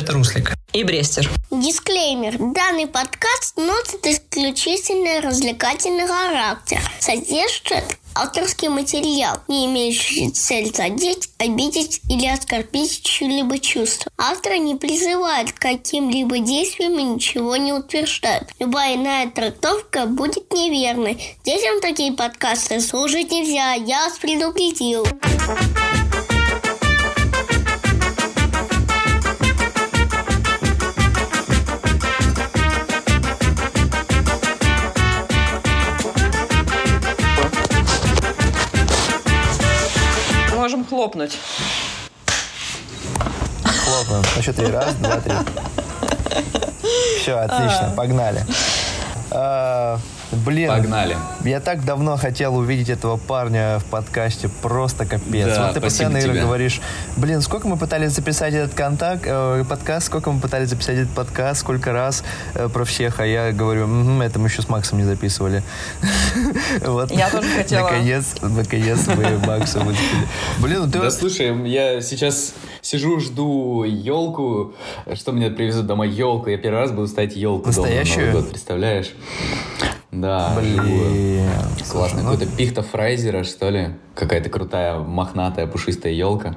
[0.00, 0.54] Это Руслик.
[0.72, 1.28] И Брестер.
[1.50, 2.38] Дисклеймер.
[2.54, 6.80] Данный подкаст носит исключительно развлекательный характер.
[6.98, 7.84] Содержит
[8.14, 14.10] авторский материал, не имеющий цель задеть, обидеть или оскорбить чьи-либо чувства.
[14.16, 18.44] Автор не призывает к каким-либо действиям и ничего не утверждает.
[18.58, 21.36] Любая иная трактовка будет неверной.
[21.44, 25.04] Детям такие подкасты слушать нельзя, я вас предупредил.
[40.70, 41.36] Можем хлопнуть.
[43.64, 44.22] Хлопаем.
[44.36, 44.66] На счет три.
[44.68, 45.32] Раз, два, три.
[47.22, 48.46] Все, отлично, погнали.
[50.32, 51.16] Блин, Погнали.
[51.44, 55.46] я так давно хотел увидеть этого парня в подкасте, просто капец.
[55.46, 56.42] Да, вот ты постоянно, Ира, тебе.
[56.42, 56.80] говоришь,
[57.16, 61.60] блин, сколько мы пытались записать этот контакт, э, подкаст, сколько мы пытались записать этот подкаст,
[61.60, 62.22] сколько раз
[62.54, 65.62] э, про всех, а я говорю, «Мгм, это мы еще с Максом не записывали.
[66.82, 67.10] Вот.
[67.10, 67.88] Я тоже хотела.
[67.88, 70.28] Наконец, наконец мы Макса выцепили.
[70.58, 74.74] Блин, ну ты Да слушай, я сейчас сижу, жду елку.
[75.14, 76.50] Что мне привезут домой елку?
[76.50, 78.26] Я первый раз буду ставить елку дома на Настоящую?
[78.26, 79.12] Новый год, представляешь?
[80.20, 80.52] Да.
[80.58, 81.48] Блин.
[81.90, 82.22] Классно.
[82.22, 83.96] Ну, Какой-то пихта Фрайзера, что ли?
[84.14, 86.54] Какая-то крутая, мохнатая, пушистая елка.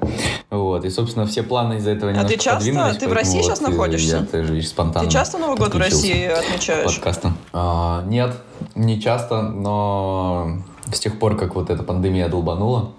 [0.49, 0.85] Вот.
[0.85, 3.63] И, собственно, все планы из-за этого немножко А ты часто- ты в России сейчас и
[3.63, 4.17] находишься?
[4.17, 6.93] Я тоже видишь, спонтанно Ты часто Новый год в России отмечаешь?
[6.95, 7.31] подкасту.
[7.53, 8.35] А, нет,
[8.75, 10.57] не часто, но
[10.91, 12.91] с тех пор, как вот эта пандемия долбанула,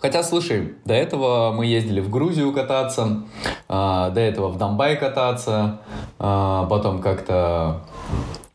[0.00, 3.22] Хотя, слушай, до этого мы ездили в Грузию кататься,
[3.68, 5.78] а, до этого в Донбай кататься,
[6.18, 7.82] а, потом как-то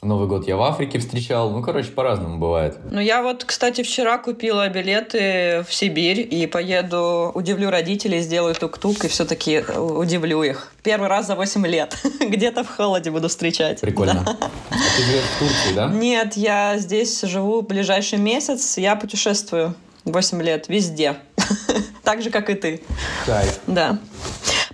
[0.04, 1.50] Новый год я в Африке встречал.
[1.50, 2.78] Ну, короче, по-разному бывает.
[2.92, 9.06] Ну, я вот, кстати, вчера купила билеты в Сибирь и поеду, удивлю родителей, сделаю тук-тук
[9.06, 10.72] и все-таки удивлю их.
[10.84, 11.98] Первый раз за 8 лет.
[12.20, 13.82] Где-то в холоде буду встречать.
[13.82, 14.24] Прикольно.
[14.24, 14.38] Да.
[14.70, 15.88] А ты живешь в Турции, да?
[15.88, 19.74] Нет, я здесь живу ближайший месяц, я путешествую
[20.06, 21.16] 8 лет везде.
[22.04, 22.82] Так же, как и ты.
[23.26, 23.60] Кайф.
[23.68, 24.00] Да.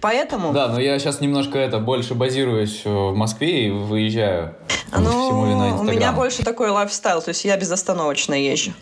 [0.03, 0.51] Поэтому...
[0.53, 4.53] Да, но я сейчас немножко это больше базируюсь э, в Москве и выезжаю.
[4.99, 8.73] Ну, у меня больше такой лайфстайл, то есть я безостановочно езжу.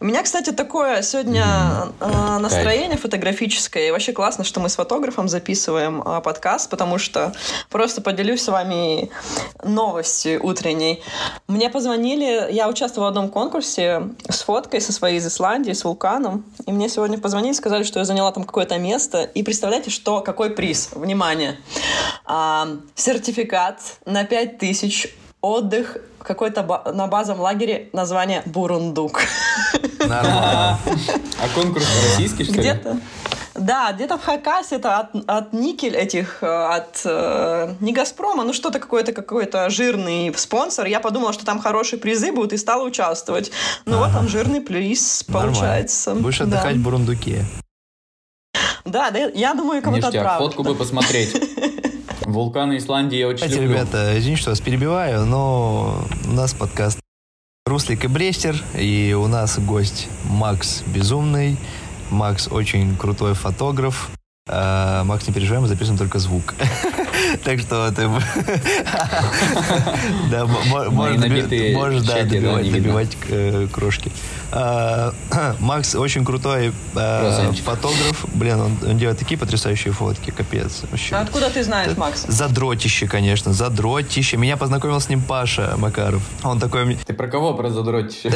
[0.00, 1.44] У меня, кстати, такое сегодня
[2.00, 3.88] э, настроение фотографическое.
[3.88, 7.32] И вообще классно, что мы с фотографом записываем э, подкаст, потому что
[7.70, 9.10] просто поделюсь с вами
[9.62, 11.02] новостью утренней.
[11.48, 16.44] Мне позвонили, я участвовала в одном конкурсе с фоткой со своей из Исландии, с вулканом.
[16.66, 19.22] И мне сегодня позвонили, сказали, что я заняла там какое-то место.
[19.22, 20.90] И представляете, что, какой приз?
[20.92, 21.58] Внимание!
[22.26, 29.20] А, сертификат на 5000 отдых в какой-то ба- на базовом лагере название Бурундук.
[29.98, 30.78] Нормально.
[31.42, 32.60] А конкурс российский, что ли?
[32.60, 32.98] Где-то.
[33.54, 38.52] Да, где-то в Хакасе, это от, от никель этих, э, от э, не Газпрома, ну
[38.52, 40.86] что-то какой-то какой-то жирный спонсор.
[40.86, 43.52] Я подумала, что там хорошие призы будут и стала участвовать.
[43.86, 45.52] Ну вот там жирный приз Нормально.
[45.54, 46.14] получается.
[46.16, 46.44] Будешь Да.
[46.46, 47.44] отдыхать в Бурундуке.
[48.84, 50.46] Да, да, я думаю, кого-то Ништяк, отправлю.
[50.46, 51.32] фотку бы посмотреть.
[52.34, 53.70] Вулканы Исландии я очень Кстати, люблю.
[53.72, 56.98] ребята, извините, что вас перебиваю, но у нас подкаст
[57.64, 61.56] Руслик и Брестер, и у нас гость Макс Безумный.
[62.10, 64.10] Макс очень крутой фотограф.
[64.46, 66.54] А, Макс, не переживай, мы записываем только звук.
[67.42, 68.02] Так что ты...
[70.30, 74.12] Да, мо- мо- можешь добивать э, крошки.
[74.52, 75.12] А,
[75.60, 77.64] Макс очень крутой Красавчик.
[77.64, 78.24] фотограф.
[78.34, 80.82] Блин, он делает такие потрясающие фотки, капец.
[81.10, 82.24] А откуда ты знаешь, Макс?
[82.28, 84.36] Задротище, конечно, задротище.
[84.36, 86.22] Меня познакомил с ним Паша Макаров.
[86.44, 88.30] Он такой, Ты про кого про задротище?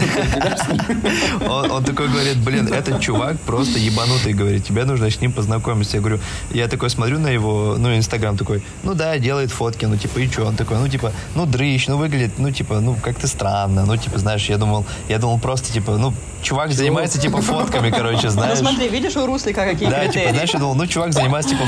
[1.48, 5.97] он, он такой говорит, блин, этот чувак просто ебанутый, говорит, тебе нужно с ним познакомиться.
[5.98, 6.20] Я говорю,
[6.52, 10.28] я такой смотрю на его, ну, инстаграм такой, ну да, делает фотки, ну, типа, и
[10.30, 10.44] что?
[10.46, 14.18] Он такой, ну, типа, ну, дрыщ, ну, выглядит, ну, типа, ну, как-то странно, ну, типа,
[14.18, 18.58] знаешь, я думал, я думал просто, типа, ну, чувак занимается, типа, фотками, короче, Ну знаешь.
[18.58, 21.64] смотри, видишь у Руслика какие Да, типа, знаешь, я думал, ну, чувак занимается, типа,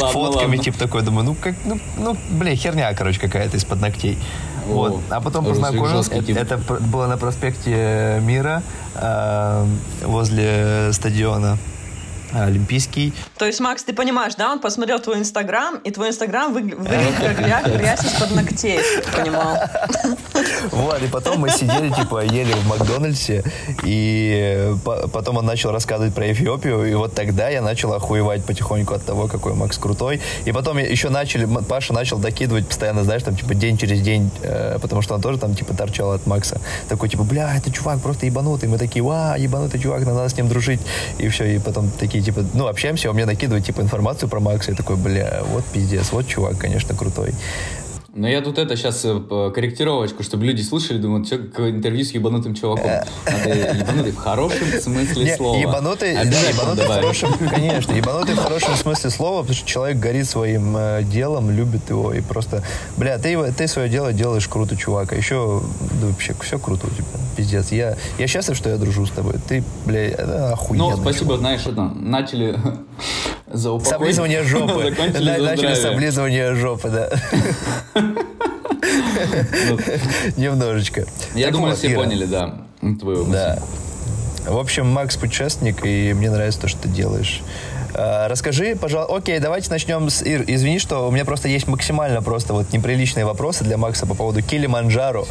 [0.12, 4.16] фотками, типа, такой, думаю, ну, как, ну, ну, бля, херня, короче, какая-то из-под ногтей.
[4.68, 5.00] О, Вот.
[5.10, 8.62] А потом познакомился, это пр- было на проспекте Мира,
[8.94, 9.66] э,
[10.04, 11.58] возле стадиона
[12.34, 13.12] Олимпийский.
[13.38, 17.14] То есть, Макс, ты понимаешь, да, он посмотрел твой инстаграм, и твой инстаграм выгля- выглядит
[17.20, 17.38] как
[17.78, 18.80] грязь, из-под ногтей,
[19.16, 19.58] понимал.
[20.70, 23.42] Вот, и потом мы сидели, типа, ели в Макдональдсе,
[23.84, 28.94] и по- потом он начал рассказывать про Эфиопию, и вот тогда я начал охуевать потихоньку
[28.94, 30.20] от того, какой Макс крутой.
[30.44, 34.78] И потом еще начали, Паша начал докидывать постоянно, знаешь, там, типа, день через день, э,
[34.80, 36.60] потому что он тоже там, типа, торчал от Макса.
[36.88, 38.68] Такой, типа, бля, это чувак просто ебанутый.
[38.68, 40.80] Мы такие, ва, ебанутый чувак, надо с ним дружить.
[41.18, 44.72] И все, и потом такие, типа, ну, общаемся, он мне накидывает, типа, информацию про Макса,
[44.72, 47.34] и такой, бля, вот пиздец, вот чувак, конечно, крутой.
[48.14, 52.54] Но я тут это сейчас э, корректировочку, чтобы люди слушали, думают, что интервью с ебанутым
[52.54, 52.90] чуваком.
[53.24, 55.56] Надо ебанутый в хорошем смысле Не, слова.
[55.56, 59.96] Ебанутый, да, Обязательно ебанутый в хорошем, конечно, ебанутый в хорошем смысле слова, потому что человек
[59.98, 62.62] горит своим э, делом, любит его, и просто,
[62.98, 65.62] бля, ты, ты свое дело делаешь круто, чувак, а еще,
[66.02, 67.72] да, вообще, все круто у тебя, пиздец.
[67.72, 70.96] Я, я счастлив, что я дружу с тобой, ты, бля, это Ну, охуенно.
[70.98, 72.58] спасибо, знаешь, это, начали
[73.52, 73.90] за упокой.
[73.90, 74.94] Соблизывание жопы.
[74.98, 77.10] Начали соблизывание жопы, да.
[80.36, 81.06] Немножечко.
[81.34, 82.62] Я думаю, все поняли, да,
[83.00, 83.32] твою мысль.
[83.32, 83.58] Да.
[84.46, 87.42] В общем, Макс путешественник, и мне нравится то, что ты делаешь.
[87.94, 89.14] А, Расскажи, пожалуйста.
[89.14, 90.44] Окей, давайте начнем с Ир.
[90.46, 94.42] Извини, что у меня просто есть максимально просто вот неприличные вопросы для Макса по поводу
[94.42, 95.26] Килиманджаро.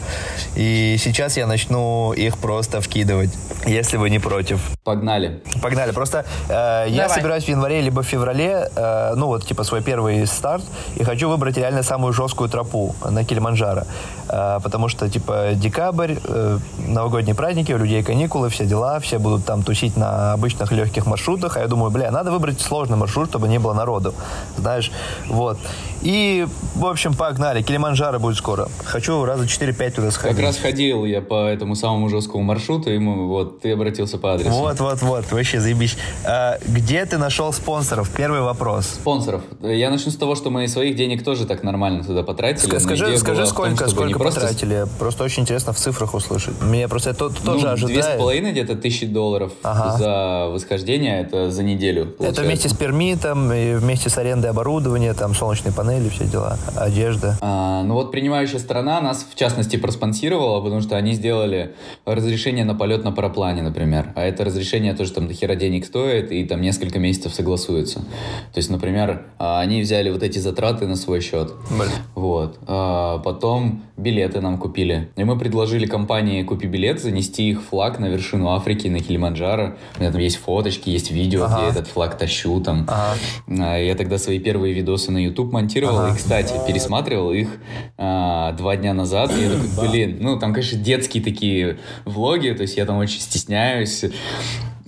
[0.55, 3.31] И сейчас я начну их просто вкидывать,
[3.65, 4.59] если вы не против.
[4.83, 5.41] Погнали.
[5.61, 5.91] Погнали.
[5.91, 10.25] Просто э, я собираюсь в январе либо в феврале, э, ну вот типа свой первый
[10.27, 10.63] старт,
[10.95, 13.83] и хочу выбрать реально самую жесткую тропу на Килиманджаро.
[14.29, 19.45] Э, потому что типа декабрь, э, новогодние праздники, у людей каникулы, все дела, все будут
[19.45, 23.47] там тусить на обычных легких маршрутах, а я думаю, бля, надо выбрать сложный маршрут, чтобы
[23.47, 24.13] не было народу.
[24.57, 24.91] Знаешь,
[25.27, 25.57] вот.
[26.01, 27.61] И, в общем, погнали.
[27.61, 28.67] Килиманджаро будет скоро.
[28.85, 30.35] Хочу раза 4-5 туда сходить.
[30.35, 34.49] Как раз ходил я по этому самому жесткому маршруту, мы, вот, ты обратился по адресу.
[34.49, 35.95] Вот, вот, вот, вообще заебись.
[36.25, 38.09] А, где ты нашел спонсоров?
[38.09, 38.87] Первый вопрос.
[38.87, 39.41] Спонсоров.
[39.61, 42.79] Я начну с того, что мы своих денег тоже так нормально туда потратили.
[42.79, 44.87] Скажи, скажи в том, сколько, сколько просто потратили?
[44.97, 46.59] Просто очень интересно в цифрах услышать.
[46.63, 48.19] Меня просто это Ну, тоже две с ожидает.
[48.19, 49.97] половиной где-то тысячи долларов Ага.
[49.97, 52.15] за восхождение, это за неделю.
[52.41, 57.37] Это вместе с пермитом, и вместе с арендой оборудования, там солнечные панели, все дела, одежда.
[57.41, 62.73] А, ну вот принимающая сторона нас, в частности, проспонсировала, потому что они сделали разрешение на
[62.73, 64.11] полет на параплане, например.
[64.15, 67.99] А это разрешение тоже там до хера денег стоит, и там несколько месяцев согласуется.
[67.99, 71.53] То есть, например, а, они взяли вот эти затраты на свой счет.
[71.69, 71.91] Блин.
[72.15, 72.57] Вот.
[72.67, 75.09] А, потом билеты нам купили.
[75.15, 79.75] И мы предложили компании «Купи билет» занести их флаг на вершину Африки, на Килиманджаро.
[79.97, 81.59] У меня там есть фоточки, есть видео, Ага.
[81.61, 82.85] где этот флаг тащу там.
[82.87, 83.17] Ага.
[83.47, 85.99] А, Я тогда свои первые видосы на YouTube монтировал.
[85.99, 86.13] Ага.
[86.13, 87.49] И, кстати, пересматривал их
[87.97, 89.31] а, два дня назад.
[89.37, 92.49] И я такой, блин, ну там, конечно, детские такие влоги.
[92.51, 94.05] То есть я там очень стесняюсь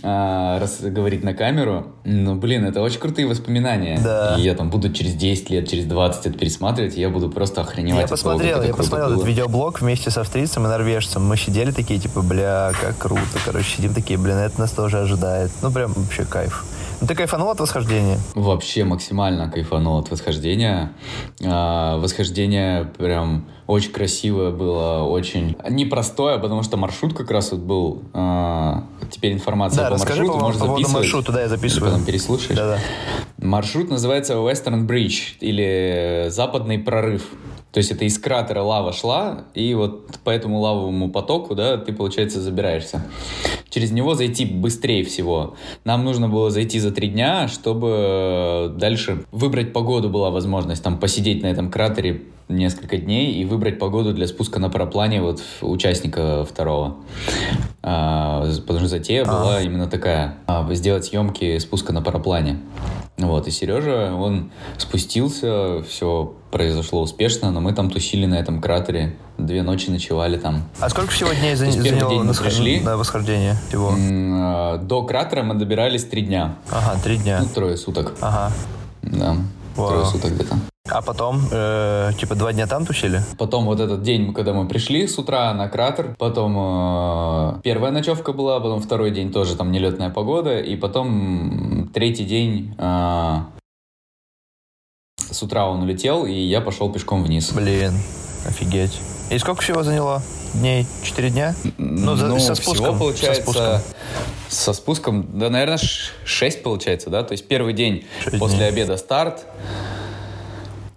[0.05, 1.87] а, раз говорить на камеру.
[2.03, 3.97] Но, блин, это очень крутые воспоминания.
[4.03, 4.35] Да.
[4.37, 7.61] И я там буду через 10 лет, через 20 это пересматривать, и я буду просто
[7.61, 9.25] охреневать Я того, посмотрел, я посмотрел этот было.
[9.25, 11.25] видеоблог вместе с австрийцем и норвежцем.
[11.25, 13.21] Мы сидели такие, типа, бля, как круто.
[13.45, 15.51] Короче, сидим такие, блин, это нас тоже ожидает.
[15.61, 16.65] Ну, прям вообще кайф.
[17.01, 18.17] Ну, ты кайфанул от восхождения?
[18.35, 20.93] Вообще максимально кайфанул от восхождения.
[21.43, 28.03] А, восхождение прям очень красивое было, очень непростое, потому что маршрут как раз вот был.
[28.13, 30.93] а, теперь информация Да, по расскажи маршруту, по, можешь по записывать.
[30.95, 31.91] маршрута, да, я записываю.
[31.91, 32.57] потом переслушаешь.
[32.57, 32.79] Да-да.
[33.37, 37.27] Маршрут называется Western Bridge или Западный прорыв.
[37.71, 41.91] То есть это из кратера лава шла, и вот по этому лавовому потоку, да, ты,
[41.91, 43.03] получается, забираешься.
[43.73, 45.55] Через него зайти быстрее всего.
[45.83, 50.83] Нам нужно было зайти за три дня, чтобы дальше выбрать погоду была возможность.
[50.83, 55.41] Там посидеть на этом кратере несколько дней и выбрать погоду для спуска на параплане вот
[55.61, 56.97] участника второго.
[57.81, 60.35] А, потому что затея была именно такая.
[60.45, 62.59] а, сделать съемки спуска на параплане.
[63.17, 69.15] Вот, и Сережа, он спустился, все произошло успешно, но мы там тусили на этом кратере,
[69.37, 70.63] две ночи ночевали там.
[70.79, 72.23] А сколько всего дней за- То есть первый заняло день
[72.83, 73.93] на восхождение всего?
[73.97, 77.39] А, До кратера мы добирались три дня, Ага, три дня.
[77.41, 78.51] ну, трое суток, Ага.
[79.01, 79.35] да,
[79.75, 79.89] Вау.
[79.89, 80.55] трое суток где-то.
[80.89, 83.21] А потом, э, типа, два дня там тусили?
[83.37, 86.55] Потом вот этот день, когда мы пришли с утра на кратер, потом
[87.57, 92.75] э, первая ночевка была, потом второй день тоже там нелетная погода, и потом третий день
[92.77, 93.37] э,
[95.31, 97.51] с утра он улетел, и я пошел пешком вниз.
[97.53, 97.93] Блин,
[98.45, 98.99] офигеть.
[99.31, 100.21] И сколько всего заняло?
[100.53, 100.85] Дней?
[101.01, 101.55] Четыре дня?
[101.77, 103.41] Ну, за- со всего спуском, получается...
[103.43, 103.81] со спуском.
[104.49, 105.79] со спуском, да, наверное,
[106.25, 107.23] 6 получается, да?
[107.23, 108.05] То есть первый день
[108.39, 108.69] после дней.
[108.69, 109.45] обеда старт.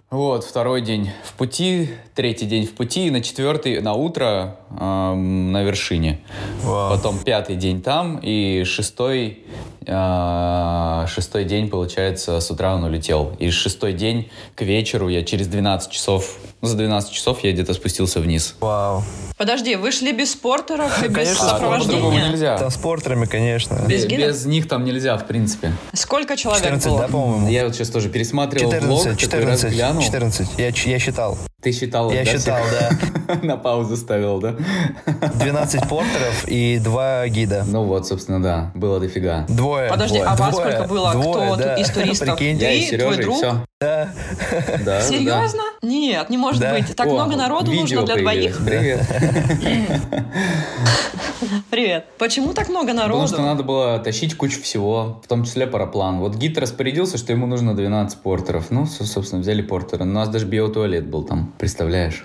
[0.09, 5.51] Вот, второй день в пути, третий день в пути, и на четвертый, на утро эм,
[5.51, 6.19] на вершине.
[6.63, 6.95] Вау.
[6.95, 9.39] Потом пятый день там, и шестой,
[9.85, 13.33] э, шестой день, получается, с утра он улетел.
[13.39, 17.73] И шестой день к вечеру я через 12 часов, ну, за 12 часов я где-то
[17.73, 18.55] спустился вниз.
[18.59, 19.03] Вау.
[19.37, 22.29] Подожди, вы шли без спортеров и без Конечно, А, сопровождения?
[22.29, 22.57] нельзя.
[22.57, 23.83] Там с портерами, конечно.
[23.87, 25.73] Без Без, них там нельзя, в принципе.
[25.93, 26.99] Сколько человек 14, было?
[27.01, 27.47] да, по-моему?
[27.49, 30.01] Я вот сейчас тоже пересматривал влог, 14, такой раз 14, глянул.
[30.01, 30.47] 14.
[30.57, 31.37] Я, я считал.
[31.59, 33.41] Ты считал, Я да, считал, всех?
[33.43, 34.55] На паузу ставил, да?
[35.39, 37.63] 12 портеров и два гида.
[37.67, 39.43] Ну вот, собственно, да, было дофига.
[39.49, 39.89] Двое.
[39.89, 40.29] Подожди, Двое.
[40.29, 40.71] а вас Двое.
[40.71, 41.11] сколько было?
[41.13, 41.75] Двое, Кто да.
[41.77, 42.37] из туристов?
[42.37, 42.59] Прикинь.
[42.59, 43.37] Я и Ты, твой Сережа, и друг?
[43.37, 43.63] все.
[43.79, 44.09] Да.
[44.85, 45.61] Да, Серьезно?
[45.83, 46.73] Нет, не может Да.
[46.73, 46.95] быть.
[46.95, 48.57] Так О, много народу нужно для двоих.
[48.65, 49.01] Привет.
[51.69, 52.05] Привет.
[52.17, 53.27] Почему так много Потому народу?
[53.27, 56.17] что надо было тащить кучу всего, в том числе параплан.
[56.19, 58.71] Вот гид распорядился, что ему нужно 12 портеров.
[58.71, 60.05] Ну, со- собственно, взяли портеры.
[60.05, 62.23] У нас даже биотуалет был там, представляешь?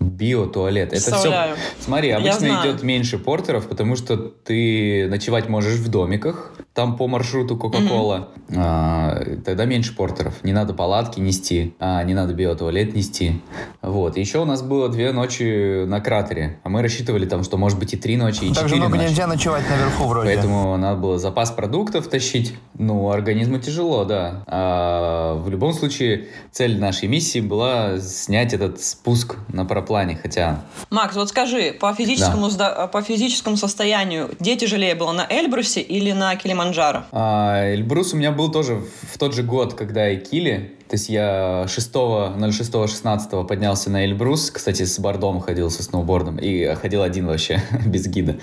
[0.00, 0.94] Биотуалет.
[0.94, 1.54] Это все.
[1.78, 7.56] Смотри, обычно идет меньше портеров, потому что ты ночевать можешь в домиках, там по маршруту
[7.56, 8.28] Кока-Кола.
[8.56, 10.42] А, тогда меньше портеров.
[10.42, 13.42] Не надо палатки нести, а, не надо биотуалет нести.
[13.82, 14.16] Вот.
[14.16, 17.92] Еще у нас было две ночи на кратере, а мы рассчитывали там, что может быть
[17.92, 19.08] и три ночи, и Так же четыре много ночи.
[19.08, 20.26] нельзя ночевать наверху вроде.
[20.28, 22.54] Поэтому надо было запас продуктов тащить.
[22.74, 24.44] Ну, организму тяжело, да.
[24.46, 29.89] А в любом случае, цель нашей миссии была снять этот спуск на параплане.
[30.20, 35.80] Хотя, Макс, вот скажи, по физическому, сда- по физическому состоянию, где тяжелее было, на Эльбрусе
[35.80, 37.04] или на Килиманджаро?
[37.12, 38.82] а, Эльбрус у меня был тоже
[39.12, 40.76] в тот же год, когда и Кили.
[40.88, 44.50] То есть я 6.06.16 поднялся на Эльбрус.
[44.50, 46.36] Кстати, с бордом ходил, со сноубордом.
[46.38, 48.36] И ходил один вообще, без гида.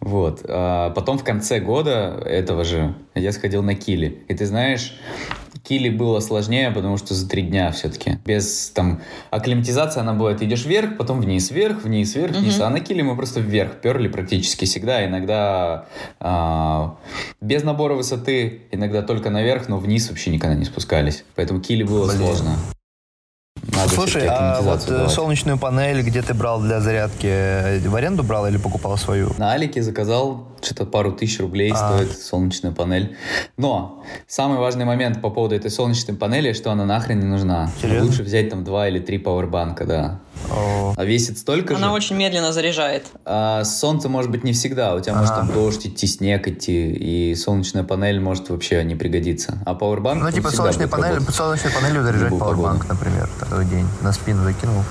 [0.00, 0.40] Вот.
[0.48, 4.22] А потом в конце года этого же я сходил на Кили.
[4.28, 4.94] И ты знаешь,
[5.64, 8.18] Кили было сложнее, потому что за три дня все-таки.
[8.24, 9.00] Без там
[9.30, 12.60] акклиматизации она бывает, идешь вверх, потом вниз, вверх, вниз, вверх, вниз.
[12.60, 15.04] А на Кили мы просто вверх перли практически всегда.
[15.04, 15.86] Иногда
[16.20, 16.96] а,
[17.40, 21.24] без набора высоты, иногда только наверх, но вниз вообще никогда не спускались.
[21.34, 22.18] Поэтому Кили было Блин.
[22.18, 22.56] сложно.
[23.74, 25.10] Надо Слушай, а вот э, давать.
[25.10, 29.30] солнечную панель, где ты брал для зарядки, э, в аренду брал или покупал свою?
[29.36, 31.76] На Алике заказал, что-то пару тысяч рублей А.
[31.76, 33.16] стоит солнечная панель.
[33.56, 37.70] Но самый важный момент по поводу этой солнечной панели, что она нахрен не нужна.
[37.80, 38.06] Серьезно?
[38.06, 40.20] Лучше взять там два или три пауэрбанка, да.
[40.50, 41.92] О, А весит столько Она же.
[41.94, 43.06] очень медленно заряжает.
[43.24, 44.94] А солнце может быть не всегда.
[44.94, 45.46] У тебя может Ага.
[45.46, 49.58] там дождь идти, снег идти, и солнечная панель может вообще не пригодиться.
[49.66, 53.86] А пауэрбанк Ну, типа будет панель, солнечной панелью заряжать пауэрбанк, например, такой день.
[54.02, 54.82] На спину закинул.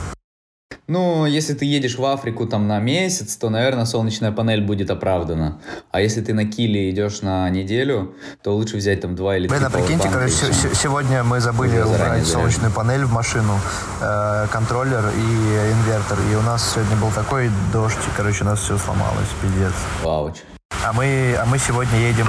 [0.88, 5.60] Ну, если ты едешь в Африку там на месяц, то, наверное, солнечная панель будет оправдана.
[5.92, 9.60] А если ты на Киле идешь на неделю, то лучше взять там два или Блин,
[9.60, 10.34] три а прикиньте, короче,
[10.74, 13.60] сегодня мы забыли убрать солнечную панель в машину,
[14.02, 16.20] э, контроллер и инвертор.
[16.32, 19.74] И у нас сегодня был такой дождь, и, короче, у нас все сломалось, пиздец.
[20.04, 20.38] Вауч.
[20.88, 22.28] А мы, а мы сегодня едем,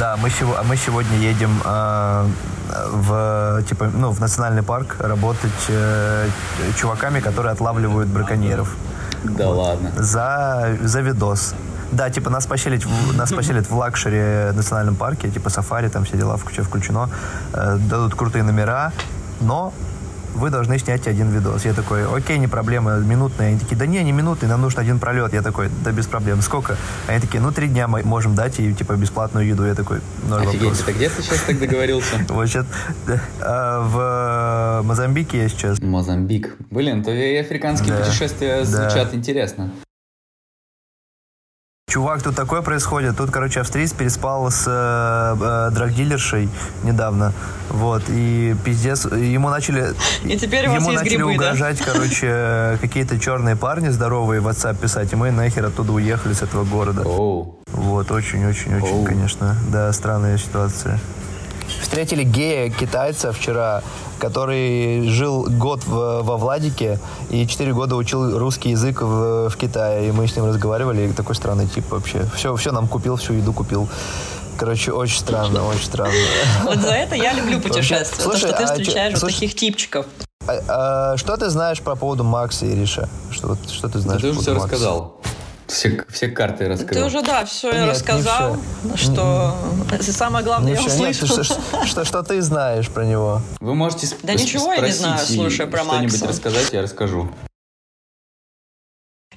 [0.00, 2.26] да, мы, а мы сегодня едем э,
[2.90, 6.28] в, типа, ну, в национальный парк работать э,
[6.76, 8.76] чуваками, которые отлавливают браконьеров
[9.22, 9.92] Да ладно.
[9.96, 11.54] за, за видос.
[11.92, 16.36] Да, типа нас поселить, нас поселят в luxury национальном парке, типа сафари, там все дела
[16.50, 17.10] все включено,
[17.52, 18.92] э, дадут крутые номера,
[19.40, 19.72] но
[20.40, 21.64] вы должны снять один видос.
[21.66, 23.48] Я такой, окей, не проблема, минутный.
[23.48, 25.34] Они такие, да не, не минутный, нам нужен один пролет.
[25.34, 26.40] Я такой, да без проблем.
[26.40, 26.76] Сколько?
[27.06, 29.64] Они такие, ну три дня мы можем дать и типа бесплатную еду.
[29.66, 30.88] Я такой, ноль Офигеть, вопросов.
[30.88, 32.16] это где ты сейчас так договорился?
[32.30, 32.66] Вот сейчас
[33.06, 35.80] в Мозамбике я сейчас.
[35.80, 36.56] Мозамбик.
[36.70, 39.70] Блин, то и африканские путешествия звучат интересно.
[41.90, 43.16] Чувак, тут такое происходит.
[43.16, 46.48] Тут, короче, австриец переспал с э, э, драгдилершей
[46.84, 47.32] недавно.
[47.68, 48.04] Вот.
[48.08, 49.06] И пиздец.
[49.06, 49.92] Ему начали...
[50.22, 51.34] И теперь у вас Ему есть начали грибы, да?
[51.34, 55.12] угрожать, короче, какие-то черные парни здоровые в WhatsApp писать.
[55.12, 57.02] И мы нахер оттуда уехали с этого города.
[57.02, 57.56] Оу.
[57.72, 59.04] Вот, очень-очень-очень, Оу.
[59.04, 59.56] конечно.
[59.72, 61.00] Да, странная ситуация.
[61.80, 63.82] Встретили гея китайца вчера,
[64.18, 66.98] который жил год в- во Владике
[67.30, 70.08] и четыре года учил русский язык в, в Китае.
[70.08, 72.26] И мы с ним разговаривали, и такой странный тип вообще.
[72.36, 73.88] Все, все нам купил, всю еду купил.
[74.58, 76.12] Короче, очень странно, очень странно.
[76.64, 78.22] Вот за это я люблю путешествия.
[78.22, 80.06] Слушай, то, что ты а встречаешь вот слушай, таких типчиков.
[80.46, 83.08] А, а что ты знаешь по поводу Макса и Риша?
[83.30, 84.74] Что, вот- что ты Да знаешь ты по уже все поводу Макса?
[84.76, 85.16] рассказал.
[85.70, 87.00] Все, все карты раскрыл.
[87.00, 88.56] Ты уже, да, все Нет, я не рассказал,
[88.96, 89.54] что
[90.00, 91.44] самое главное я Ничего, нет, услышал.
[91.44, 93.40] что, что- что- что ты знаешь про него?
[93.60, 96.26] Вы можете сп- Да ничего я не знаю, слушай, про что-нибудь Макса.
[96.28, 97.30] рассказать, я расскажу.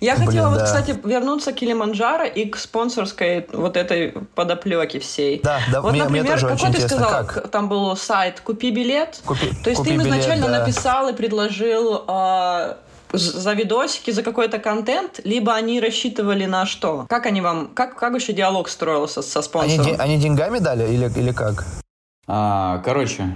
[0.01, 0.65] Я Блин, хотела вот, да.
[0.65, 5.39] кстати, вернуться к Килиманджаро и к спонсорской вот этой подоплеке всей.
[5.41, 7.47] Да, да, вот, мне- мне например, тоже какой очень ты интересно, сказал, как?
[7.51, 9.21] там был сайт «Купи билет».
[9.25, 10.59] Купи- То есть купи ты им билет, изначально да.
[10.59, 12.75] написал и предложил з-
[13.13, 17.05] за видосики, за какой-то контент, либо они рассчитывали на что?
[17.07, 19.85] Как они вам, как, как вообще диалог строился со Они, спонсором?
[19.85, 21.65] де- они деньгами дали или, или как?
[22.27, 23.35] А, короче,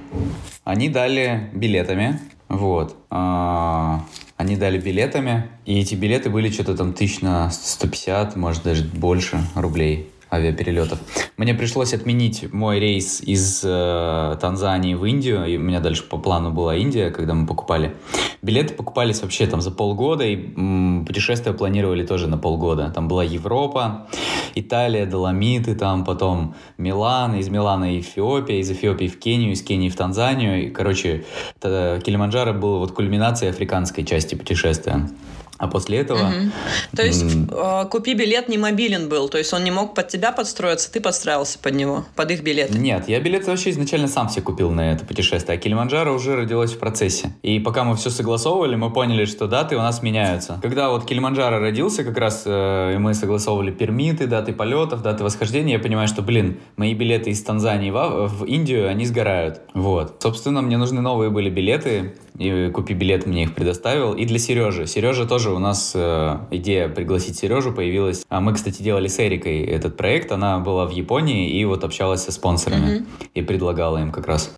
[0.63, 2.19] они дали билетами.
[2.49, 2.95] Вот.
[3.09, 4.03] А,
[4.37, 5.49] они дали билетами.
[5.65, 10.11] И эти билеты были что-то там тысяч на 150, может даже больше рублей.
[10.31, 10.99] Авиаперелетов.
[11.37, 16.17] Мне пришлось отменить мой рейс из э, Танзании в Индию, и у меня дальше по
[16.17, 17.95] плану была Индия, когда мы покупали.
[18.41, 22.91] Билеты покупались вообще там за полгода, и м, путешествия планировали тоже на полгода.
[22.93, 24.07] Там была Европа,
[24.55, 29.95] Италия, Доломиты, там потом Милан, из Милана Эфиопия, из Эфиопии в Кению, из Кении в
[29.95, 30.67] Танзанию.
[30.67, 31.25] И, короче,
[31.61, 35.09] Килиманджаро был вот кульминацией африканской части путешествия.
[35.57, 36.19] А после этого...
[36.19, 36.51] Угу.
[36.95, 40.31] То есть э, купи билет не мобилен был, то есть он не мог под тебя
[40.31, 42.69] подстроиться, ты подстраивался под него, под их билет.
[42.71, 46.73] Нет, я билет вообще изначально сам себе купил на это путешествие, а Килиманджаро уже родилось
[46.73, 47.33] в процессе.
[47.41, 50.59] И пока мы все согласовывали, мы поняли, что даты у нас меняются.
[50.61, 55.79] Когда вот Килиманджаро родился, как раз э, мы согласовывали пермиты, даты полетов, даты восхождения, я
[55.79, 59.61] понимаю, что, блин, мои билеты из Танзании в, в Индию, они сгорают.
[59.73, 60.17] Вот.
[60.21, 64.13] Собственно, мне нужны новые были билеты, и купи билет мне их предоставил.
[64.13, 64.85] И для Сережи.
[64.85, 68.25] Сережа тоже у нас э, идея пригласить Сережу появилась.
[68.29, 70.31] А мы, кстати, делали с Эрикой этот проект.
[70.31, 73.29] Она была в Японии и вот общалась со спонсорами mm-hmm.
[73.33, 74.53] и предлагала им как раз.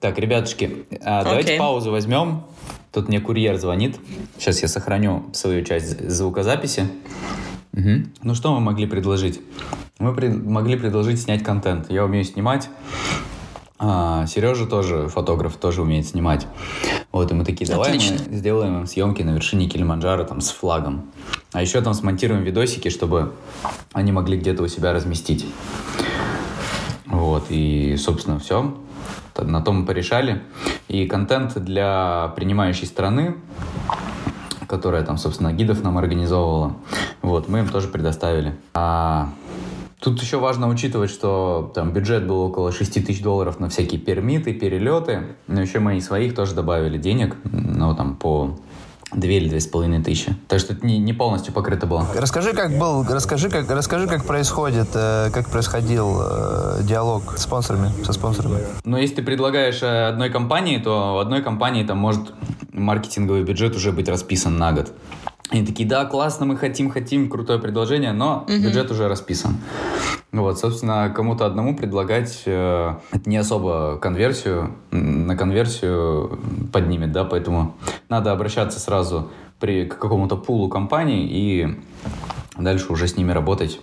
[0.00, 1.24] Так, ребятушки, а, okay.
[1.24, 2.42] давайте паузу возьмем.
[2.92, 3.98] Тут мне курьер звонит.
[4.38, 6.88] Сейчас я сохраню свою часть звукозаписи.
[7.72, 7.90] Угу.
[8.22, 9.40] Ну что мы могли предложить?
[9.98, 10.44] Мы пред...
[10.44, 11.90] могли предложить снять контент.
[11.90, 12.68] Я умею снимать.
[13.86, 16.46] А, Сережа тоже фотограф, тоже умеет снимать.
[17.12, 18.16] Вот, и мы такие, давай Отлично.
[18.26, 21.10] мы сделаем съемки на вершине Килиманджаро там с флагом.
[21.52, 23.34] А еще там смонтируем видосики, чтобы
[23.92, 25.44] они могли где-то у себя разместить.
[27.04, 28.74] Вот, и, собственно, все.
[29.36, 30.42] На том мы порешали.
[30.88, 33.36] И контент для принимающей страны,
[34.66, 36.76] которая там, собственно, гидов нам организовывала,
[37.20, 38.54] вот, мы им тоже предоставили.
[38.72, 39.28] А
[40.04, 44.52] Тут еще важно учитывать, что там бюджет был около 6 тысяч долларов на всякие пермиты,
[44.52, 45.22] перелеты.
[45.46, 48.54] Но еще мои своих тоже добавили денег, ну, там, по
[49.14, 50.36] две или две с половиной тысячи.
[50.46, 52.06] Так что это не, не полностью покрыто было.
[52.14, 57.90] Расскажи, как был, расскажи, как, расскажи, как происходит, э, как происходил э, диалог с спонсорами,
[58.04, 58.58] со спонсорами.
[58.84, 62.34] Ну, если ты предлагаешь э, одной компании, то в одной компании там может
[62.72, 64.92] маркетинговый бюджет уже быть расписан на год.
[65.50, 68.56] Они такие, да, классно, мы хотим, хотим, крутое предложение, но угу.
[68.56, 69.56] бюджет уже расписан.
[70.32, 76.40] Вот, собственно, кому-то одному предлагать э, это не особо конверсию, на конверсию
[76.72, 77.76] поднимет, да, поэтому
[78.08, 81.78] надо обращаться сразу при, к какому-то пулу компаний и
[82.58, 83.78] дальше уже с ними работать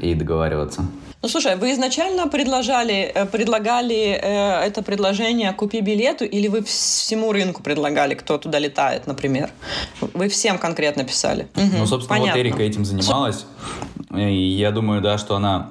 [0.00, 0.82] и договариваться.
[1.22, 7.32] Ну, слушай, вы изначально предложили, э, предлагали э, это предложение «купи билету» или вы всему
[7.32, 9.50] рынку предлагали, кто туда летает, например?
[10.00, 11.46] Вы всем конкретно писали?
[11.54, 12.32] Ну, собственно, Понятно.
[12.32, 13.46] вот Эрика этим занималась.
[14.16, 15.70] И я думаю, да, что она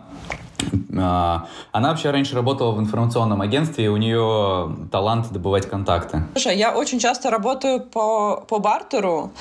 [0.92, 6.24] она вообще раньше работала в информационном агентстве, и у нее талант добывать контакты.
[6.34, 9.32] Слушай, я очень часто работаю по, по бартеру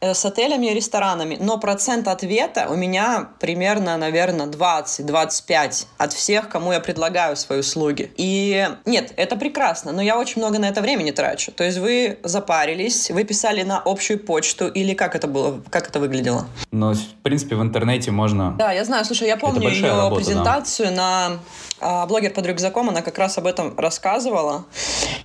[0.00, 6.48] э, с отелями и ресторанами, но процент ответа у меня примерно, наверное, 20-25 от всех,
[6.48, 8.12] кому я предлагаю свои услуги.
[8.16, 11.52] И нет, это прекрасно, но я очень много на это времени трачу.
[11.52, 16.00] То есть вы запарились, вы писали на общую почту или как это было, как это
[16.00, 16.46] выглядело?
[16.70, 18.54] Ну, в принципе, в интернете можно...
[18.58, 21.38] Да, я знаю, слушай, я помню ее работа, презентацию, презентацию на
[21.80, 24.64] а, блогер под рюкзаком, она как раз об этом рассказывала.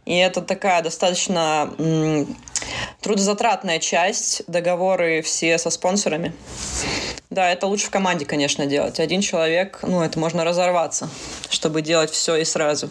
[0.05, 1.69] И это такая достаточно
[3.01, 6.33] трудозатратная часть, договоры все со спонсорами.
[7.29, 8.99] Да, это лучше в команде, конечно, делать.
[8.99, 11.09] Один человек, ну, это можно разорваться,
[11.49, 12.89] чтобы делать все и сразу.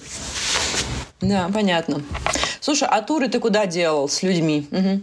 [1.20, 2.02] Да, понятно.
[2.60, 4.66] Слушай, а туры ты куда делал с людьми?
[4.72, 5.02] Угу.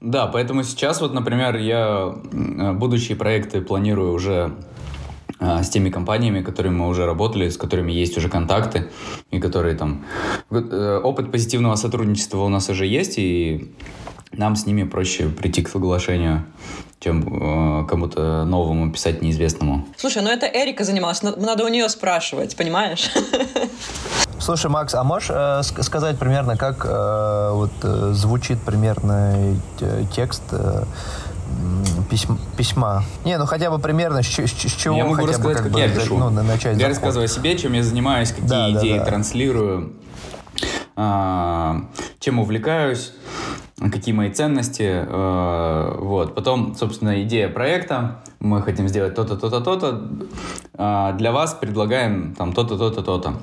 [0.00, 2.12] Да, поэтому сейчас вот, например, я
[2.74, 4.52] будущие проекты планирую уже
[5.40, 8.90] с теми компаниями, которыми мы уже работали, с которыми есть уже контакты,
[9.30, 10.04] и которые там...
[10.50, 13.74] Э, опыт позитивного сотрудничества у нас уже есть, и
[14.32, 16.44] нам с ними проще прийти к соглашению,
[17.00, 19.86] чем э, кому-то новому писать неизвестному.
[19.96, 23.10] Слушай, ну это Эрика занималась, надо у нее спрашивать, понимаешь?
[24.38, 30.42] Слушай, Макс, а можешь э, сказать примерно, как э, вот э, звучит примерно э, текст
[30.50, 30.84] э,
[32.10, 33.04] письма, письма.
[33.24, 35.76] Не, ну хотя бы примерно с, с, с чего Я могу рассказать, бы, как, как
[35.76, 36.18] я пишу.
[36.18, 39.04] Ну, начать я рассказываю о себе, чем я занимаюсь, какие да, идеи да, да.
[39.04, 39.92] транслирую,
[40.96, 41.84] а,
[42.18, 43.12] чем увлекаюсь,
[43.78, 44.90] какие мои ценности.
[44.90, 46.34] А, вот.
[46.34, 48.22] Потом, собственно, идея проекта.
[48.40, 50.08] Мы хотим сделать то-то, то-то, то-то.
[50.74, 53.36] А, для вас предлагаем там то-то, то-то, то-то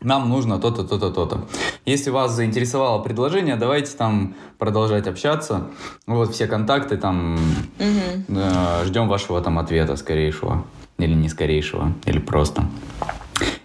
[0.00, 1.46] нам нужно то-то, то-то, то-то.
[1.84, 5.68] Если вас заинтересовало предложение, давайте там продолжать общаться.
[6.06, 7.34] Вот все контакты там.
[7.78, 8.38] Угу.
[8.38, 10.64] Э, ждем вашего там ответа скорейшего.
[10.98, 11.92] Или не скорейшего.
[12.06, 12.64] Или просто.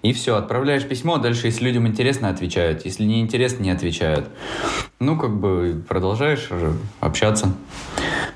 [0.03, 2.85] И все, отправляешь письмо, дальше, если людям интересно, отвечают.
[2.85, 4.27] Если не интересно, не отвечают.
[4.99, 6.49] Ну, как бы продолжаешь
[6.99, 7.53] общаться.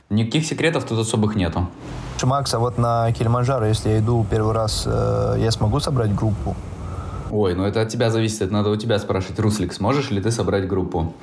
[0.10, 1.68] Никаких секретов тут особых нету.
[2.24, 6.56] Макс, а вот на Килиманджаро, если я иду первый раз, э, я смогу собрать группу?
[7.32, 9.40] Ой, ну это от тебя зависит, это надо у тебя спрашивать.
[9.40, 11.14] Руслик, сможешь ли ты собрать группу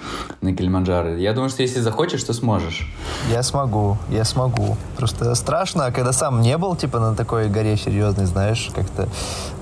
[0.40, 1.16] на Килиманджаро?
[1.16, 2.92] Я думаю, что если захочешь, то сможешь.
[3.30, 4.76] Я смогу, я смогу.
[4.96, 9.08] Просто страшно, когда сам не был, типа, на такой горе серьезной, знаешь, как-то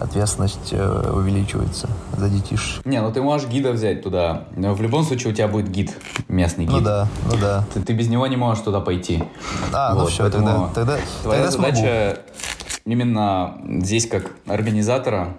[0.01, 2.85] ответственность э, увеличивается за детишек.
[2.85, 4.45] Не, ну ты можешь гида взять туда.
[4.57, 5.97] Но в любом случае у тебя будет гид,
[6.29, 6.75] местный гид.
[6.75, 7.65] Ну да, ну да.
[7.73, 9.23] Ты, ты без него не можешь туда пойти.
[9.73, 11.77] А, ну Вот, все, поэтому тогда, тогда, Твоя тогда смогу.
[11.77, 12.19] задача
[12.85, 15.35] именно здесь как организатора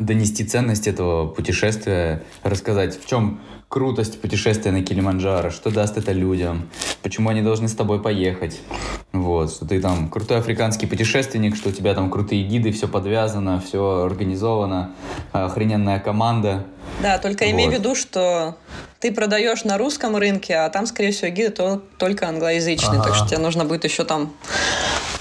[0.00, 6.68] донести ценность этого путешествия, рассказать, в чем крутость путешествия на Килиманджаро, что даст это людям,
[7.02, 8.58] почему они должны с тобой поехать.
[9.12, 13.60] Вот, что ты там крутой африканский путешественник, что у тебя там крутые гиды, все подвязано,
[13.60, 14.92] все организовано,
[15.32, 16.64] охрененная команда.
[17.02, 17.78] Да, только имей в Вот.
[17.78, 18.56] виду, что
[19.00, 23.14] ты продаешь на русском рынке, а там, скорее всего, гиды то- только англоязычные, так Ага.
[23.14, 24.32] что тебе нужно будет еще там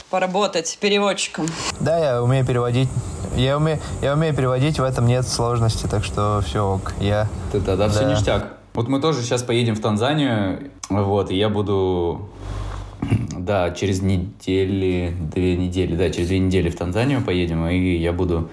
[0.10, 1.46] поработать переводчиком.
[1.80, 2.89] Да, я умею переводить.
[3.36, 6.93] Я умею, я умею переводить, в этом нет сложности, так что все ок.
[7.00, 7.28] Я...
[7.52, 8.13] Ты тогда все Да.
[8.13, 8.48] ништяк.
[8.74, 12.30] Вот мы тоже сейчас поедем в Танзанию, вот, и я буду,
[13.36, 18.50] да, через недели, две недели, да, через две недели в Танзанию поедем, и я буду,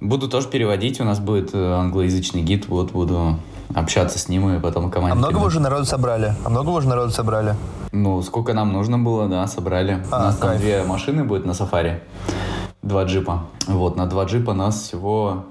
[0.00, 3.38] буду тоже переводить, у нас будет англоязычный гид, вот, буду
[3.74, 5.16] общаться с ним и потом А команде.
[5.18, 6.34] много вы уже народу собрали?
[6.44, 7.54] А много вы уже народу собрали?
[7.92, 10.02] Ну, сколько нам нужно было, да, собрали.
[10.10, 10.60] А, у нас там кайф.
[10.60, 12.02] две машины будет на сафари,
[12.82, 13.44] два джипа.
[13.66, 15.44] Вот, на два джипа нас всего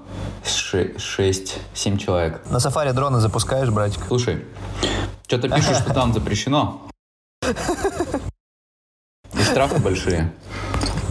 [0.44, 2.40] 6-7 человек.
[2.50, 4.02] На сафари дроны запускаешь, братик?
[4.08, 4.44] Слушай,
[5.26, 6.82] что-то пишут, что там запрещено.
[9.34, 10.32] И штрафы большие.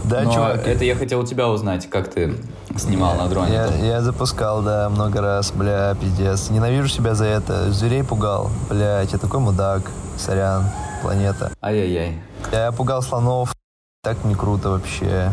[0.03, 0.67] Да, Но чувак.
[0.67, 2.35] это я хотел у тебя узнать, как ты
[2.77, 3.53] снимал на дроне.
[3.53, 6.49] Я, я запускал, да, много раз, бля, пиздец.
[6.49, 7.71] Ненавижу себя за это.
[7.71, 8.49] Зверей пугал.
[8.69, 9.83] Блядь, я такой мудак.
[10.17, 10.65] Сорян,
[11.01, 11.51] планета.
[11.61, 12.19] Ай-яй-яй.
[12.51, 13.53] Я пугал слонов.
[14.03, 15.31] Так не круто вообще.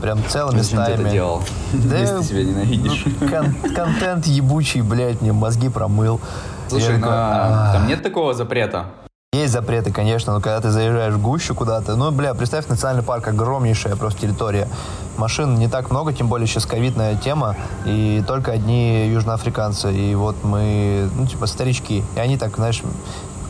[0.00, 1.12] Прям целыми Зачем ты это стаями.
[1.12, 1.42] делал?
[1.72, 3.04] Да Если ты себя ненавидишь.
[3.20, 6.20] Ну, кон- контент ебучий, блядь, мне мозги промыл.
[6.68, 7.72] Слушай, Я ну, такой, а «А».
[7.74, 8.86] там нет такого запрета?
[9.34, 13.26] Есть запреты, конечно, но когда ты заезжаешь в гущу куда-то, ну, бля, представь, национальный парк
[13.26, 14.68] огромнейшая просто территория.
[15.16, 19.92] Машин не так много, тем более сейчас ковидная тема, и только одни южноафриканцы.
[19.92, 22.04] И вот мы, ну, типа, старички.
[22.14, 22.80] И они так, знаешь,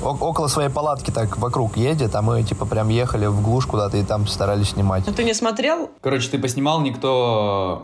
[0.05, 4.03] около своей палатки так вокруг ездят, а мы, типа, прям ехали в глушь куда-то и
[4.05, 5.05] там старались снимать.
[5.07, 5.91] Ну ты не смотрел?
[6.01, 7.83] Короче, ты поснимал, никто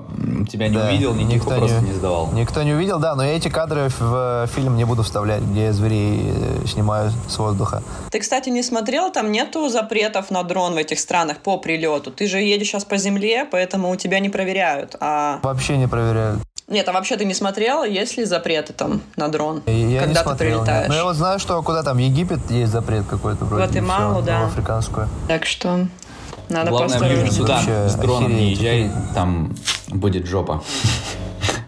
[0.50, 2.30] тебя не Да, увидел, никаких никто не- не задавал.
[2.32, 5.64] Никто не увидел, да, но я эти кадры в э, фильм не буду вставлять, где
[5.64, 7.82] я зверей э, снимаю с воздуха.
[8.10, 9.10] Ты, кстати, не смотрел?
[9.12, 12.10] Там нету запретов на дрон в этих странах по прилету.
[12.10, 14.96] Ты же едешь сейчас по земле, поэтому у тебя не проверяют.
[15.00, 16.40] А Вообще не проверяют.
[16.70, 20.20] Нет, а вообще ты не смотрел, есть ли запреты там на дрон, Я не когда
[20.20, 20.66] ты смотрел, нет.
[20.66, 20.88] прилетаешь?
[20.88, 23.64] Ну, я вот знаю, что куда там, Египет есть запрет какой-то вроде.
[23.64, 24.46] и Гватемалу, да.
[24.46, 25.08] африканскую.
[25.28, 25.86] Так что
[26.48, 27.14] надо Главное, в просто...
[27.14, 29.14] Южный Судан с дроном не охереть, езжай, охереть.
[29.14, 29.54] там
[29.88, 30.62] будет жопа.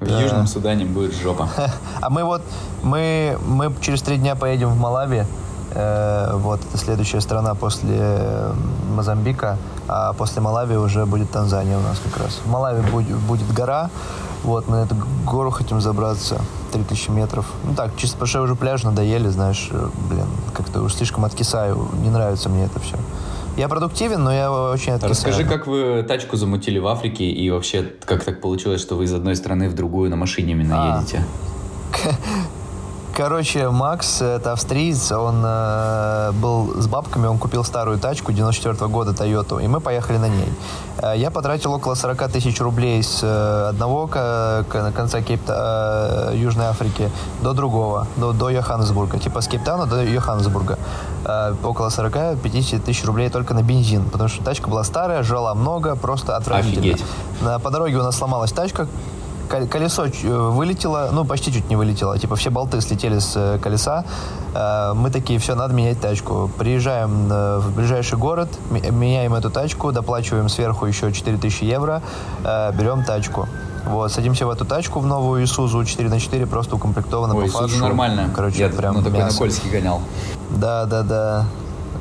[0.00, 1.48] В Южном Судане будет жопа.
[2.00, 2.42] А мы вот,
[2.82, 5.24] мы, мы через три дня поедем в Малави.
[5.74, 8.24] Э, вот, это следующая страна после
[8.94, 12.40] Мозамбика, а после Малави уже будет Танзания у нас как раз.
[12.44, 13.90] В Малави будет, будет гора,
[14.44, 16.40] вот, мы на эту гору хотим забраться,
[16.72, 17.46] 3000 метров.
[17.64, 21.88] Ну так, чисто потому что уже пляж надоели, знаешь, э, блин, как-то уж слишком откисаю,
[22.02, 22.96] не нравится мне это все.
[23.56, 25.10] Я продуктивен, но я очень откисаю.
[25.10, 29.12] Расскажи, как вы тачку замутили в Африке и вообще, как так получилось, что вы из
[29.12, 30.98] одной страны в другую на машине именно А.
[31.00, 31.24] едете?
[33.14, 39.12] Короче, Макс, это австриец, он э, был с бабками, он купил старую тачку 94 года
[39.12, 40.48] Тойоту, и мы поехали на ней.
[40.96, 46.36] Э, я потратил около 40 тысяч рублей с э, одного ко- ко- конца Кейпта, э,
[46.38, 47.10] Южной Африки
[47.42, 49.18] до другого, до, до Йоханнесбурга.
[49.18, 50.78] Типа с Кейптауна до Йоханнесбурга.
[51.62, 56.34] Около 40-50 тысяч рублей только на бензин, потому что тачка была старая, жила много, просто
[56.36, 56.94] отвратительно.
[56.94, 57.04] Офигеть.
[57.62, 58.88] По дороге у нас сломалась тачка,
[59.70, 62.18] колесо э, вылетело, ну, почти чуть не вылетело.
[62.18, 64.04] Типа все болты слетели с э, колеса.
[64.54, 66.50] Э, Мы такие, все, надо менять тачку.
[66.58, 72.02] Приезжаем в ближайший город, меняем эту тачку, доплачиваем сверху еще 4000 евро,
[72.44, 73.48] берем тачку.
[73.84, 77.48] Вот, садимся в эту тачку, в новую Исузу 4 на 4 просто укомплектована Ой, по
[77.48, 77.78] Исузу фаршу.
[77.80, 78.30] нормально.
[78.34, 79.30] Короче, Я прям на такой на.
[79.30, 80.00] Кольский гонял.
[80.50, 81.46] Да, да, да.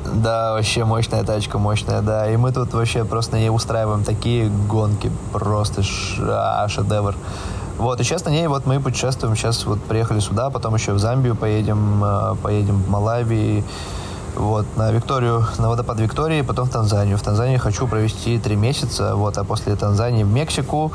[0.04, 2.30] Да, вообще мощная тачка, мощная, да.
[2.30, 7.14] И мы тут вообще просто ней устраиваем такие гонки, просто ш- а, шедевр.
[7.78, 10.98] Вот, и сейчас на ней вот мы путешествуем, сейчас вот приехали сюда, потом еще в
[10.98, 13.64] Замбию поедем, э, поедем в Малави,
[14.36, 17.16] вот, на Викторию, на водопад Виктории, потом в Танзанию.
[17.16, 20.92] В Танзании хочу провести три месяца, вот, а после Танзании в Мексику,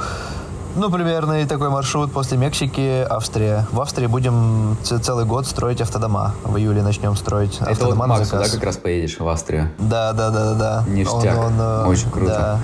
[0.78, 3.66] Ну, примерно такой маршрут после Мексики, Австрия.
[3.72, 6.36] В Австрии будем целый год строить автодома.
[6.44, 9.72] В июле начнем строить Это автодома вот на Макс, да, как раз поедешь в Австрию?
[9.80, 10.84] Да, да, да, да, да.
[10.88, 11.36] Ништяк.
[11.36, 12.28] э, Очень круто.
[12.32, 12.60] Да,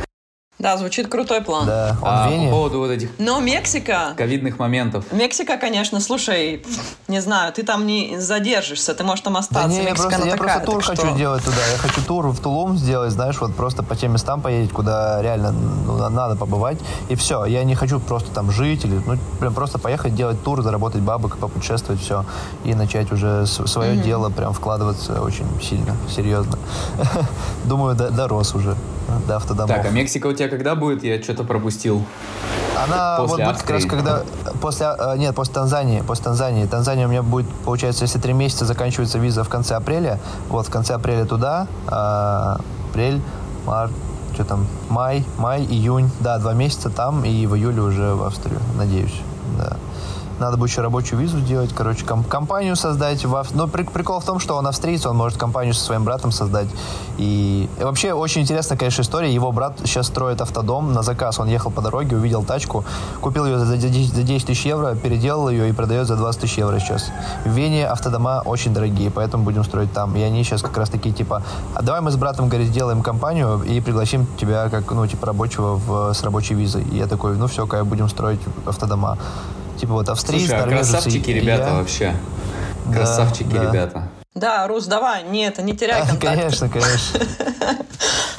[0.59, 1.65] Да, звучит крутой план.
[1.65, 1.97] да.
[2.01, 2.45] Он А в Вене.
[2.45, 4.13] по поводу вот этих Но Мексика...
[4.15, 5.03] ковидных моментов.
[5.11, 6.63] Мексика, конечно, слушай,
[7.09, 9.67] не знаю, ты там не задержишься, ты можешь там Да остаться.
[9.69, 11.57] не, я Мексика, просто, она я такая, просто тур хочу что- делать туда.
[11.71, 15.51] Я хочу тур в Тулум сделать, знаешь, вот просто по тем местам поедет, куда реально
[15.51, 16.77] ну, на- надо побывать.
[17.09, 17.43] И все.
[17.45, 21.37] Я не хочу просто там жить или, ну, прям просто поехать, делать тур, заработать бабок,
[21.39, 22.25] попутешествовать, все.
[22.63, 26.57] И начать уже свое дело прям вкладываться очень сильно, серьезно.
[27.65, 28.75] Думаю, до- дорос уже
[29.27, 29.75] до автодомов.
[29.75, 31.03] Так, а Мексика у тебя когда будет?
[31.03, 32.03] Я что-то пропустил.
[32.85, 34.23] Она После вот будет как раз когда
[34.61, 38.65] после э, нет после Танзании после Танзании Танзания у меня будет получается если три месяца
[38.65, 43.21] заканчивается виза в конце апреля вот в конце апреля туда а, апрель
[43.65, 43.91] март
[44.33, 48.59] что там май май июнь да два месяца там и в июле уже в Австрию
[48.75, 49.21] надеюсь
[49.57, 49.77] да
[50.43, 53.25] надо будет еще рабочую визу сделать, короче, ком- компанию создать.
[53.25, 56.03] В Ав- Но при- прикол в том, что он австриец, он может компанию со своим
[56.03, 56.67] братом создать.
[57.17, 59.33] И и вообще очень интересная, конечно, история.
[59.33, 61.39] Его брат сейчас строит автодом на заказ.
[61.39, 62.83] Он ехал по дороге, увидел тачку,
[63.21, 66.57] купил ее за 10 за 10 тысяч евро, переделал ее и продает за 20 тысяч
[66.57, 67.05] евро сейчас.
[67.45, 70.15] В Вене автодома очень дорогие, поэтому будем строить там.
[70.15, 71.41] И они сейчас как раз такие, типа,
[71.75, 75.75] а давай мы с братом, говорит, сделаем компанию и пригласим тебя как, ну, типа, рабочего
[75.75, 76.83] в- с рабочей визой.
[76.91, 79.17] И я такой, ну все, кайф, будем строить автодома.
[79.77, 81.73] Типа вот австрийцы, Слушай, а красавчики и ребята я.
[81.73, 82.15] вообще.
[82.85, 83.63] Да, Красавчики да.
[83.63, 84.09] ребята.
[84.35, 86.21] Да, Рус, давай, нет, не теряй контакт.
[86.21, 87.19] Конечно, конечно.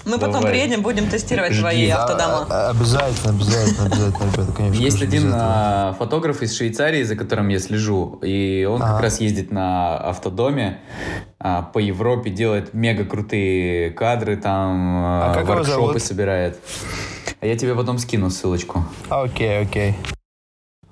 [0.05, 2.47] Мы потом приедем, будем тестировать твои автодома.
[2.51, 4.83] А- а- Обязательно, обязательно, обязательно, ребята, конечно.
[4.83, 9.51] Есть один а, фотограф из Швейцарии, за которым я слежу, и он как раз ездит
[9.51, 10.81] на автодоме
[11.39, 16.59] а, по Европе, делает мега крутые кадры, там а, А воркшопы собирает.
[17.41, 18.85] А я тебе потом скину ссылочку.
[19.09, 19.97] Окей, окей.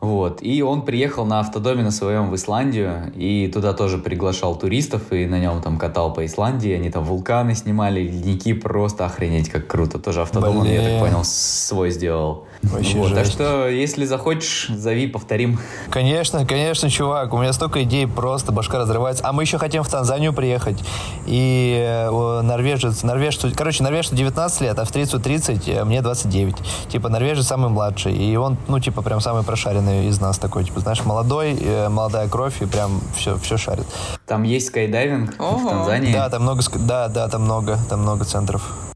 [0.03, 0.43] Вот.
[0.43, 5.27] И он приехал на автодоме на своем в Исландию, и туда тоже приглашал туристов, и
[5.27, 10.01] на нем там катал по Исландии, они там вулканы снимали, ледники, просто охренеть, как круто.
[10.01, 10.91] Тоже автодом он, я Блин.
[10.91, 12.47] так понял, свой сделал.
[12.63, 15.59] Вообще вот, так что, если захочешь, зови, повторим.
[15.91, 19.25] Конечно, конечно, чувак, у меня столько идей, просто башка разрывается.
[19.27, 20.79] А мы еще хотим в Танзанию приехать.
[21.27, 26.55] И э, норвежец, норвежцу, короче, норвежцу 19 лет, австрийцу 30, э, мне 29.
[26.89, 28.15] Типа, норвежец самый младший.
[28.17, 30.65] И он, ну, типа, прям самый прошаренный из нас такой.
[30.65, 33.87] Типа, знаешь, молодой, э, молодая кровь и прям все, все шарит.
[34.27, 35.59] Там есть скайдайвинг Ого.
[35.59, 36.13] в Танзании.
[36.13, 38.92] Да, там много, да, да, там много, там много центров.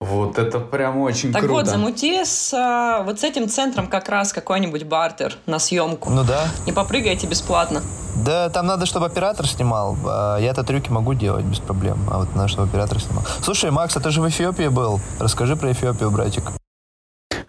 [0.00, 1.54] Вот это прям очень Так круто.
[1.54, 6.10] вот, замути с а, вот с этим центром как раз какой-нибудь бартер на съемку.
[6.10, 6.46] Ну да.
[6.66, 7.82] Не попрыгайте бесплатно.
[8.24, 9.96] Да, там надо, чтобы оператор снимал.
[10.06, 11.98] А Я-то трюки могу делать без проблем.
[12.12, 13.24] А вот надо, чтобы оператор снимал.
[13.42, 15.00] Слушай, Макс, а ты же в Эфиопии был.
[15.18, 16.44] Расскажи про Эфиопию, братик.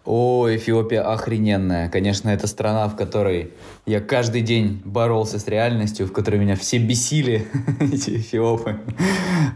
[0.06, 1.88] О, Эфиопия охрененная.
[1.90, 3.54] Конечно, это страна, в которой
[3.90, 7.48] я каждый день боролся с реальностью, в которой меня все бесили,
[7.80, 8.78] эти эфиопы.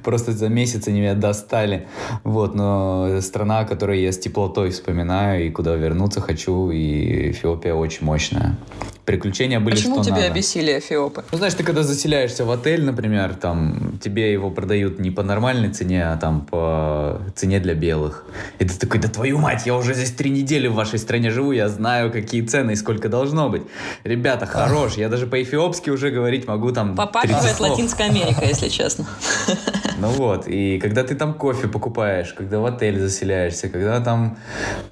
[0.04, 1.88] Просто за месяц они меня достали.
[2.24, 7.76] Вот, но страна, о которой я с теплотой вспоминаю и куда вернуться хочу, и Эфиопия
[7.76, 8.58] очень мощная.
[9.06, 10.28] Приключения были Почему что тебя надо.
[10.28, 11.26] обесили эфиопы?
[11.30, 15.70] Ну, знаешь, ты когда заселяешься в отель, например, там тебе его продают не по нормальной
[15.74, 18.26] цене, а там по цене для белых.
[18.60, 21.52] И ты такой, да твою мать, я уже здесь три недели в вашей стране живу,
[21.52, 23.64] я знаю, какие цены и сколько должно быть.
[24.06, 27.60] Ребята, хорош, я даже по-эфиопски уже говорить могу там 30 Попахивает.
[27.60, 29.06] Латинская Америка, если честно.
[30.04, 34.38] Ну вот, и когда ты там кофе покупаешь, когда в отель заселяешься, когда там,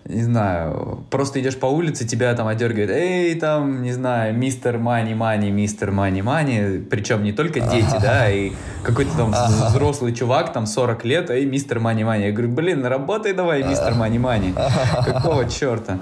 [0.05, 5.13] не знаю, просто идешь по улице, тебя там одергивает, эй, там, не знаю, мистер Мани
[5.13, 10.65] Мани, мистер Мани Мани, причем не только дети, да, и какой-то там взрослый чувак, там
[10.65, 12.25] 40 лет, эй, мистер Мани Мани.
[12.25, 14.53] Я говорю, блин, работай давай, мистер Мани Мани.
[15.05, 15.99] Какого черта?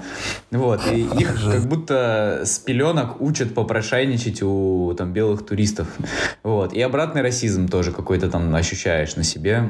[0.50, 5.86] Вот, и их как будто с пеленок учат попрошайничать у там белых туристов.
[6.42, 9.64] Вот, и обратный расизм тоже какой-то там ощущаешь на себе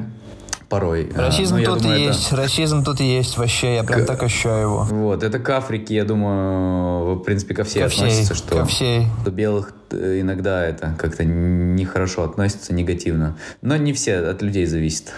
[0.69, 1.11] порой.
[1.15, 4.23] А, Расизм ну, тут думаю, это- есть, расизм тут есть вообще, я прям К- так
[4.23, 4.83] ощущаю его.
[4.89, 8.65] Вот, это к Африке, я думаю, в принципе, ко всей Ко всей, относится, что ко
[8.65, 9.05] всей.
[9.25, 13.37] до белых э, иногда это как-то нехорошо относится, негативно.
[13.61, 15.11] Но не все, от людей зависит.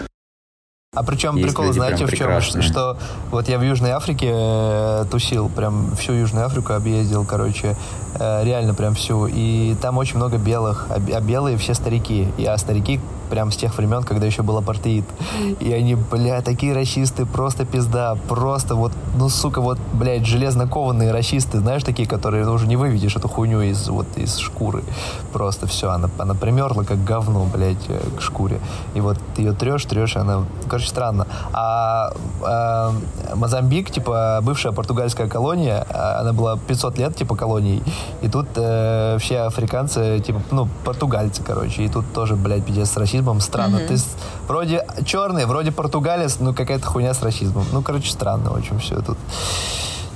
[0.96, 2.18] А причем Есть прикол, знаете, в чем?
[2.18, 2.62] прекрасные.
[2.62, 2.98] Что
[3.32, 7.76] вот я в Южной Африке э, тусил, прям всю Южную Африку объездил, короче.
[8.18, 9.26] Э, реально прям всю.
[9.26, 12.28] И там очень много белых, а, а белые все старики.
[12.38, 13.00] И, а старики
[13.30, 15.04] прям с тех времен, когда еще был апартеид.
[15.60, 18.16] И они, бля, такие расисты, просто пизда.
[18.28, 22.76] Просто вот, ну, сука, вот, блядь, железно кованные расисты, знаешь, такие, которые ну, уже не
[22.76, 24.84] выведешь эту хуйню из, вот, из шкуры.
[25.32, 28.60] Просто все, она, она примерла как говно, блядь, э, к шкуре.
[28.94, 31.26] И вот ты ее трешь, трешь, она, короче, странно.
[31.52, 32.92] А, а
[33.34, 37.82] Мозамбик, типа, бывшая португальская колония, а, она была 500 лет, типа, колонией,
[38.22, 42.96] и тут э, все африканцы, типа, ну, португальцы, короче, и тут тоже, блядь, пиздец с
[42.96, 43.76] расизмом, странно.
[43.76, 43.88] Mm-hmm.
[43.88, 44.16] Ты с,
[44.48, 47.66] вроде черный, вроде португалец, ну, какая-то хуйня с расизмом.
[47.72, 49.18] Ну, короче, странно очень все тут.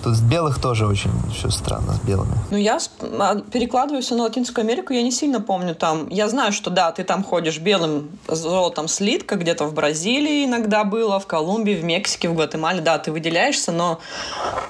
[0.02, 2.32] Тут с белых тоже очень все странно, с белыми.
[2.50, 6.08] Ну, я а, перекладываю все на Латинскую Америку, я не сильно помню там.
[6.08, 11.18] Я знаю, что да, ты там ходишь белым золотом слитка, где-то в Бразилии иногда было,
[11.18, 14.00] в Колумбии, в Мексике, в Гватемале, да, ты выделяешься, но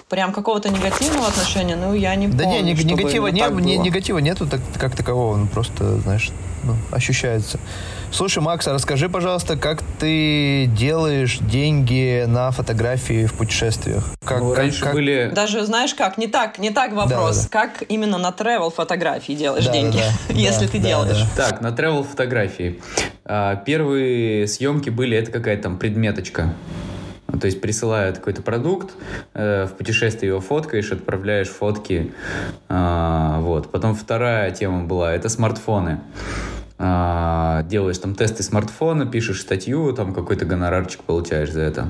[0.09, 2.61] прям какого-то негативного отношения, ну, я не да помню.
[2.61, 6.31] Да не, негатива, не, не, негатива нету так, как такового, он просто, знаешь,
[6.65, 7.59] ну, ощущается.
[8.11, 14.05] Слушай, Макс, а расскажи, пожалуйста, как ты делаешь деньги на фотографии в путешествиях?
[14.25, 14.95] Как, ну, как, раньше как...
[14.95, 15.31] были...
[15.35, 17.37] Даже, знаешь как, не так, не так вопрос.
[17.37, 17.69] Да, да, да.
[17.69, 20.35] Как именно на travel фотографии делаешь да, деньги, да, да.
[20.35, 21.25] если да, ты да, делаешь?
[21.37, 21.49] Да.
[21.49, 22.81] Так, на travel фотографии.
[23.25, 26.55] А, первые съемки были, это какая-то там предметочка.
[27.41, 28.95] То есть присылают какой-то продукт,
[29.35, 32.15] э, в путешествии его фоткаешь, отправляешь фотки.
[32.71, 33.71] Э, вот.
[33.71, 36.01] Потом вторая тема была, это смартфоны.
[36.79, 41.89] Э, делаешь там тесты смартфона, пишешь статью, там какой-то гонорарчик получаешь за это.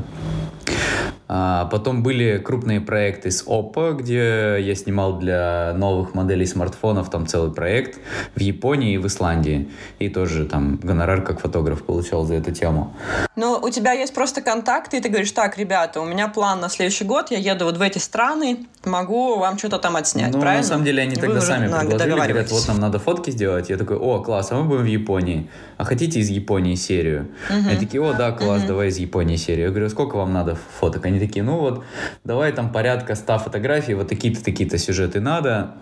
[1.29, 7.27] А потом были крупные проекты с Oppo, где я снимал для новых моделей смартфонов там
[7.27, 8.01] целый проект
[8.35, 9.69] в Японии и в Исландии.
[9.99, 12.95] И тоже там гонорар как фотограф получал за эту тему.
[13.37, 16.69] Ну, у тебя есть просто контакты, и ты говоришь, так, ребята, у меня план на
[16.69, 20.62] следующий год, я еду вот в эти страны, могу вам что-то там отснять, ну, правильно?
[20.62, 23.69] на самом деле они тогда сами предложили, говорят, вот нам надо фотки сделать.
[23.69, 25.49] Я такой, о, класс, а мы будем в Японии.
[25.77, 27.29] А хотите из Японии серию?
[27.51, 27.69] Угу.
[27.69, 28.69] Они такие, о, да, класс, угу.
[28.69, 29.67] давай из Японии серию.
[29.67, 31.05] Я говорю, сколько вам надо фоток?
[31.07, 31.85] Они такие, ну вот,
[32.25, 35.75] давай там порядка 100 фотографий, вот такие-то, такие-то сюжеты надо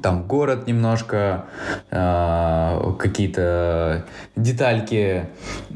[0.00, 1.44] там город немножко,
[1.90, 5.26] э, какие-то детальки,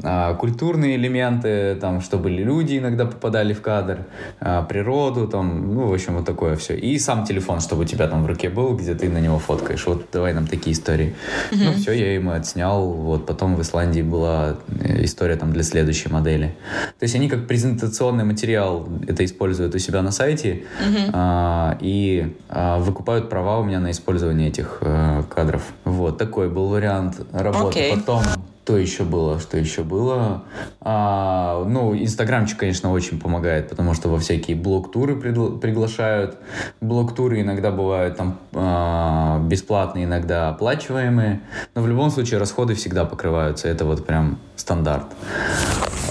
[0.03, 3.99] э, культурные элементы, там, чтобы люди иногда попадали в кадр,
[4.39, 6.75] э, природу, там, ну, в общем, вот такое все.
[6.75, 9.85] И сам телефон, чтобы у тебя там в руке был, где ты на него фоткаешь.
[9.85, 11.15] Вот давай нам такие истории.
[11.51, 11.57] Mm-hmm.
[11.63, 12.91] Ну, все, я ему отснял.
[12.91, 16.55] Вот потом в Исландии была э, история там для следующей модели.
[16.97, 21.11] То есть они как презентационный материал это используют у себя на сайте mm-hmm.
[21.13, 25.63] э, и э, выкупают права у меня на использование использования этих э, кадров.
[25.83, 27.79] Вот, такой был вариант работы.
[27.79, 27.95] Okay.
[27.95, 28.23] Потом
[28.63, 29.39] что еще было?
[29.39, 30.43] Что еще было?
[30.81, 36.35] А, ну, Инстаграмчик, конечно, очень помогает, потому что во всякие блог-туры пригла- приглашают.
[36.81, 41.39] Блог-туры иногда бывают там а, бесплатные, иногда оплачиваемые.
[41.75, 43.69] Но в любом случае расходы всегда покрываются.
[43.69, 45.05] Это вот прям стандарт.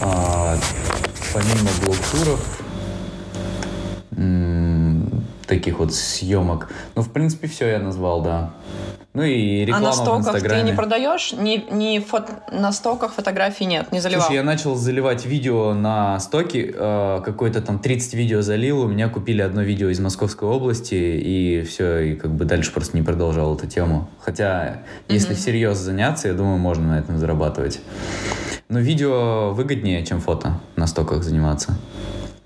[0.01, 0.57] А,
[1.35, 2.63] помимо блог-туров,
[5.47, 6.69] таких вот съемок.
[6.95, 8.53] Ну, в принципе, все я назвал, да.
[9.17, 11.33] Ну и реклама А на стоках ты не продаешь?
[11.33, 12.43] Не, не фото...
[12.53, 14.27] На стоках фотографий нет, не заливал?
[14.27, 19.09] Слушай, я начал заливать видео на стоки, э, какое-то там 30 видео залил, у меня
[19.09, 23.57] купили одно видео из Московской области, и все, и как бы дальше просто не продолжал
[23.57, 24.11] эту тему.
[24.21, 25.39] Хотя, если mm-hmm.
[25.39, 27.81] всерьез заняться, я думаю, можно на этом зарабатывать.
[28.69, 31.79] Но видео выгоднее, чем фото на стоках заниматься.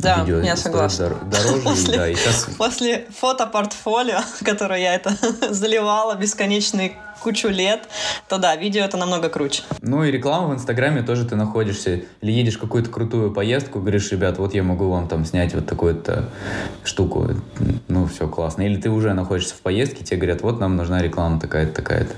[0.00, 1.04] Да, видео я согласна.
[1.04, 2.44] Дор- дороже, после, да, и сейчас...
[2.58, 5.12] После фотопортфолио, которое я это
[5.50, 7.88] заливала бесконечный кучу лет,
[8.28, 9.62] то да, видео это намного круче.
[9.82, 14.10] Ну и реклама в Инстаграме тоже ты находишься, или едешь в какую-то крутую поездку, говоришь,
[14.10, 16.30] ребят, вот я могу вам там снять вот такую-то
[16.82, 17.28] штуку,
[17.88, 18.62] ну все классно.
[18.62, 22.14] Или ты уже находишься в поездке, тебе говорят, вот нам нужна реклама такая-то, такая-то.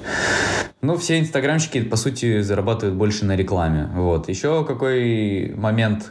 [0.83, 3.89] Ну, все инстаграмщики, по сути, зарабатывают больше на рекламе.
[3.95, 4.29] Вот.
[4.29, 6.11] Еще какой момент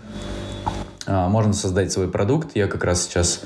[1.07, 2.51] можно создать свой продукт.
[2.55, 3.41] Я как раз сейчас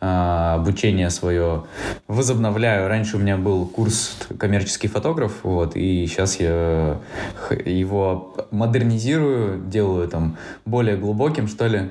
[0.00, 1.64] а, обучение свое
[2.06, 2.88] возобновляю.
[2.88, 7.00] Раньше у меня был курс коммерческий фотограф, вот, и сейчас я
[7.64, 11.90] его модернизирую, делаю там более глубоким, что ли,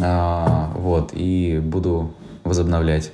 [0.00, 3.12] а, вот, и буду возобновлять.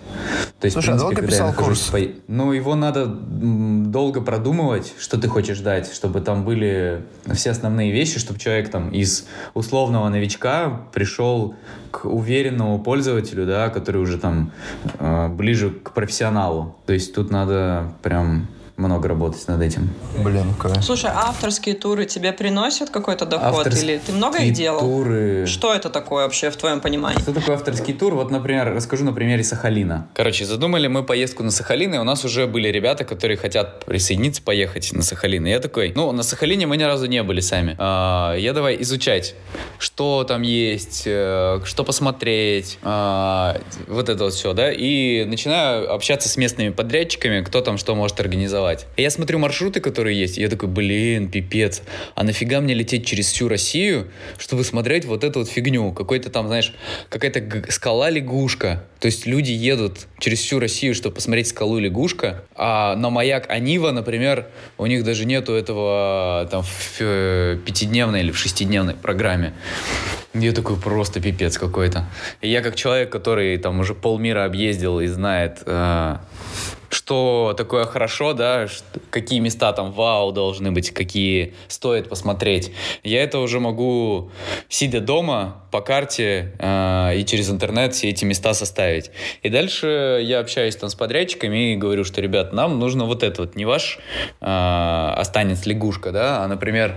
[0.60, 1.80] То есть, Слушай, в принципе, а долго писал курс?
[1.88, 1.98] По...
[2.28, 7.02] Ну, его надо долго продумывать, что ты хочешь дать, чтобы там были
[7.34, 11.54] все основные вещи, чтобы человек там из условного новичка пришел
[11.90, 14.52] к уверенному пользователю, да, который уже там
[14.98, 16.76] э, ближе к профессионалу.
[16.86, 19.90] То есть тут надо прям много работать над этим.
[20.18, 20.84] Блин, кайф.
[20.84, 23.58] Слушай, а авторские туры тебе приносят какой-то доход?
[23.58, 24.80] Авторские Или ты много их делал?
[24.80, 25.46] туры...
[25.46, 27.20] Что это такое вообще в твоем понимании?
[27.20, 28.14] Что такое авторский тур?
[28.14, 30.08] Вот, например, расскажу на примере Сахалина.
[30.14, 34.42] Короче, задумали мы поездку на Сахалин, и у нас уже были ребята, которые хотят присоединиться,
[34.42, 35.46] поехать на Сахалин.
[35.46, 37.76] И я такой, ну, на Сахалине мы ни разу не были сами.
[37.78, 39.34] А, я давай изучать,
[39.78, 46.28] что там есть, э, что посмотреть, а, вот это вот все, да, и начинаю общаться
[46.28, 48.65] с местными подрядчиками, кто там что может организовать.
[48.96, 51.82] И я смотрю маршруты, которые есть, и я такой, блин, пипец,
[52.14, 54.08] а нафига мне лететь через всю Россию,
[54.38, 56.74] чтобы смотреть вот эту вот фигню, какой-то там, знаешь,
[57.08, 58.84] какая-то скала-лягушка.
[59.00, 63.90] То есть люди едут через всю Россию, чтобы посмотреть скалу лягушка, а на маяк Анива,
[63.90, 64.46] например,
[64.78, 69.52] у них даже нету этого там в э, пятидневной или в шестидневной программе.
[70.34, 72.04] Я такой просто пипец какой-то.
[72.42, 76.16] И я как человек, который там уже полмира объездил и знает, э,
[76.91, 78.66] что такое хорошо, да,
[79.11, 82.72] какие места там вау должны быть, какие стоит посмотреть.
[83.03, 84.30] Я это уже могу,
[84.68, 89.11] сидя дома, по карте э, и через интернет все эти места составить.
[89.43, 93.43] И дальше я общаюсь там с подрядчиками и говорю, что, ребят, нам нужно вот это
[93.43, 93.99] вот, не ваш
[94.41, 96.97] э, останется лягушка, да, а, например,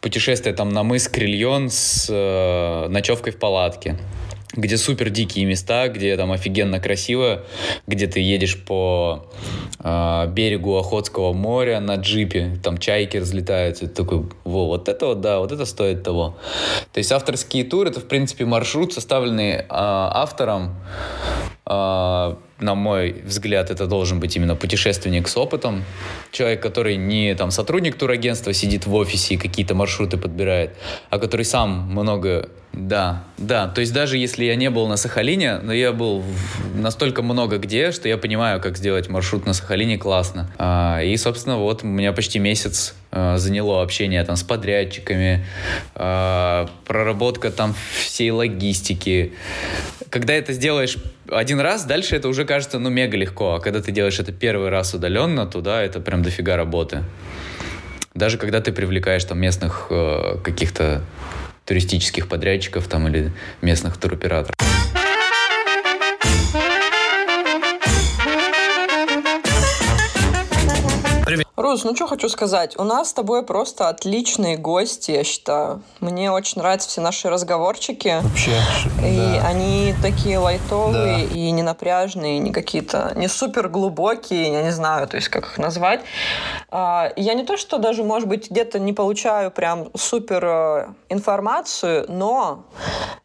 [0.00, 3.98] путешествие там на мыс Крильон с э, ночевкой в палатке
[4.54, 7.44] где супер дикие места, где там офигенно красиво,
[7.86, 9.26] где ты едешь по
[9.78, 15.20] э, берегу Охотского моря на джипе, там чайки разлетаются, ты такой, во, вот это вот,
[15.20, 16.36] да, вот это стоит того.
[16.92, 20.74] То есть авторские туры, это, в принципе, маршрут, составленный э, автором,
[21.66, 25.84] э, на мой взгляд, это должен быть именно путешественник с опытом.
[26.30, 30.74] Человек, который не там сотрудник турагентства, сидит в офисе и какие-то маршруты подбирает,
[31.10, 32.48] а который сам много...
[32.72, 33.66] Да, да.
[33.66, 36.22] То есть даже если я не был на Сахалине, но я был
[36.72, 40.48] настолько много где, что я понимаю, как сделать маршрут на Сахалине классно.
[40.56, 45.44] А, и, собственно, вот у меня почти месяц заняло общение там с подрядчиками,
[45.94, 49.32] а, проработка там всей логистики.
[50.10, 50.96] Когда это сделаешь
[51.28, 53.54] один раз, дальше это уже кажется, ну, мега легко.
[53.54, 57.04] А когда ты делаешь это первый раз удаленно, то да, это прям дофига работы.
[58.14, 61.02] Даже когда ты привлекаешь там местных э, каких-то
[61.64, 63.32] туристических подрядчиков там или
[63.62, 64.54] местных туроператоров.
[71.56, 72.78] Рус, ну что хочу сказать.
[72.78, 75.82] У нас с тобой просто отличные гости, я считаю.
[76.00, 78.20] Мне очень нравятся все наши разговорчики.
[78.22, 78.56] Вообще,
[79.04, 79.46] И да.
[79.46, 81.34] они такие лайтовые Да.
[81.34, 85.58] и не напряжные, не какие-то, не супер глубокие, я не знаю, то есть как их
[85.58, 86.00] назвать.
[86.70, 92.06] А, Я не то, что даже, может быть, где-то не получаю прям супер э, информацию,
[92.08, 92.64] но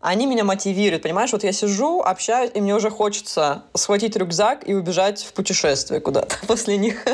[0.01, 1.31] они меня мотивируют, понимаешь?
[1.31, 6.35] Вот я сижу, общаюсь, и мне уже хочется схватить рюкзак и убежать в путешествие куда-то
[6.47, 7.05] после них.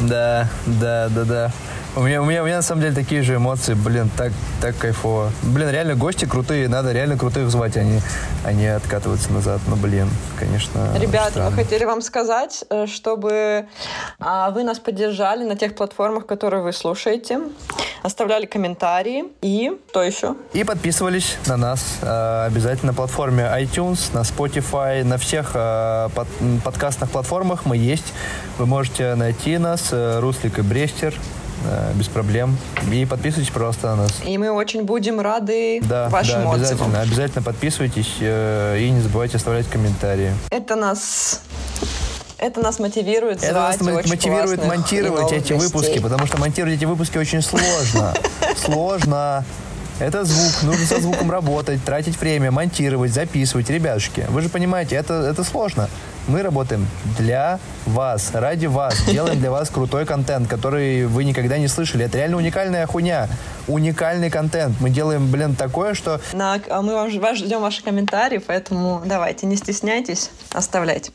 [0.00, 1.52] Да, да, да, да.
[1.96, 4.30] У меня, у меня, у меня на самом деле такие же эмоции, блин, так,
[4.60, 5.32] так кайфово.
[5.42, 8.02] Блин, реально гости крутые, надо реально крутых звать, а не,
[8.44, 9.62] а не откатываться назад.
[9.66, 11.50] Ну, блин, конечно, Ребята, странно.
[11.50, 13.66] мы хотели вам сказать, э, чтобы
[14.18, 17.40] а, вы нас поддержали на тех платформах, которые вы слушаете,
[18.02, 20.36] оставляли комментарии и что еще?
[20.52, 26.08] И подписывались на нас э, обязательно на платформе iTunes, на Spotify, на всех э,
[26.62, 28.12] подкастных платформах мы есть.
[28.58, 30.20] Вы можете найти нас, э,
[30.58, 31.14] И Брестер,
[31.64, 32.56] э, без проблем.
[32.92, 34.12] И подписывайтесь, пожалуйста, на нас.
[34.24, 36.86] И мы очень будем рады Да, вашим да, отзывам.
[36.90, 40.32] обязательно, обязательно подписывайтесь э, и не забывайте оставлять комментарии.
[40.50, 41.40] Это нас,
[42.38, 47.42] это нас мотивирует Это нас мотивирует монтировать эти выпуски, потому что монтировать эти выпуски очень
[47.42, 48.14] сложно.
[48.56, 49.44] Сложно.
[49.98, 53.70] Это звук, нужно со звуком работать, тратить время, монтировать, записывать.
[53.70, 55.88] Ребятушки, вы же понимаете, это, это сложно.
[56.28, 56.86] Мы работаем
[57.16, 62.04] для вас, ради вас, делаем для вас крутой контент, который вы никогда не слышали.
[62.04, 63.28] Это реально уникальная хуйня,
[63.68, 64.76] уникальный контент.
[64.80, 69.46] Мы делаем, блин, такое, что На- а мы вам, вас ждем ваши комментарии, поэтому давайте,
[69.46, 71.12] не стесняйтесь, оставляйте.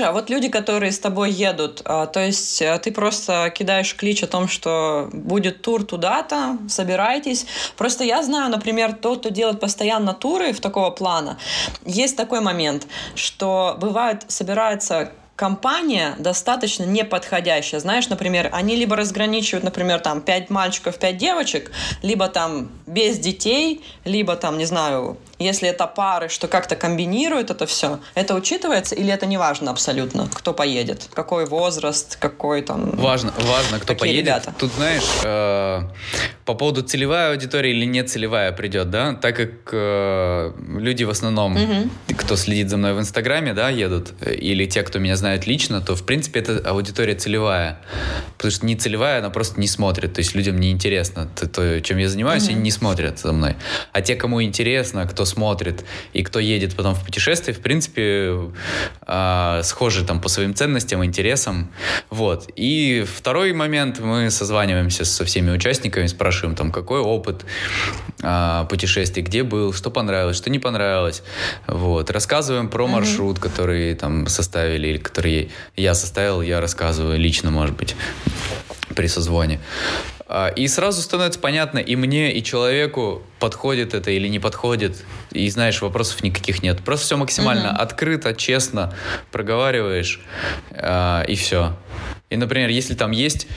[0.00, 3.94] Слушай, а вот люди, которые с тобой едут, а, то есть а, ты просто кидаешь
[3.94, 7.44] клич о том, что будет тур туда-то, собирайтесь.
[7.76, 11.36] Просто я знаю, например, тот, кто делает постоянно туры в такого плана,
[11.84, 17.78] есть такой момент, что бывает, собирается компания достаточно неподходящая.
[17.78, 23.84] Знаешь, например, они либо разграничивают, например, там, пять мальчиков, пять девочек, либо там без детей,
[24.06, 29.12] либо там, не знаю, если это пары, что как-то комбинируют это все, это учитывается или
[29.12, 32.90] это не важно абсолютно, кто поедет, какой возраст, какой там...
[32.96, 34.26] Важно, важно, кто поедет.
[34.26, 34.54] Ребята.
[34.58, 35.82] Тут, знаешь, э,
[36.44, 41.56] по поводу целевая аудитория или не целевая придет, да, так как э, люди в основном,
[41.56, 41.90] угу.
[42.16, 45.94] кто следит за мной в Инстаграме, да, едут, или те, кто меня знает лично, то,
[45.96, 47.80] в принципе, это аудитория целевая.
[48.36, 50.14] Потому что не целевая, она просто не смотрит.
[50.14, 52.52] То есть людям не интересно то, то чем я занимаюсь, mm-hmm.
[52.52, 53.56] они не смотрят за мной.
[53.92, 58.50] А те, кому интересно, кто смотрит и кто едет потом в путешествие, в принципе,
[59.06, 61.70] э, схожи там по своим ценностям, интересам.
[62.10, 62.48] Вот.
[62.56, 67.44] И второй момент, мы созваниваемся со всеми участниками, спрашиваем там, какой опыт
[68.22, 71.22] э, путешествий, где был, что понравилось, что не понравилось.
[71.66, 72.10] Вот.
[72.10, 72.88] Рассказываем про mm-hmm.
[72.88, 77.96] маршрут, который там составили, или который я составил, я рассказываю лично, может быть,
[78.94, 79.60] при созвоне.
[80.32, 85.04] А, и сразу становится понятно и мне, и человеку, подходит это или не подходит.
[85.32, 86.84] И знаешь, вопросов никаких нет.
[86.84, 87.82] Просто все максимально mm-hmm.
[87.82, 88.94] открыто, честно
[89.32, 90.20] проговариваешь,
[90.70, 91.76] э, и все.
[92.30, 93.48] И, например, если там есть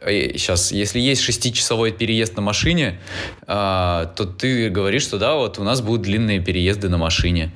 [0.00, 3.00] сейчас, э, если есть шестичасовой переезд на машине,
[3.46, 7.52] а, то ты говоришь, что да, вот у нас будут длинные переезды на машине.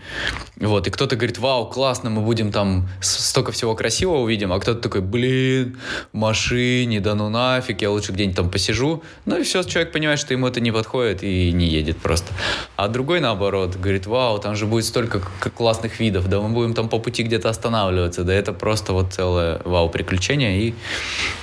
[0.57, 4.81] Вот, и кто-то говорит, вау, классно, мы будем там столько всего красивого увидим, а кто-то
[4.81, 5.79] такой, блин,
[6.13, 9.03] машине, да ну нафиг, я лучше где-нибудь там посижу.
[9.25, 12.33] Ну и все, человек понимает, что ему это не подходит и не едет просто.
[12.77, 15.21] А другой наоборот, говорит, вау, там же будет столько
[15.57, 19.61] классных видов, да мы будем там по пути где-то останавливаться, да это просто вот целое
[19.65, 20.75] вау приключение и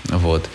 [0.06, 0.48] вот.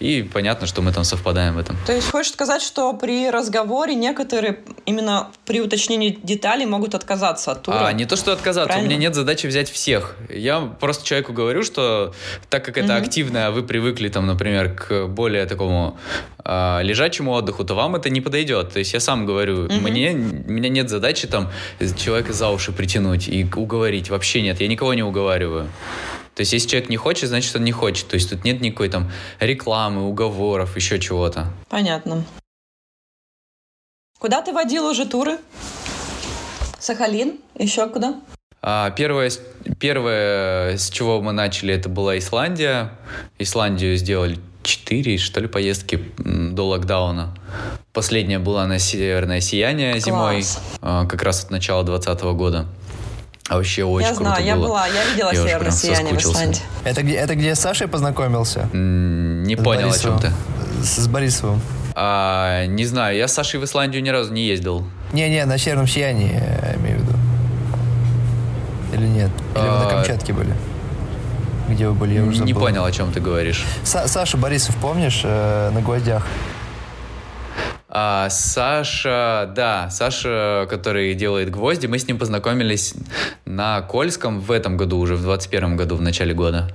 [0.00, 1.76] И понятно, что мы там совпадаем в этом.
[1.86, 7.62] То есть хочешь сказать, что при разговоре некоторые именно при уточнении деталей могут отказаться от
[7.62, 7.86] тура?
[7.86, 8.68] А, не то, что отказаться.
[8.68, 8.86] Правильно?
[8.86, 10.16] У меня нет задачи взять всех.
[10.28, 12.12] Я просто человеку говорю, что
[12.50, 15.98] так как это активно, а вы привыкли, там, например, к более такому
[16.44, 18.72] э, лежачему отдыху, то вам это не подойдет.
[18.72, 19.74] То есть я сам говорю, угу.
[19.74, 21.50] мне, у меня нет задачи там
[21.96, 24.10] человека за уши притянуть и уговорить.
[24.10, 25.68] Вообще нет, я никого не уговариваю.
[26.34, 28.08] То есть, если человек не хочет, значит, он не хочет.
[28.08, 29.10] То есть, тут нет никакой там
[29.40, 31.46] рекламы, уговоров, еще чего-то.
[31.68, 32.24] Понятно.
[34.18, 35.38] Куда ты водил уже туры?
[36.78, 37.38] Сахалин?
[37.58, 38.20] Еще куда?
[38.62, 39.30] А, первое,
[39.78, 42.92] первое, с чего мы начали, это была Исландия.
[43.38, 47.36] Исландию сделали четыре, что ли, поездки до локдауна.
[47.92, 50.04] Последняя была на Северное Сияние Класс.
[50.04, 50.44] зимой,
[50.80, 52.66] а, как раз от начала 2020 года.
[53.48, 54.68] А вообще очень я круто знаю, я было.
[54.68, 56.62] была, я видела я северное сияние в Исландии.
[56.84, 58.68] Это где, это где с Сашей познакомился?
[58.72, 60.18] не с понял, Борисовым.
[60.18, 60.82] о чем ты.
[60.82, 61.60] С, с Борисовым.
[61.94, 64.84] А, не знаю, я с Сашей в Исландию ни разу не ездил.
[65.12, 67.18] Не-не, на северном сиянии, я имею в виду.
[68.94, 69.30] Или нет?
[69.54, 69.78] Или а...
[69.78, 70.54] вы на Камчатке были?
[71.68, 72.46] Где вы были, я уже забыл.
[72.46, 73.64] Не понял, о чем ты говоришь.
[73.84, 76.26] Са Саша Борисов, помнишь, э, на гвоздях?
[77.96, 82.92] А, Саша, да, Саша, который делает гвозди, мы с ним познакомились
[83.44, 86.74] на Кольском в этом году, уже в 21 году, в начале года.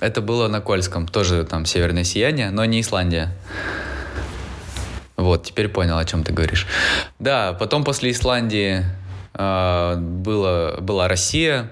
[0.00, 3.32] Это было на Кольском, тоже там северное сияние, но не Исландия.
[5.16, 6.66] Вот, теперь понял, о чем ты говоришь.
[7.20, 8.84] Да, потом после Исландии
[9.34, 11.70] э, было, была Россия.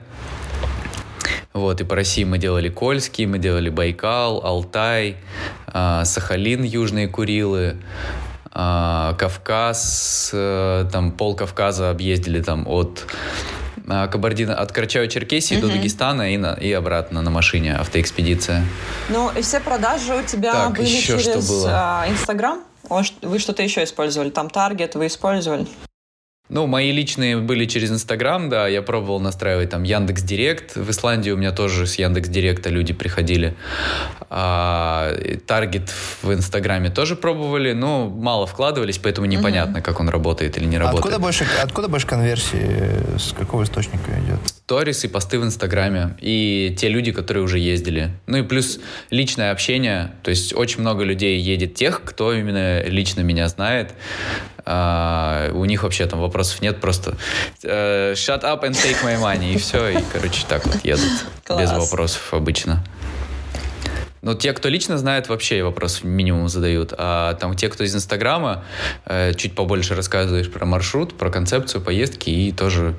[1.53, 5.16] Вот, и по России мы делали Кольский, мы делали Байкал, Алтай,
[5.74, 7.78] э, Сахалин, Южные Курилы,
[9.19, 13.07] Кавказ, э, там пол Кавказа объездили там от
[13.89, 15.67] а, Кабардино, от Карачаево-Черкесии угу.
[15.67, 18.65] до Дагестана и, на, и обратно на машине, автоэкспедиция.
[19.11, 21.51] Ну, и все продажи у тебя так, были еще через
[22.09, 22.63] Инстаграм?
[23.23, 24.31] Вы что-то еще использовали?
[24.31, 25.67] Там Таргет вы использовали?
[26.49, 30.76] Ну, мои личные были через Инстаграм, да, я пробовал настраивать там Яндекс Директ.
[30.76, 33.57] В Исландии у меня тоже с Яндекс Директа люди приходили.
[34.30, 35.12] А,
[35.47, 35.92] таргет
[36.22, 39.84] в Инстаграме тоже пробовали, но мало вкладывались, поэтому непонятно, угу.
[39.84, 41.05] как он работает или не работает.
[41.05, 43.18] Откуда больше, откуда больше конверсии?
[43.18, 44.38] С какого источника идет?
[44.67, 46.17] Сторис и посты в Инстаграме.
[46.21, 48.11] И те люди, которые уже ездили.
[48.27, 50.11] Ну и плюс личное общение.
[50.25, 53.95] То есть очень много людей едет тех, кто именно лично меня знает.
[54.64, 57.17] А, у них вообще там вопросов нет, просто
[57.62, 61.12] uh, shut up and take my money, и все, и, короче, так вот едут.
[61.45, 61.61] Класс.
[61.61, 62.85] Без вопросов обычно.
[64.27, 66.93] Но те, кто лично знает, вообще вопрос минимум задают.
[66.99, 68.64] А там те, кто из Инстаграма,
[69.05, 72.97] э, чуть побольше рассказываешь про маршрут, про концепцию поездки, и тоже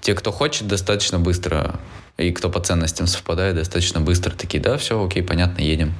[0.00, 1.78] те, кто хочет, достаточно быстро,
[2.16, 5.94] и кто по ценностям совпадает, достаточно быстро такие, да, все, окей, понятно, едем.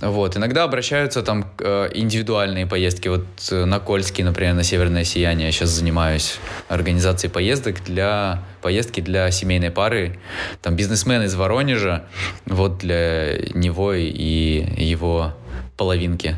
[0.00, 0.36] Вот.
[0.36, 3.08] Иногда обращаются там э, индивидуальные поездки.
[3.08, 9.00] Вот э, на Кольский, например, на Северное Сияние я сейчас занимаюсь организацией поездок для поездки
[9.00, 10.18] для семейной пары.
[10.60, 12.04] Там бизнесмен из Воронежа,
[12.44, 15.32] вот для него и его
[15.78, 16.36] половинки.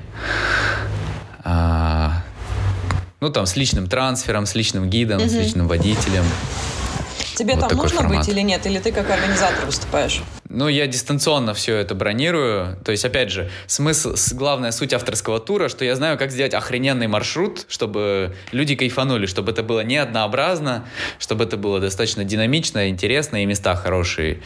[1.43, 2.18] А,
[3.21, 6.25] Ну, там, с личным трансфером, с личным гидом, с личным водителем.
[7.35, 8.19] Тебе Вот там нужно формат.
[8.19, 8.65] быть или нет?
[8.67, 10.23] Или ты как организатор выступаешь?
[10.51, 12.77] Ну, я дистанционно все это бронирую.
[12.85, 17.07] То есть, опять же, смысл, главная суть авторского тура, что я знаю, как сделать охрененный
[17.07, 20.87] маршрут, чтобы люди кайфанули, чтобы это было не однообразно,
[21.19, 24.41] чтобы это было достаточно динамично, интересно, и места хорошие.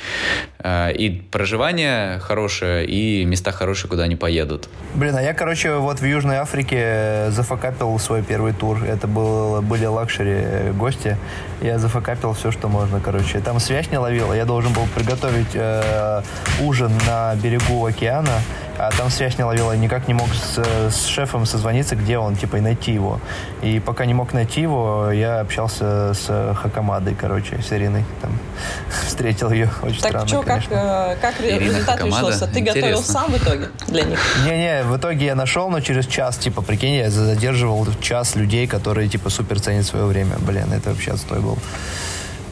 [0.59, 4.68] Э, И проживание хорошее, и места хорошие, куда они поедут.
[4.94, 8.82] Блин, а я, короче, вот в Южной Африке э, зафакапил свой первый тур.
[8.82, 11.16] Это был, были luxury э, гости.
[11.61, 13.38] Я зафакапил все, что можно, короче.
[13.38, 14.32] Там связь не ловила.
[14.34, 15.55] Я должен был приготовить
[15.93, 16.22] э,
[16.62, 18.40] ужин на берегу океана,
[18.78, 19.72] а там связь не ловила.
[19.76, 20.59] Никак не мог с,
[20.90, 23.20] с шефом созвониться, где он, типа, и найти его.
[23.61, 28.05] И пока не мог найти его, я общался с Хакамадой, короче, с Ириной.
[28.20, 28.38] Там,
[29.07, 29.70] встретил ее.
[29.82, 30.74] Очень Так странно, что, как, конечно.
[30.74, 32.26] э, как Ирина результат Хакамада?
[32.26, 32.47] решился?
[32.47, 33.12] Ты готовил Интересно.
[33.12, 34.18] сам в итоге для них?
[34.47, 39.09] Не-не, в итоге я нашел, но через час, типа, прикинь, я задерживал час людей, которые,
[39.09, 40.36] типа, супер ценят свое время.
[40.38, 41.59] Блин, это вообще отстой был.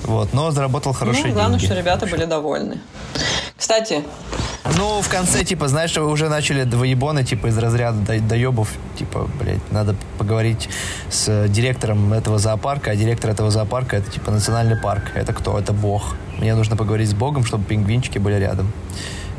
[0.05, 1.73] Вот, но заработал хорошие ну, главное, деньги.
[1.73, 2.79] что ребята были довольны.
[3.57, 4.03] Кстати,
[4.77, 8.69] Ну, в конце, типа, знаешь, вы уже начали двоебоны, типа, из разряда до- доебов.
[8.99, 10.69] Типа, блядь, надо поговорить
[11.11, 15.13] с директором этого зоопарка, а директор этого зоопарка это, типа, национальный парк.
[15.15, 15.59] Это кто?
[15.59, 16.15] Это бог.
[16.39, 18.73] Мне нужно поговорить с богом, чтобы пингвинчики были рядом.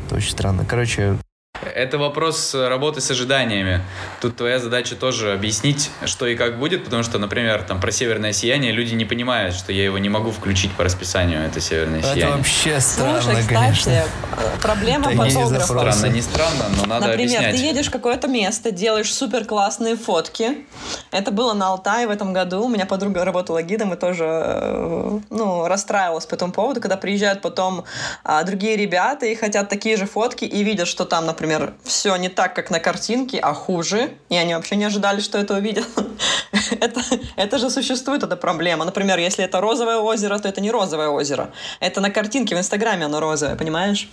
[0.06, 0.64] Это очень странно.
[0.68, 1.16] Короче,
[1.62, 3.80] Это вопрос работы с ожиданиями.
[4.20, 8.32] Тут твоя задача тоже объяснить, что и как будет, потому что, например, там про северное
[8.32, 12.14] сияние люди не понимают, что я его не могу включить по расписанию, это северное это
[12.14, 12.36] сияние.
[12.36, 13.76] вообще странно, слушай, конечно.
[13.76, 15.92] кстати, э, проблема Это не фотографа.
[15.92, 17.56] Странно, не странно, но надо Например, объяснять.
[17.56, 20.64] ты едешь в какое-то место, делаешь супер классные фотки.
[21.10, 22.64] Это было на Алтае в этом году.
[22.64, 27.40] У меня подруга работала гидом и тоже э, ну, расстраивалась по этому поводу, когда приезжают
[27.40, 27.84] потом
[28.24, 31.51] а, другие ребята и хотят такие же фотки и видят, что там, например,
[31.84, 34.10] все не так, как на картинке, а хуже.
[34.28, 35.86] И они вообще не ожидали, что это увидят.
[36.80, 37.00] это,
[37.36, 38.84] это же существует, эта проблема.
[38.84, 41.50] Например, если это розовое озеро, то это не розовое озеро.
[41.80, 44.08] Это на картинке в Инстаграме оно розовое, понимаешь?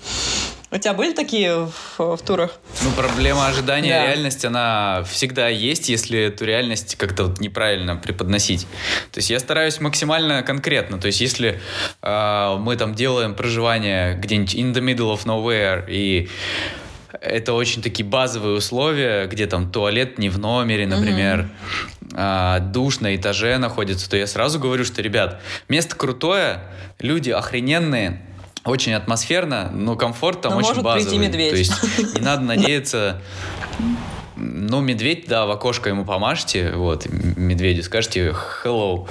[0.71, 1.65] У тебя были такие
[1.97, 2.59] в, в турах?
[2.83, 4.03] Ну, проблема ожидания Да.
[4.03, 8.67] и реальность, она всегда есть, если эту реальность как-то вот неправильно преподносить.
[9.11, 10.99] То есть я стараюсь максимально конкретно.
[10.99, 11.59] То есть если
[12.03, 16.29] э, мы там делаем проживание где-нибудь in the middle of nowhere, и
[17.21, 21.49] это очень такие базовые условия, где там туалет не в номере, например,
[22.13, 26.61] а, душ на этаже находится, то я сразу говорю, что, ребят, место крутое,
[26.99, 28.21] люди охрененные,
[28.65, 31.05] очень атмосферно, но комфорт там Но очень может базовый.
[31.05, 31.51] прийти медведь.
[31.51, 33.21] То есть не надо надеяться.
[34.39, 38.33] Ну, медведь, да, в окошко ему помажьте, вот, медведю, скажете
[38.63, 39.07] hello,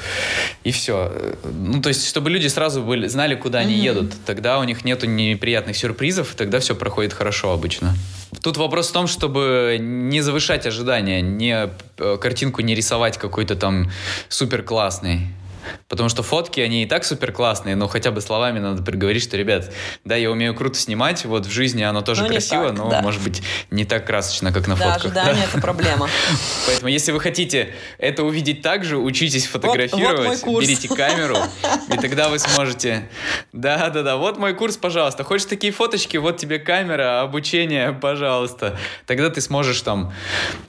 [0.65, 1.13] и все.
[1.45, 4.13] Ну, то есть, чтобы люди сразу были, знали, куда они едут.
[4.25, 7.95] Тогда у них нету неприятных сюрпризов, тогда все проходит хорошо обычно.
[8.43, 11.69] Тут вопрос в том, чтобы не завышать ожидания, не
[11.99, 13.91] э, картинку не рисовать какой-то там
[14.29, 15.29] супер классный.
[15.89, 19.37] Потому что фотки, они и так супер классные, но хотя бы словами надо приговорить, что,
[19.37, 19.73] ребят,
[20.05, 23.03] да, я умею круто снимать, вот в жизни оно тоже не красиво, так, но, да.
[23.03, 25.05] может быть, не так красочно, как на Да, фотках.
[25.07, 26.09] ожидание это проблема.
[26.67, 30.67] Поэтому, если вы хотите это увидеть так же, учитесь фотографировать, вот курс.
[30.67, 31.37] берите камеру,
[31.93, 33.09] и тогда вы сможете...
[33.53, 35.25] Да-да-да, вот мой курс, пожалуйста.
[35.25, 36.17] Хочешь такие фоточки?
[36.17, 38.79] Вот тебе камера, обучение, пожалуйста.
[39.07, 40.13] Тогда ты сможешь там...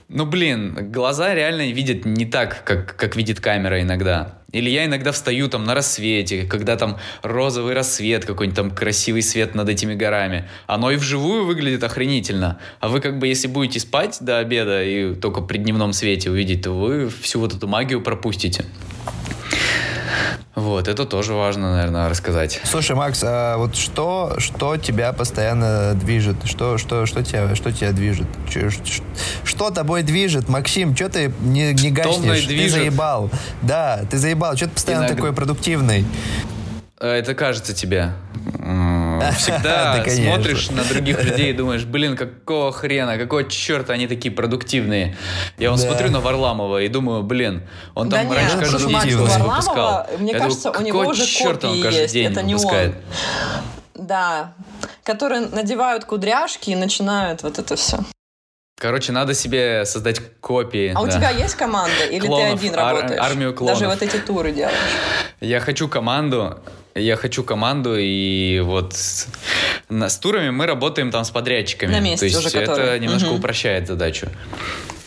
[0.08, 4.39] Ну, блин, глаза реально видят не так, как, как видит камера иногда.
[4.52, 9.54] Или я иногда встаю там на рассвете, когда там розовый рассвет, какой-нибудь там красивый свет
[9.54, 10.48] над этими горами.
[10.66, 12.58] Оно и вживую выглядит охренительно.
[12.80, 16.62] А вы как бы, если будете спать до обеда и только при дневном свете увидеть,
[16.62, 18.64] то вы всю вот эту магию пропустите.
[20.54, 22.60] Вот, это тоже важно, наверное, рассказать.
[22.64, 26.36] Слушай, Макс, а вот что, что тебя постоянно движет?
[26.44, 28.26] Что, что, что, тебя, что тебя движет?
[28.48, 29.02] Че- ш-
[29.44, 30.94] Что тобой движет, Максим?
[30.94, 32.46] Что ты не, не гаснешь?
[32.46, 33.30] Ты заебал.
[33.62, 34.56] Да, ты заебал.
[34.56, 36.04] Что ты постоянно Иногда- такой продуктивный?
[37.00, 38.12] Э, Это кажется тебе.
[39.38, 45.16] Всегда смотришь на других людей и думаешь, блин, какого хрена, какого черта они такие продуктивные.
[45.58, 47.62] Я вот смотрю на Варламова и думаю, блин,
[47.94, 49.48] он там раньше ну, каждый день у выпускал.
[49.48, 52.60] Варламова, мне кажется, у него уже копии каждый есть, день это не он.
[52.60, 52.94] выпускает?
[53.94, 54.54] Да,
[55.04, 57.98] которые надевают кудряшки и начинают вот это все.
[58.80, 60.92] Короче, надо себе создать копии.
[60.96, 61.12] А у да.
[61.12, 63.20] тебя есть команда или Клонов, ты один ар- работаешь?
[63.20, 63.78] армию клонов.
[63.78, 64.74] Даже вот эти туры делаешь.
[65.40, 66.60] Я хочу команду.
[67.00, 69.26] Я хочу команду, и вот с,
[70.20, 71.92] турами мы работаем там с подрядчиками.
[71.92, 72.98] На месте То есть уже это которые.
[73.00, 73.38] немножко Мгм.
[73.38, 74.28] упрощает задачу.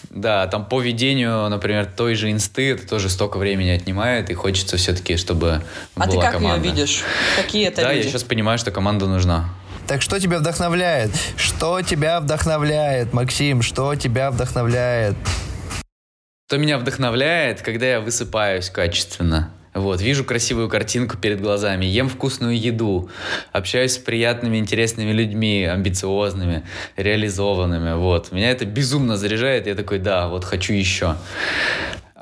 [0.10, 4.78] Да, там по ведению, например, той же инсты, это тоже столько времени отнимает, и хочется
[4.78, 5.64] все-таки, чтобы
[5.96, 6.68] А была ты как команда.
[6.68, 7.04] ее видишь?
[7.36, 8.06] Какие это Да, люди?
[8.06, 9.50] я сейчас понимаю, что команда нужна.
[9.88, 11.12] Так что тебя вдохновляет?
[11.36, 13.62] Что тебя вдохновляет, Максим?
[13.64, 15.16] Что тебя вдохновляет?
[16.48, 19.52] что меня вдохновляет, когда я высыпаюсь качественно.
[19.74, 23.10] Вот, вижу красивую картинку перед глазами, ем вкусную еду,
[23.52, 26.64] общаюсь с приятными, интересными людьми, амбициозными,
[26.96, 27.94] реализованными.
[27.94, 31.16] Вот, меня это безумно заряжает, я такой, да, вот хочу еще.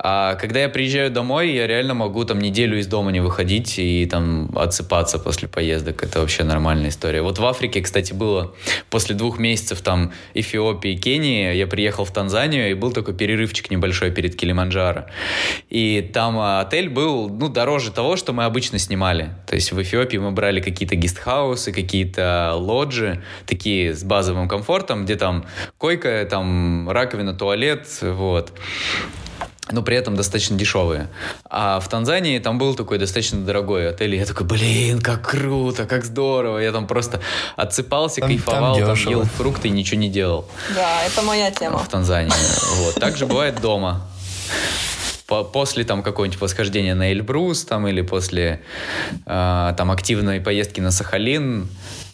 [0.04, 4.04] А когда я приезжаю домой, я реально могу там неделю из дома не выходить и
[4.06, 6.02] там отсыпаться после поездок.
[6.02, 7.22] Это вообще нормальная история.
[7.22, 8.52] Вот в Африке, кстати, было
[8.90, 14.10] после двух месяцев там Эфиопии, Кении, я приехал в Танзанию, и был такой перерывчик небольшой
[14.10, 15.06] перед Килиманджаро.
[15.70, 19.30] И там а, отель был, ну, дороже того, что мы обычно снимали.
[19.46, 25.14] То есть в Эфиопии мы брали какие-то гестхаусы, какие-то лоджи, такие с базовым комфортом, где
[25.14, 25.44] там
[25.78, 28.52] койка, там раковина, туалет, вот
[29.70, 31.08] но при этом достаточно дешевые.
[31.48, 35.86] А в Танзании там был такой достаточно дорогой отель, и я такой, блин, как круто,
[35.86, 36.58] как здорово.
[36.58, 37.20] Я там просто
[37.56, 40.48] отсыпался, там, кайфовал, там, там ел фрукты и ничего не делал.
[40.74, 41.78] Да, это моя тема.
[41.78, 42.32] В Танзании.
[42.78, 42.94] Вот.
[42.96, 44.02] Также бывает дома
[45.52, 48.60] после там какого-нибудь восхождения на Эльбрус там или после
[49.24, 51.68] э, там активной поездки на Сахалин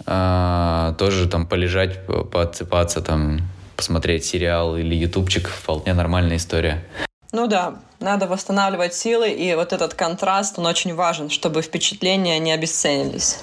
[0.07, 3.41] э, тоже там полежать, поотсыпаться там
[3.75, 6.85] посмотреть сериал или ютубчик вполне нормальная история.
[7.33, 12.53] Ну да, надо восстанавливать силы, и вот этот контраст, он очень важен, чтобы впечатления не
[12.53, 13.41] обесценились.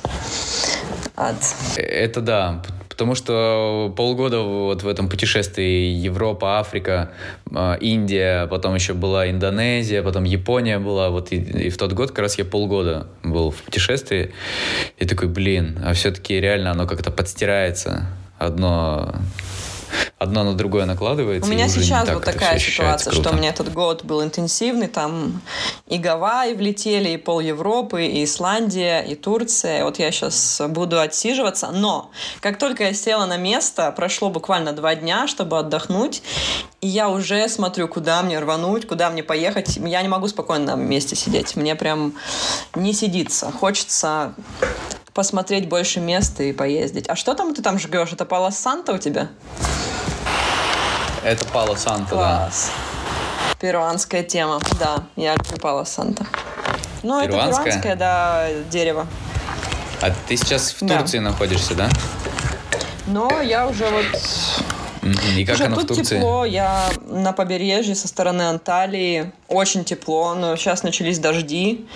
[1.15, 1.35] От...
[1.77, 7.11] Это да, потому что полгода вот в этом путешествии Европа, Африка,
[7.53, 12.09] а, Индия, потом еще была Индонезия, потом Япония была, вот и, и в тот год
[12.09, 14.33] как раз я полгода был в путешествии,
[14.97, 18.07] и такой, блин, а все-таки реально оно как-то подстирается
[18.39, 19.13] одно
[20.17, 21.49] одно на другое накладывается.
[21.49, 23.29] У меня сейчас вот такая ситуация, круто.
[23.29, 25.41] что у меня этот год был интенсивный, там
[25.87, 29.83] и Гавайи влетели, и пол Европы, и Исландия, и Турция.
[29.83, 34.95] Вот я сейчас буду отсиживаться, но как только я села на место, прошло буквально два
[34.95, 36.21] дня, чтобы отдохнуть,
[36.81, 39.77] и я уже смотрю, куда мне рвануть, куда мне поехать.
[39.77, 41.55] Я не могу спокойно на месте сидеть.
[41.55, 42.13] Мне прям
[42.75, 43.51] не сидится.
[43.51, 44.35] Хочется
[45.13, 47.07] посмотреть больше места и поездить.
[47.07, 48.13] А что там ты там жгешь?
[48.13, 49.29] Это Пало Санта у тебя?
[51.25, 52.69] Это Пало Санта, Класс.
[52.69, 53.55] да.
[53.59, 54.61] Перуанская тема.
[54.79, 56.23] Да, я люблю Пало Санта.
[57.01, 59.07] Ну, это перуанское, да, дерево.
[60.01, 61.23] А ты сейчас в Турции да.
[61.23, 61.89] находишься, да?
[63.07, 64.05] Но я уже вот
[65.01, 66.17] и как Слушай, оно тут в Турции?
[66.17, 71.87] тепло, я на побережье со стороны Анталии, очень тепло, но сейчас начались дожди.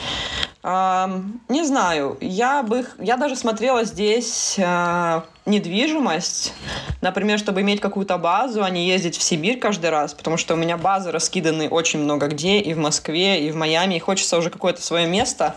[0.61, 6.53] Не знаю, я бы, я даже смотрела здесь э, недвижимость,
[6.99, 10.57] например, чтобы иметь какую-то базу, а не ездить в Сибирь каждый раз, потому что у
[10.57, 14.49] меня базы раскиданы очень много где, и в Москве, и в Майами, и хочется уже
[14.49, 15.55] какое-то свое место.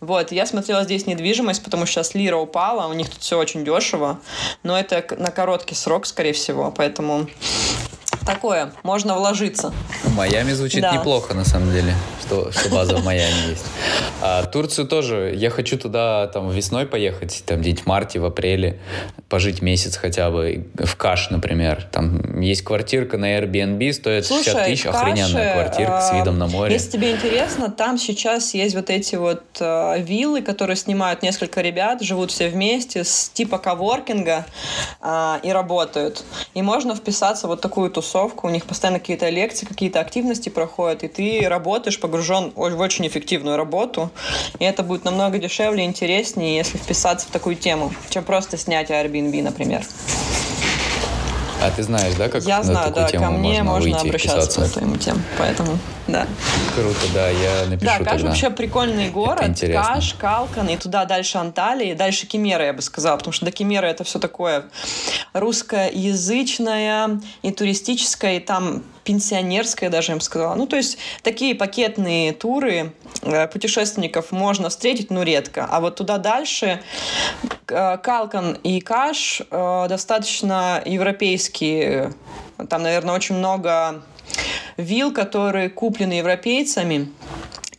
[0.00, 3.64] Вот, я смотрела здесь недвижимость, потому что сейчас лира упала, у них тут все очень
[3.64, 4.18] дешево,
[4.64, 7.28] но это на короткий срок, скорее всего, поэтому
[8.34, 9.72] такое, можно вложиться.
[10.14, 10.92] Майами звучит да.
[10.92, 13.64] неплохо, на самом деле, что, что база в Майами есть.
[14.22, 18.78] А Турцию тоже, я хочу туда там весной поехать, там где-нибудь в марте, в апреле,
[19.28, 21.86] пожить месяц хотя бы, в Каш, например.
[21.90, 26.46] Там есть квартирка на Airbnb, стоит Слушай, 60 тысяч, Каше, охрененная квартирка с видом на
[26.46, 26.72] море.
[26.72, 32.02] Если тебе интересно, там сейчас есть вот эти вот э, виллы, которые снимают несколько ребят,
[32.02, 34.46] живут все вместе, с типа коворкинга
[35.00, 36.24] э, и работают.
[36.54, 40.48] И можно вписаться в вот такую тусовку тусовка, у них постоянно какие-то лекции, какие-то активности
[40.48, 44.10] проходят, и ты работаешь, погружен в очень эффективную работу,
[44.58, 48.90] и это будет намного дешевле и интереснее, если вписаться в такую тему, чем просто снять
[48.90, 49.82] Airbnb, например.
[51.62, 54.64] А ты знаешь, да, как Я на знаю, да, ко мне можно, можно обращаться по
[54.64, 56.26] этому тему, поэтому, да.
[56.74, 61.94] Круто, да, я напишу Да, Каш вообще прикольный город, Каш, Калкан, и туда дальше Анталия,
[61.94, 64.64] дальше Кемера, я бы сказала, потому что до Кемера это все такое
[65.34, 70.54] русскоязычное и туристическое, и там пенсионерская даже, я бы сказала.
[70.54, 72.92] Ну, то есть такие пакетные туры
[73.22, 75.66] э, путешественников можно встретить, но редко.
[75.68, 76.80] А вот туда дальше
[77.66, 82.12] э, Калкан и Каш э, достаточно европейские.
[82.68, 84.00] Там, наверное, очень много
[84.76, 87.08] вилл, которые куплены европейцами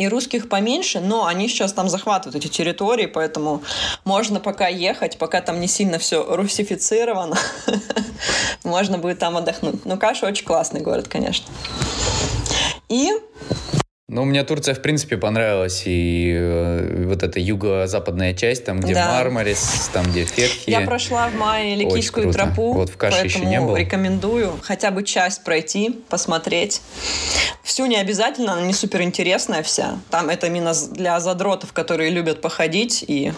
[0.02, 3.62] и русских поменьше, но они сейчас там захватывают эти территории, поэтому
[4.04, 7.38] можно пока ехать, пока там не сильно все русифицировано,
[8.64, 9.86] можно будет там отдохнуть.
[9.86, 11.46] Но Каша очень классный город, конечно.
[12.90, 13.12] И
[14.12, 15.84] ну, мне Турция, в принципе, понравилась.
[15.86, 19.14] И э, вот эта юго-западная часть, там, где да.
[19.14, 20.70] Мармарис, там, где Фетхи.
[20.70, 22.74] Я прошла в мае Ликийскую тропу.
[22.74, 23.78] Вот в Каше еще не было.
[23.78, 26.82] рекомендую хотя бы часть пройти, посмотреть.
[27.64, 29.98] Всю не обязательно, она не супер интересная вся.
[30.10, 33.32] Там это именно для задротов, которые любят походить и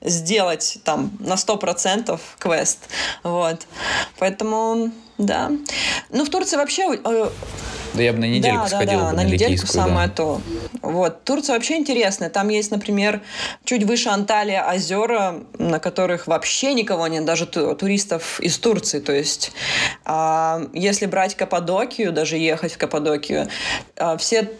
[0.00, 2.88] сделать там на 100% квест.
[3.22, 3.66] Вот.
[4.18, 5.52] Поэтому, да.
[6.08, 7.28] Ну, в Турции вообще э,
[7.96, 10.08] Да я бы на недельку да, сходил да, да, бы на, на недельку Ликийскую, самое
[10.08, 10.14] да.
[10.14, 10.40] то.
[10.82, 11.24] Вот.
[11.24, 12.30] Турция вообще интересная.
[12.30, 13.22] Там есть, например,
[13.64, 19.00] чуть выше Анталия озера, на которых вообще никого нет, даже ту- туристов из Турции.
[19.00, 19.52] То есть,
[20.04, 23.48] а, если брать Каппадокию, даже ехать в Каппадокию,
[23.96, 24.50] а, все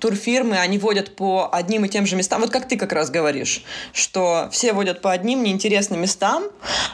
[0.00, 2.42] турфирмы, они водят по одним и тем же местам.
[2.42, 6.44] Вот как ты как раз говоришь, что все водят по одним неинтересным местам,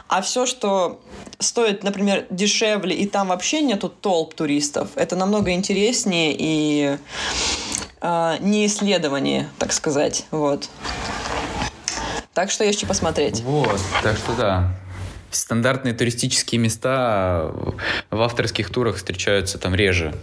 [0.07, 1.01] а все, что
[1.39, 6.97] стоит, например, дешевле, и там вообще нету толп туристов, это намного интереснее и
[8.01, 10.25] э, не исследование, так сказать.
[10.29, 10.69] Вот.
[12.33, 13.41] Так что есть что посмотреть.
[13.41, 14.77] Вот, так что да.
[15.31, 17.51] Стандартные туристические места
[18.11, 20.13] в авторских турах встречаются там реже,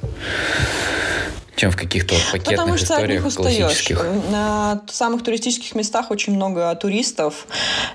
[1.58, 4.04] чем в каких-то вот пакетных Потому что от них историях классических.
[4.30, 7.46] На самых туристических местах очень много туристов,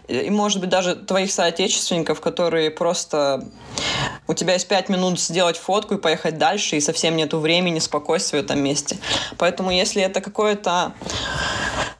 [0.07, 3.45] и, может быть, даже твоих соотечественников, которые просто...
[4.27, 8.41] У тебя есть пять минут сделать фотку и поехать дальше, и совсем нету времени, спокойствия
[8.41, 8.97] в этом месте.
[9.37, 10.93] Поэтому если это какое-то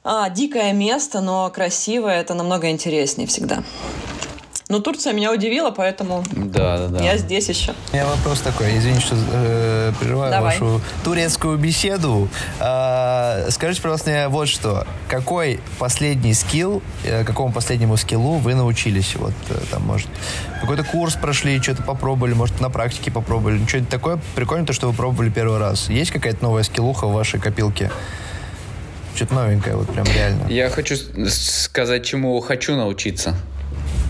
[0.04, 3.64] а, дикое место, но красивое, это намного интереснее всегда.
[4.74, 7.04] Но Турция меня удивила, поэтому Да, да, да.
[7.04, 7.76] я здесь еще.
[7.92, 10.60] У меня вопрос такой, извините, что э, прерываю Давай.
[10.60, 12.28] вашу турецкую беседу.
[12.60, 14.88] А, скажите, пожалуйста, мне вот что.
[15.08, 19.16] Какой последний скилл, э, какому последнему скиллу вы научились?
[19.16, 20.08] Вот э, там, может,
[20.60, 23.64] какой-то курс прошли, что-то попробовали, может, на практике попробовали.
[23.68, 25.88] Что-нибудь такое прикольное, то, что вы пробовали первый раз.
[25.88, 27.92] Есть какая-то новая скиллуха в вашей копилке?
[29.14, 30.48] Что-то новенькое, вот прям реально.
[30.50, 30.96] Я хочу
[31.30, 33.36] сказать, чему хочу научиться.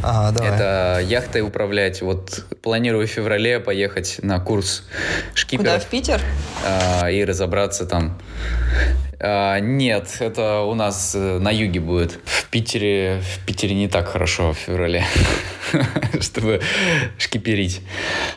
[0.03, 0.51] Ага, давай.
[0.53, 2.01] Это яхтой управлять.
[2.01, 5.36] Вот планирую в феврале поехать на курс Куда?
[5.36, 6.21] шкиперов В Питер?
[6.65, 8.19] а, и разобраться там.
[9.19, 12.19] А, нет, это у нас э, на юге будет.
[12.26, 15.05] В Питере, в Питере не так хорошо в феврале,
[16.19, 16.61] чтобы
[17.17, 17.82] шкиперить.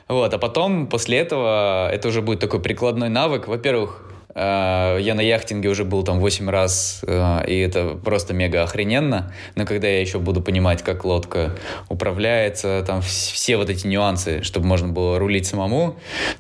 [0.06, 3.48] Вот, а потом после этого это уже будет такой прикладной навык.
[3.48, 4.02] Во-первых,
[4.36, 9.32] я на яхтинге уже был там 8 раз, э, и это просто мега охрененно.
[9.54, 11.52] Но когда я еще буду понимать, как лодка
[11.88, 15.96] управляется, там вс- все вот эти нюансы, чтобы можно было рулить самому.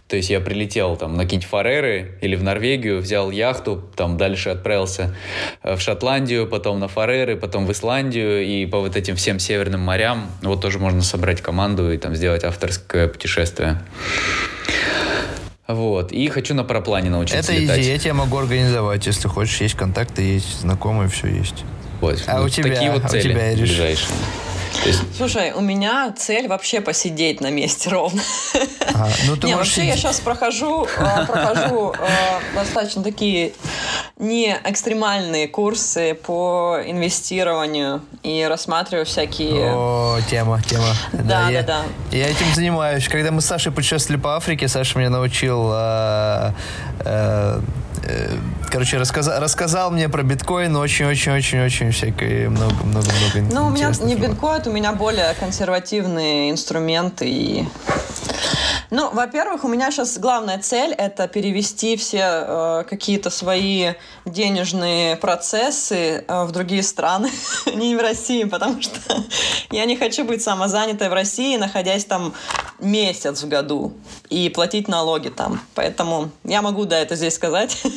[0.08, 4.50] То есть я прилетел там на какие-нибудь Фареры или в Норвегию, взял яхту, там дальше
[4.50, 5.16] отправился
[5.62, 9.80] э, в Шотландию, потом на Фареры, потом в Исландию, и по вот этим всем северным
[9.80, 13.80] морям вот тоже можно собрать команду и там сделать авторское путешествие.
[15.66, 16.12] Вот.
[16.12, 17.80] И хочу на параплане научиться Это летать.
[17.80, 19.60] изи, я тебя могу организовать, если хочешь.
[19.60, 21.64] Есть контакты, есть знакомые, все есть.
[22.00, 22.22] Вот.
[22.26, 22.72] А Вот у тебя?
[22.74, 24.14] Такие вот А у цели тебя, ближайшие.
[24.84, 28.22] Есть Слушай, у меня цель вообще посидеть на месте ровно.
[28.94, 33.52] Ага, Ну, ты Не, вообще я идти- сейчас прохожу, э, прохожу э, достаточно такие
[34.18, 39.72] не экстремальные курсы по инвестированию и рассматриваю всякие...
[39.74, 40.94] О, тема, тема.
[41.12, 43.08] Да, я, да, Я этим занимаюсь.
[43.08, 45.70] Когда мы с Сашей путешествовали по Африке, Саша меня научил...
[45.72, 46.52] э,
[47.00, 47.60] э,
[48.04, 48.36] э,
[48.76, 54.14] короче, рассказа- рассказал мне про биткоин очень-очень-очень-очень всякое, много-много-много Ну, у меня не информации.
[54.14, 57.64] биткоин, у меня более консервативные инструменты и
[58.90, 66.24] ну, во-первых, у меня сейчас главная цель– это перевести все э, какие-то свои денежные процессы
[66.26, 67.30] э, в другие страны,
[67.74, 69.00] не в России, потому что
[69.72, 72.32] я не хочу быть самозанятой в России, находясь там
[72.78, 73.92] месяц в году
[74.30, 75.60] и платить налоги там.
[75.74, 77.82] Поэтому я могу, да, это здесь сказать.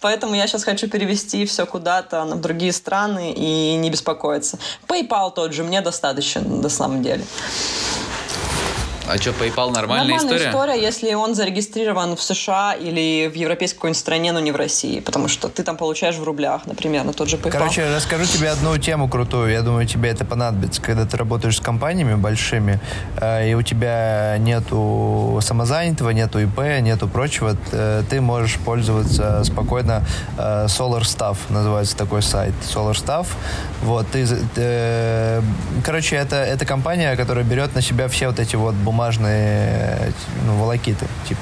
[0.00, 4.58] Поэтому я сейчас хочу перевести все куда-то в другие страны и не беспокоиться.
[4.88, 7.24] PayPal тот же, мне достаточно, на самом деле.
[9.12, 10.80] А что, PayPal нормальная, история?
[10.80, 15.28] если он зарегистрирован в США или в европейской какой-нибудь стране, но не в России, потому
[15.28, 17.50] что ты там получаешь в рублях, например, на тот же PayPal.
[17.50, 19.52] Короче, расскажу тебе одну тему крутую.
[19.52, 20.80] Я думаю, тебе это понадобится.
[20.80, 22.80] Когда ты работаешь с компаниями большими,
[23.20, 30.04] э, и у тебя нету самозанятого, нету ИП, нету прочего, т- ты можешь пользоваться спокойно
[30.38, 32.54] э, Solar Staff, называется такой сайт.
[32.62, 33.26] Solar Staff.
[33.82, 35.42] Вот, ты, э,
[35.84, 40.10] короче, это, это компания, которая берет на себя все вот эти вот бумажные э,
[40.46, 41.40] ну, волокиты, типа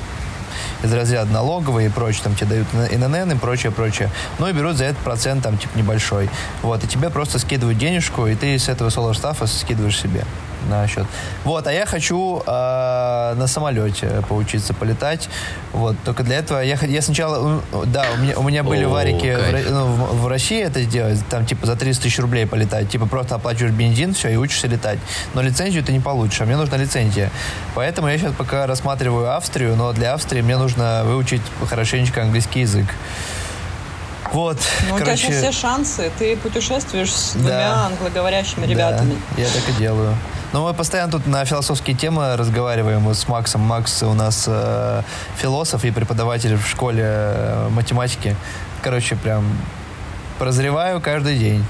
[0.83, 4.11] из разряда налоговые и прочее, там тебе дают ИНН и прочее, прочее.
[4.39, 6.31] Ну и берут за это процент там типа небольшой.
[6.63, 10.25] Вот, и тебе просто скидывают денежку, и ты с этого Solar Staff скидываешь себе
[10.69, 11.07] на счет.
[11.45, 15.29] Вот, а я хочу э, на самолете поучиться полетать.
[15.73, 19.37] Вот, только для этого я, я сначала, да, у меня, у меня были О, варики
[19.37, 23.07] в, ну, в, в России это сделать, там типа за 30 тысяч рублей полетать, типа
[23.07, 24.99] просто оплачиваешь бензин, все, и учишься летать.
[25.35, 27.31] Но лицензию ты не получишь, а мне нужна лицензия.
[27.75, 32.87] Поэтому я сейчас пока рассматриваю Австрию, но для Австрии мне нужно выучить хорошенечко английский язык.
[34.33, 34.59] Вот,
[34.89, 36.11] Ну, у тебя короче, сейчас все шансы.
[36.19, 37.41] Ты путешествуешь с Да.
[37.41, 39.17] двумя англоговорящими да, ребятами.
[39.37, 40.15] я так и делаю.
[40.53, 43.61] Но мы постоянно тут на философские темы разговариваем с Максом.
[43.61, 45.03] Макс у нас э,
[45.37, 48.35] философ и преподаватель в школе э, математики.
[48.83, 49.45] Короче, прям
[50.39, 51.65] прозреваю каждый день.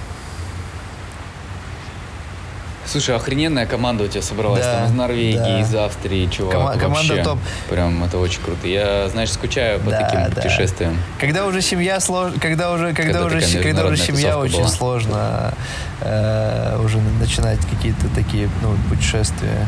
[2.91, 4.62] Слушай, охрененная команда у тебя собралась.
[4.64, 5.61] Да, там из Норвегии, да.
[5.61, 6.55] из Австрии, чувак.
[6.55, 7.22] Кома- команда вообще.
[7.22, 7.38] топ.
[7.68, 8.66] Прям это очень круто.
[8.66, 10.30] Я, знаешь, скучаю по Да, таким да.
[10.43, 10.97] путешествиям.
[11.20, 14.68] Когда уже семья сложно, когда уже, когда, Когда уже, такая когда уже семья очень была.
[14.68, 15.55] сложно
[16.01, 19.66] э, уже начинать какие-то такие ну, путешествия.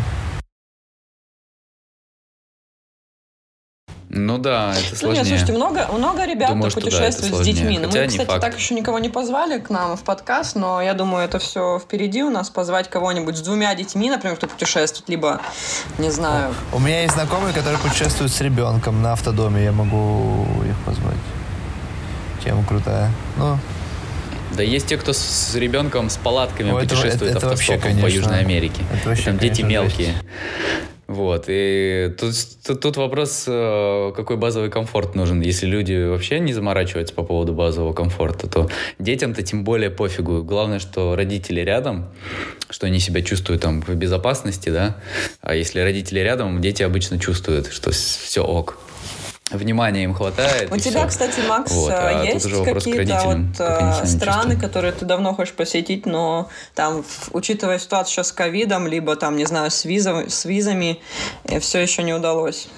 [4.15, 5.25] Ну да, это Ну, нет, сложнее.
[5.25, 7.61] слушайте, много, много ребят Думаю, что да, путешествуют это с детьми.
[7.63, 7.81] сложнее.
[7.81, 8.41] Ну, Хотя мы, кстати, факт.
[8.43, 12.23] так еще никого не позвали к нам в подкаст, но я думаю, это все впереди
[12.23, 12.51] у нас.
[12.51, 15.41] Позвать кого-нибудь с двумя детьми, например, кто путешествует, либо,
[15.97, 19.65] не знаю, У меня есть знакомые, которые путешествуют с ребенком на автодоме.
[19.65, 21.17] Я могу их позвать.
[22.45, 23.11] Тема крутая.
[23.39, 23.59] Ну,
[24.55, 28.03] Да есть те, кто с ребенком с палатками это- путешествует это- это вообще, автостопом по
[28.03, 28.83] конечно, Южной Америке.
[28.93, 30.15] это вообще, Там дети конечно, мелкие.
[31.13, 32.35] Вот, и тут,
[32.67, 35.43] тут, тут вопрос, э, какой базовый комфорт нужен.
[35.43, 40.43] Если люди вообще не заморачиваются по поводу базового комфорта, то детям-то тем более пофигу.
[40.43, 42.07] Главное, что родители рядом,
[42.71, 44.97] что они себя чувствуют там в безопасности, да.
[45.43, 48.79] А если родители рядом, дети обычно чувствуют, что все ок.
[49.53, 50.73] Внимания им хватает.
[50.73, 51.09] У тебя, всё.
[51.09, 55.55] кстати, Макс, Вот, э, а есть какие-то вот как э, страны, которые ты давно хочешь
[55.55, 60.45] посетить, но там, учитывая ситуацию сейчас с ковидом, либо там, не знаю, с, визов- с
[60.45, 61.01] визами,
[61.61, 62.69] все еще не удалось?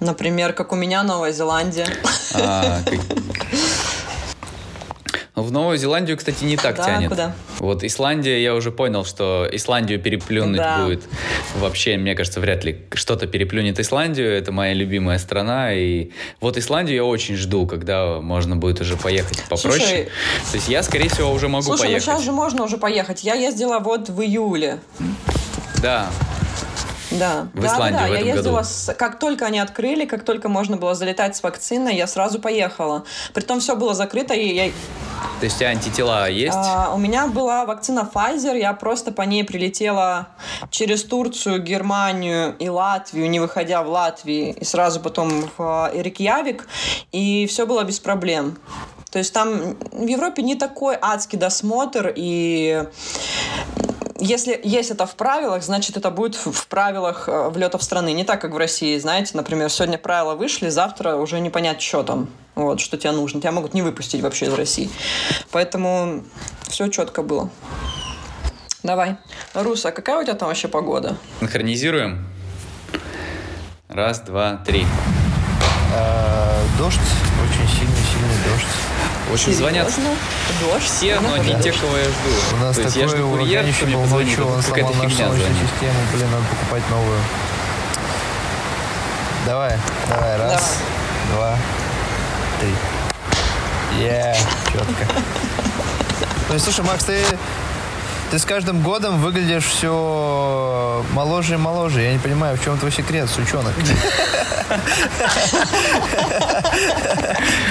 [0.00, 1.86] Например, как у меня Новая Зеландия.
[2.34, 3.00] А, как-
[5.34, 7.08] В Новую Зеландию, кстати, не так Да, тянет.
[7.08, 7.34] куда?
[7.58, 10.84] Вот Исландия, я уже понял, что Исландию переплюнуть Да.
[10.84, 11.02] будет
[11.56, 14.30] вообще, мне кажется, вряд ли что-то переплюнет Исландию.
[14.32, 15.74] Это моя любимая страна.
[15.74, 16.10] И
[16.40, 19.72] вот Исландию я очень жду, когда можно будет уже поехать попроще.
[19.80, 20.04] Слушай,
[20.52, 22.04] То есть я, скорее всего, уже могу Слушай, ну поехать.
[22.04, 23.24] сейчас же можно уже поехать.
[23.24, 24.78] Я ездила вот в июле.
[25.82, 26.10] Да.
[27.18, 27.48] Да.
[27.54, 28.64] В да, Исландию да, в я этом ездила, году.
[28.68, 33.04] с- как только они открыли, как только можно было залетать с вакциной, я сразу поехала.
[33.32, 34.70] Притом все было закрыто, и я,
[35.40, 36.56] То есть у тебя антитела есть?
[36.56, 40.28] А, у меня была вакцина Pfizer, я просто по ней прилетела
[40.70, 46.66] через Турцию, Германию и Латвию, не выходя в Латвии, и сразу потом в э, Рейкьявик,
[47.12, 48.58] и все было без проблем.
[49.10, 52.84] То есть там в Европе не такой адский досмотр, и
[54.24, 58.12] если есть это в правилах, значит, это будет в правилах э, влетов страны.
[58.12, 62.02] Не так, как в России, знаете, например, сегодня правила вышли, завтра уже не понять, что
[62.02, 63.40] там, вот, что тебе нужно.
[63.40, 64.90] Тебя могут не выпустить вообще из России.
[65.50, 66.24] Поэтому
[66.68, 67.50] все четко было.
[68.82, 69.16] Давай.
[69.52, 71.16] Руса, а какая у тебя там вообще погода?
[71.40, 72.26] Синхронизируем?
[73.88, 74.86] Раз, два, три.
[75.94, 78.66] э, дождь, очень сильный, сильный дождь.
[79.32, 80.16] Очень звонят Серьезно?
[80.60, 80.84] Дождь?
[80.84, 82.54] все, но не те, кого я жду.
[82.54, 84.62] У нас То есть я такой жду курьер, кто еще мне был позвонит, ночью, он
[84.62, 87.18] сломал нашу солнечную систему, блин, надо покупать новую.
[89.46, 89.78] Давай,
[90.08, 90.78] давай, раз,
[91.34, 91.58] два,
[92.60, 92.74] три.
[93.98, 94.36] Е,
[94.72, 95.06] четко.
[96.46, 97.24] Ну и слушай, Макс, ты,
[98.34, 102.02] ты с каждым годом выглядишь все моложе и моложе.
[102.02, 103.72] Я не понимаю, в чем твой секрет, сучонок?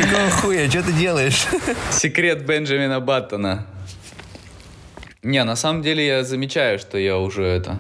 [0.02, 1.48] Какого хуя, что ты делаешь?
[1.92, 3.66] Секрет Бенджамина Баттона.
[5.22, 7.78] Не, на самом деле я замечаю, что я уже это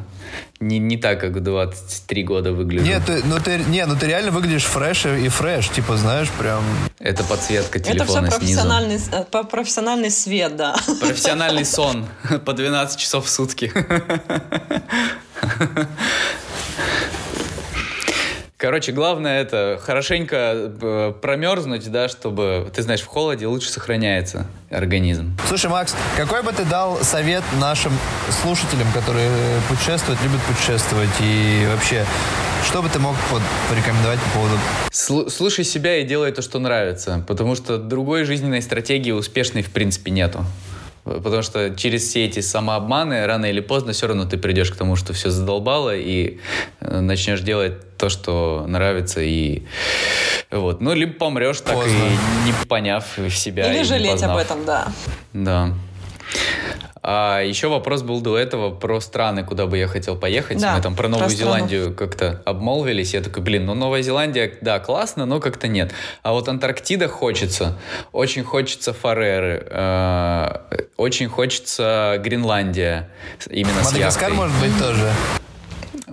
[0.59, 2.85] не, не так, как в 23 года выгляжу.
[2.85, 6.63] Нет, ты, ну ты, не, ну ты реально выглядишь фреш и, фреш, типа, знаешь, прям...
[6.99, 8.39] Это подсветка Это все телефона снизу.
[8.39, 10.75] профессиональный, э, по- профессиональный свет, да.
[11.01, 12.07] Профессиональный сон
[12.45, 13.71] по 12 часов в сутки.
[18.63, 25.37] Короче, главное это хорошенько э, промерзнуть, да, чтобы, ты знаешь, в холоде лучше сохраняется организм.
[25.49, 27.91] Слушай, Макс, какой бы ты дал совет нашим
[28.41, 29.29] слушателям, которые
[29.67, 32.05] путешествуют, любят путешествовать, и вообще,
[32.65, 34.55] что бы ты мог вот порекомендовать по поводу...
[34.93, 39.71] Слу- Слушай себя и делай то, что нравится, потому что другой жизненной стратегии успешной в
[39.71, 40.45] принципе нету.
[41.03, 44.95] Потому что через все эти самообманы рано или поздно все равно ты придешь к тому,
[44.95, 46.39] что все задолбало, и
[46.79, 49.63] э, начнешь делать то, что нравится, и
[50.49, 50.79] вот.
[50.81, 51.91] Ну, либо помрешь, так Поздно.
[51.91, 53.67] и не поняв себя.
[53.67, 54.41] и Или не жалеть об познав.
[54.41, 54.87] этом, да.
[55.33, 55.73] Да.
[57.05, 60.61] А еще вопрос был до этого про страны, куда бы я хотел поехать.
[60.61, 61.53] Да, Мы там про про Новую страну.
[61.55, 63.13] Зеландию как-то обмолвились.
[63.13, 65.91] Я такой, блин, ну Новая Зеландия, да, классно, но как-то нет.
[66.21, 67.77] А вот Антарктида хочется.
[68.13, 69.67] Очень хочется Фареры.
[69.69, 70.57] э,
[70.95, 73.09] Очень хочется Гренландия.
[73.49, 74.37] Именно с Мадагаскар, яхтой.
[74.47, 75.11] может быть, тоже?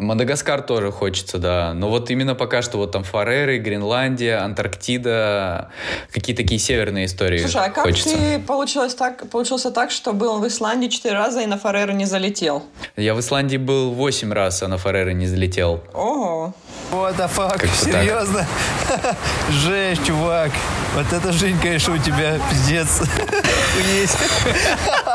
[0.00, 1.72] Мадагаскар тоже хочется, да.
[1.74, 5.70] Но вот именно пока что вот там Фареры, Гренландия, Антарктида,
[6.12, 8.16] какие такие северные истории Слушай, а как хочется.
[8.16, 12.06] ты получилось так, получился так, что был в Исландии четыре раза и на Фареры не
[12.06, 12.64] залетел?
[12.96, 15.82] Я в Исландии был 8 раз, а на Фареры не залетел.
[15.92, 16.54] Ого.
[16.90, 18.46] What the fuck, серьезно?
[19.50, 20.50] Жесть, чувак.
[20.94, 23.02] Вот это жизнь, конечно, у тебя пиздец.
[23.94, 24.16] Есть.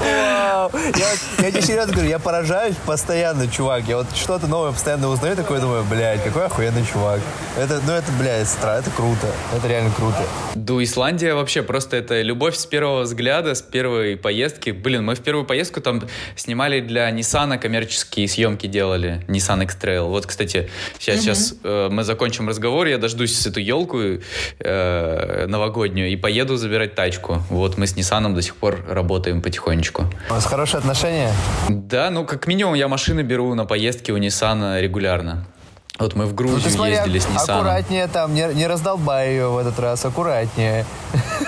[0.00, 0.70] Вау.
[0.94, 3.84] Я, я тебе серьезно говорю, я поражаюсь постоянно, чувак.
[3.84, 7.20] Я вот что-то новое постоянно узнаю, такой думаю, блядь, какой охуенный чувак.
[7.58, 9.26] Это, ну это, блядь, стра, это круто.
[9.54, 10.16] Это реально круто.
[10.54, 14.70] Да, Исландия вообще просто это любовь с первого взгляда, с первой поездки.
[14.70, 16.02] Блин, мы в первую поездку там
[16.36, 19.22] снимали для Nissan коммерческие съемки делали.
[19.28, 20.08] Nissan X-Trail.
[20.08, 23.98] Вот, кстати, сейчас, сейчас э, мы закончим разговор, я дождусь эту елку
[24.58, 27.42] э, новогоднюю и поеду забирать тачку.
[27.50, 30.06] Вот мы с Nissan до сих пор работаем потихонечку.
[30.30, 31.30] У вас хорошие отношения?
[31.68, 35.44] Да, ну как минимум я машины беру на поездки у Nissan регулярно.
[35.96, 37.54] Вот мы в Ну Грузию ты смотри, ездили с Nissan.
[37.58, 40.84] аккуратнее там, не, не раздолбай ее в этот раз, аккуратнее.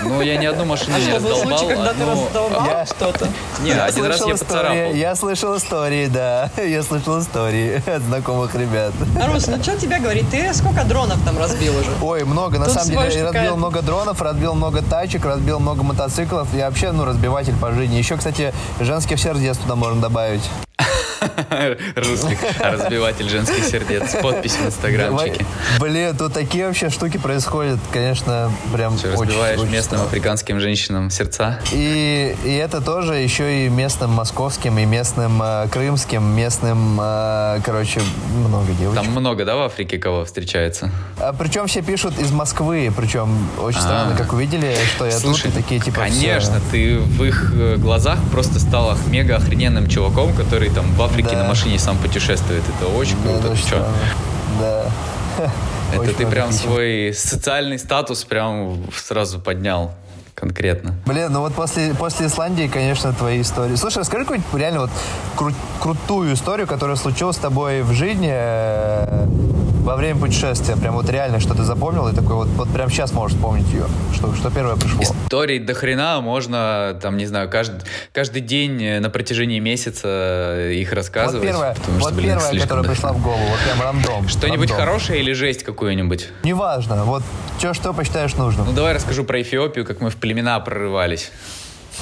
[0.04, 1.58] Ну, я ни одну машину А не раздолбал.
[1.58, 3.28] случай, когда ты одну- раздолбал Я- что-то?
[3.62, 4.94] Не, один раз слышал я истории, поцарапал.
[4.94, 6.50] Я слышал истории, да.
[6.62, 8.92] Я слышал истории от знакомых ребят.
[9.26, 10.30] Рус, ну что тебе говорить?
[10.30, 11.90] Ты сколько дронов там разбил уже?
[12.00, 12.60] Ой, много.
[12.60, 13.56] На Тут самом деле, я разбил какая-то.
[13.56, 16.54] много дронов, разбил много тачек, разбил много мотоциклов.
[16.54, 17.96] Я вообще, ну, разбиватель по жизни.
[17.96, 20.42] Еще, кстати, женских сердец туда можно добавить.
[21.96, 24.14] Русский разбиватель женских сердец.
[24.22, 25.44] Подпись в инстаграмчике.
[25.80, 30.04] Блин, тут такие вообще штуки происходят, конечно, прям Что, очень, разбиваешь очень местным странно.
[30.04, 31.58] африканским женщинам сердца?
[31.72, 38.00] И, и это тоже еще и местным московским, и местным э, крымским, местным, э, короче,
[38.46, 39.02] много девочек.
[39.02, 40.90] Там много, да, в Африке кого встречается?
[41.18, 44.16] А причем все пишут из Москвы, причем очень странно, А.
[44.18, 47.76] как увидели, что я Слушай, тут, и такие типа конечно, все- ты в их э,
[47.76, 51.42] глазах просто стал мега охрененным чуваком, который там в Африке Да.
[51.42, 52.62] на машине сам путешествует.
[52.78, 53.50] Это очень Да, круто.
[53.50, 53.66] Ты чё?
[53.66, 53.86] странно.
[54.60, 54.84] Да.
[55.92, 59.92] Это Очень ты прям свой социальный статус прям сразу поднял
[60.34, 60.94] конкретно.
[61.06, 63.76] Блин, ну вот после, после Исландии, конечно, твои истории.
[63.76, 64.90] Слушай, расскажи какую-нибудь реально вот
[65.36, 69.26] кру- крутую историю, которая случилась с тобой в жизни э,
[69.86, 70.76] во время путешествия.
[70.76, 73.86] Прям вот реально, что ты запомнил, и такой вот, вот прям сейчас можешь вспомнить ее.
[74.12, 75.00] Что, что первое пришло.
[75.00, 77.80] Историй до хрена можно, там, не знаю, каждый,
[78.12, 81.46] каждый день э, на протяжении месяца э, их Вот рассказывать.
[81.46, 83.22] первая, потому что, вот блин, первая слишком которая до пришла хрена.
[83.22, 84.28] в голову, вот прям рандом.
[84.28, 84.86] Что-нибудь рандом.
[84.86, 86.30] хорошее или жесть какую-нибудь?
[86.42, 87.22] Неважно, вот
[87.58, 88.66] что, что посчитаешь нужным.
[88.66, 91.30] Ну, давай расскажу про Эфиопию, как мы в племена прорывались.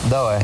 [0.05, 0.41] Давай.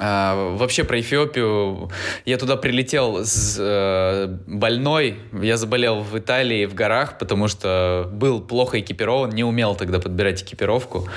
[0.00, 1.90] А, вообще про Эфиопию.
[2.24, 5.18] Я туда прилетел с, э, больной.
[5.32, 10.42] Я заболел в Италии в горах, потому что был плохо экипирован, не умел тогда подбирать
[10.42, 11.08] экипировку.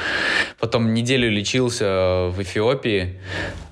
[0.60, 3.20] Потом неделю лечился в Эфиопии,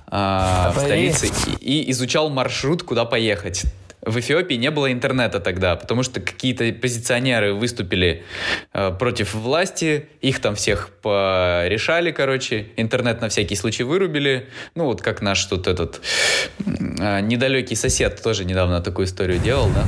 [0.08, 1.30] а, в столице,
[1.60, 3.66] и, и изучал маршрут, куда поехать.
[4.06, 8.24] В Эфиопии не было интернета тогда, потому что какие-то позиционеры выступили
[8.74, 14.48] э, против власти, их там всех порешали, короче, интернет на всякий случай вырубили.
[14.76, 16.02] Ну, вот как наш тут этот
[16.66, 19.86] э, недалекий сосед тоже недавно такую историю делал, да?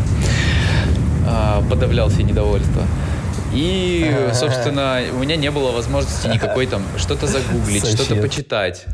[1.30, 2.84] А, подавлял все недовольство.
[3.58, 8.86] И, собственно, у меня не было возможности никакой там что-то загуглить, что-то почитать.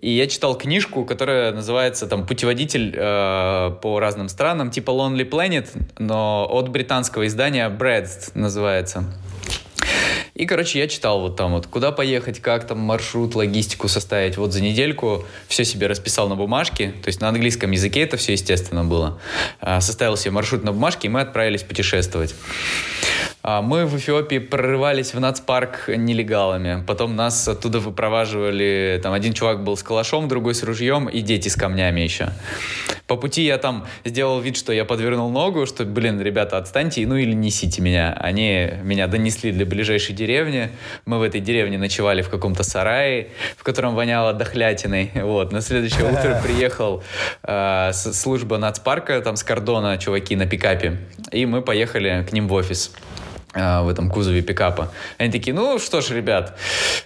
[0.00, 5.68] И я читал книжку, которая называется там «Путеводитель э, по разным странам», типа Lonely Planet,
[5.98, 9.04] но от британского издания Bread называется.
[10.34, 14.38] И, короче, я читал вот там вот, куда поехать, как там маршрут, логистику составить.
[14.38, 18.32] Вот за недельку все себе расписал на бумажке, то есть на английском языке это все,
[18.32, 19.20] естественно, было.
[19.60, 22.34] А, Составил себе маршрут на бумажке, и мы отправились путешествовать.
[23.42, 26.84] А, Мы в Эфиопии прорывались в нацпарк нелегалами.
[26.86, 29.00] Потом нас оттуда выпроваживали.
[29.02, 32.28] Там один чувак был с калашом, другой с ружьем и дети с камнями еще.
[33.06, 37.16] По пути я там сделал вид, что я подвернул ногу, что, блин, ребята, отстаньте, ну
[37.16, 38.12] или несите меня.
[38.12, 40.70] Они меня донесли для ближайшей деревни.
[41.06, 45.12] Мы в этой деревне ночевали в каком-то сарае, в котором воняло дохлятиной.
[45.14, 45.50] Вот.
[45.50, 47.02] На следующее утро приехал
[47.42, 50.98] э, служба нацпарка, там с кордона чуваки на пикапе.
[51.32, 52.92] И мы поехали к ним в офис
[53.52, 54.92] в этом кузове пикапа.
[55.18, 56.56] Они такие, ну что ж, ребят,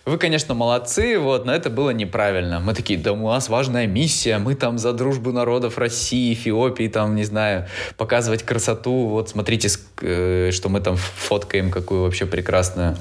[0.04, 2.60] вы, конечно, молодцы, вот, но это было неправильно.
[2.60, 7.14] Мы такие, да у нас важная миссия, мы там за дружбу народов России, Эфиопии, там,
[7.14, 7.66] не знаю,
[7.96, 9.68] показывать красоту, вот, смотрите,
[10.02, 12.96] э, что мы там фоткаем, какую вообще прекрасную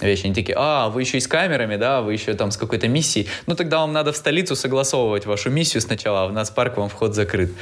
[0.00, 0.24] вещь.
[0.24, 3.28] Они такие, а, вы еще и с камерами, да, вы еще там с какой-то миссией,
[3.46, 7.14] ну тогда вам надо в столицу согласовывать вашу миссию сначала, а в нацпарк вам вход
[7.14, 7.52] закрыт.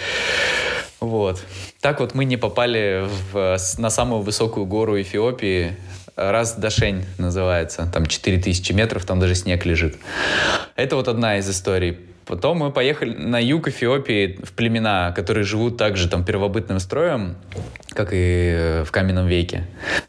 [1.01, 1.43] Вот.
[1.81, 5.77] Так вот мы не попали в, на самую высокую гору Эфиопии.
[6.17, 7.91] Раз Дашень называется.
[7.93, 9.97] Там 4000 метров, там даже снег лежит.
[10.75, 11.99] Это вот одна из историй.
[12.25, 17.37] Потом мы поехали на юг Эфиопии в племена, которые живут также там первобытным строем,
[17.91, 19.65] как и в каменном веке.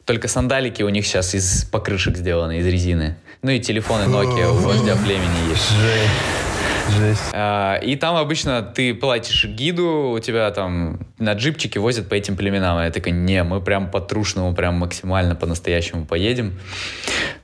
[0.05, 3.17] Только сандалики у них сейчас из покрышек сделаны, из резины.
[3.43, 6.46] Ну и телефоны Nokia у вождя племени есть.
[6.89, 7.21] Жесть.
[7.33, 12.35] А, И там обычно ты платишь гиду, у тебя там на джипчике возят по этим
[12.35, 12.77] племенам.
[12.77, 16.59] А Я такой, не, мы прям по-трушному, прям максимально по-настоящему поедем.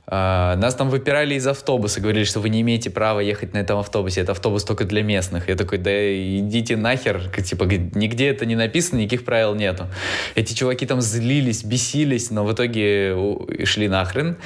[0.06, 3.78] А, Нас там выпирали из автобуса, говорили, что вы не имеете права ехать на этом
[3.78, 5.48] автобусе, это автобус только для местных.
[5.48, 9.86] Я такой, да идите нахер, типа, нигде это не написано, никаких правил нету.
[10.34, 13.16] Эти чуваки там злились, бесились, но в итоге
[13.64, 14.36] шли нахрен.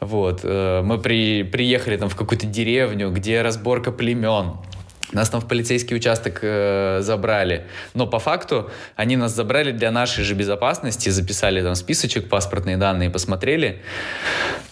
[0.00, 0.40] Вот.
[0.44, 4.58] Э, Мы при, приехали там в какую-то деревню, где разборка племен.
[5.12, 7.66] Нас там в полицейский участок э, забрали.
[7.94, 13.10] Но по факту они нас забрали для нашей же безопасности, записали там списочек, паспортные данные,
[13.10, 13.82] посмотрели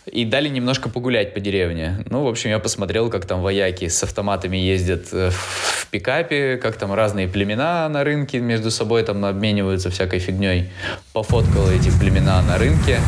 [0.06, 2.04] и дали немножко погулять по деревне.
[2.08, 6.76] Ну, в общем, я посмотрел, как там вояки с автоматами ездят э, в пикапе, как
[6.76, 10.70] там разные племена на рынке между собой там обмениваются всякой фигней.
[11.12, 12.98] Пофоткал эти племена на рынке.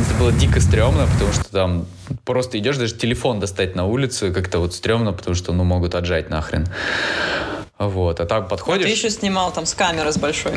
[0.00, 1.86] Это было дико стрёмно, потому что там
[2.24, 6.30] просто идешь, даже телефон достать на улицу, как-то вот стрёмно, потому что, ну, могут отжать
[6.30, 6.66] нахрен.
[7.78, 8.84] Вот, а так А подходишь...
[8.84, 10.52] ты еще снимал там с камеры с большой.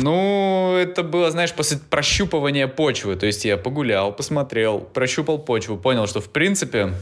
[0.00, 3.16] Ну, это было, знаешь, после прощупывания почвы.
[3.16, 6.92] То есть я погулял, посмотрел, прощупал почву, понял, что в принципе,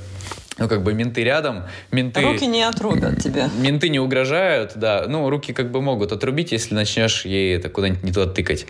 [0.59, 2.21] ну, как бы менты рядом, менты...
[2.23, 3.51] Руки не отрубят тебе.
[3.59, 5.05] Менты не угрожают, да.
[5.09, 8.67] Ну, руки как бы могут отрубить, если начнешь ей это куда-нибудь не туда тыкать.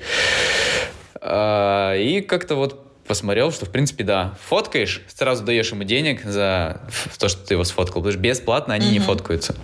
[1.20, 6.80] А, И как-то вот посмотрел, что, в принципе, да, фоткаешь, сразу даешь ему денег за
[7.18, 9.54] то, что ты его сфоткал, потому что бесплатно они не фоткаются.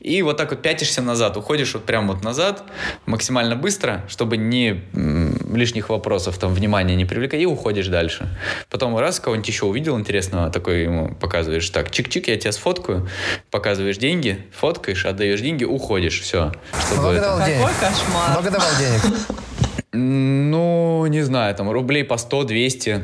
[0.00, 2.64] И вот так вот пятишься назад, уходишь вот прям вот назад,
[3.06, 8.36] максимально быстро, чтобы не м, лишних вопросов, там, внимания не привлекать, и уходишь дальше.
[8.68, 13.08] Потом раз кого-нибудь еще увидел интересного, такой ему показываешь, так, чик-чик, я тебя сфоткаю,
[13.52, 16.50] показываешь деньги, фоткаешь, отдаешь деньги, уходишь, все.
[16.86, 17.60] Чтобы Много это- давал денег?
[17.60, 18.30] Какой кошмар.
[18.30, 19.02] Много давал денег?
[19.92, 23.02] Ну, не знаю, там рублей по 100-200.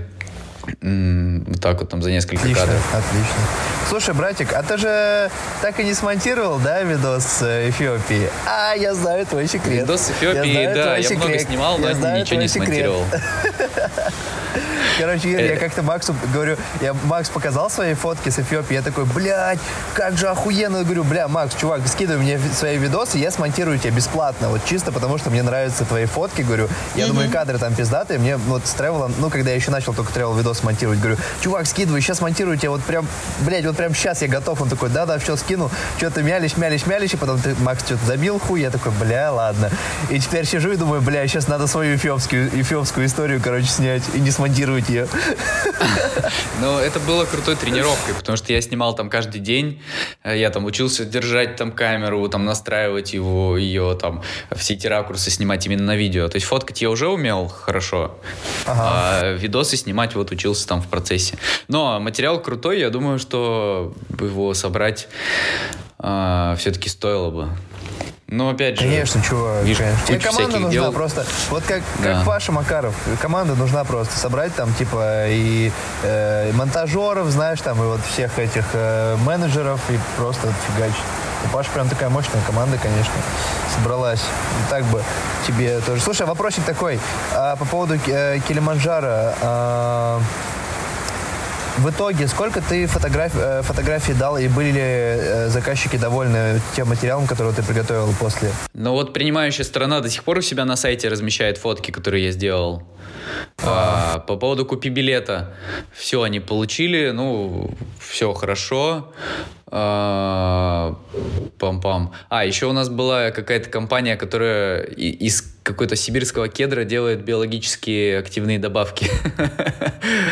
[0.83, 2.95] М, Вот так вот там за несколько Отлично, кадров.
[2.95, 3.35] отлично.
[3.89, 5.31] Слушай, братик, а ты же
[5.61, 8.29] так и не смонтировал, да, видос с э, Эфиопии?
[8.47, 9.83] А, я знаю твой секрет.
[9.83, 11.43] Видос с Эфиопии, знаю да, я много секрет.
[11.49, 12.67] снимал, но Я знаю ничего не секрет.
[12.69, 13.05] смонтировал.
[14.99, 15.55] Короче, Э.
[15.55, 19.59] я как-то Максу говорю, я Макс показал свои фотки с Эфиопии, я такой, блядь,
[19.95, 20.79] как же охуенно.
[20.79, 24.93] Я говорю, бля, Макс, чувак, скидывай мне свои видосы, я смонтирую тебе бесплатно, вот чисто
[24.93, 26.69] потому, что мне нравятся твои фотки, говорю.
[26.95, 30.13] Я думаю, кадры там пиздатые, мне вот с тревелом, ну, когда я еще начал только
[30.13, 33.07] тревел видос монтировать, говорю, чувак, скидывай, сейчас монтирую тебе, вот прям,
[33.41, 34.61] блядь, вот прям сейчас я готов.
[34.61, 35.71] Он такой, да-да, все скину.
[35.97, 39.71] Что-то мялись, мялись, мялись, и потом ты, Макс, что-то забил хуй, я такой, бля, ладно.
[40.11, 44.21] И теперь сижу и думаю, бля, сейчас надо свою эфиопскую, эфиопскую историю, короче, снять и
[44.21, 45.09] не смонтировать ее.
[46.61, 49.83] Но это было крутой тренировкой, потому что я снимал там каждый день.
[50.23, 55.31] Э, Я там учился держать там камеру, там настраивать его, ее там, все эти ракурсы
[55.31, 56.29] снимать именно на видео.
[56.29, 58.17] То есть фоткать я уже умел хорошо,
[58.67, 61.37] а видосы снимать вот учился там в процессе.
[61.69, 65.09] Но материал крутой, я думаю, что его собрать
[65.99, 67.49] все-таки стоило бы.
[68.29, 68.85] Но опять же...
[68.87, 70.07] Конечно, чувак, видишь, конечно.
[70.07, 70.93] Тебе команда нужна дел.
[70.93, 71.27] просто.
[71.51, 72.15] Вот как, Да.
[72.15, 72.95] как Паша Макаров.
[73.21, 74.19] Команда нужна просто.
[74.19, 75.71] Собрать там, типа, и
[76.03, 80.97] э, монтажеров, знаешь, там, и вот всех этих э, менеджеров, и просто фигачить.
[81.45, 83.13] У Паши прям такая мощная команда, конечно,
[83.77, 84.21] собралась.
[84.21, 85.03] И так бы
[85.47, 86.01] тебе тоже.
[86.01, 86.99] Слушай, вопросик такой.
[87.35, 89.35] а, по поводу э, Килиманджаро.
[89.43, 90.21] а,
[91.79, 96.89] в итоге, сколько ты фотограф- э, фотографий дал, и были ли э, заказчики довольны тем
[96.89, 98.51] материалом, который ты приготовил после?
[98.75, 102.31] Но вот принимающая сторона до сих пор у себя на сайте размещает фотки, которые я
[102.31, 102.83] сделал.
[103.63, 105.55] А, по поводу купи билета,
[105.93, 109.13] все они получили, ну, все хорошо.
[109.67, 110.97] А,
[111.59, 112.11] Пам-пам.
[112.29, 118.59] А, еще у нас была какая-то компания, которая из какой-то сибирского кедра делает биологические активные
[118.59, 119.11] добавки.